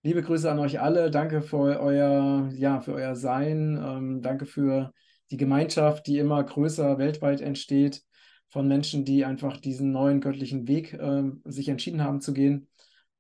Liebe 0.02 0.24
Grüße 0.24 0.50
an 0.50 0.58
euch 0.58 0.80
alle. 0.82 1.12
Danke 1.12 1.44
für 1.44 1.80
euer, 1.80 2.50
ja, 2.52 2.82
für 2.82 2.94
euer 2.94 3.16
Sein. 3.16 3.80
Ähm, 3.80 4.24
danke 4.24 4.48
für 4.48 4.92
die 5.30 5.38
Gemeinschaft, 5.38 6.08
die 6.08 6.18
immer 6.18 6.44
größer 6.44 6.98
weltweit 6.98 7.42
entsteht, 7.42 8.02
von 8.50 8.68
Menschen, 8.68 9.06
die 9.06 9.24
einfach 9.24 9.58
diesen 9.58 9.92
neuen 9.92 10.20
göttlichen 10.20 10.68
Weg 10.68 10.94
äh, 10.94 11.30
sich 11.46 11.70
entschieden 11.70 12.04
haben 12.04 12.22
zu 12.22 12.34
gehen. 12.34 12.70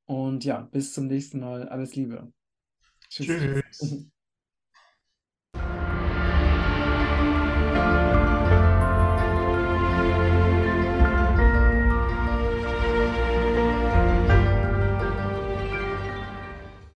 Und 0.05 0.45
ja, 0.45 0.61
bis 0.61 0.95
zum 0.95 1.05
nächsten 1.05 1.41
Mal. 1.41 1.69
Alles 1.69 1.93
Liebe. 1.95 2.33
Tschüss. 3.07 3.27
Tschüss. 3.27 4.07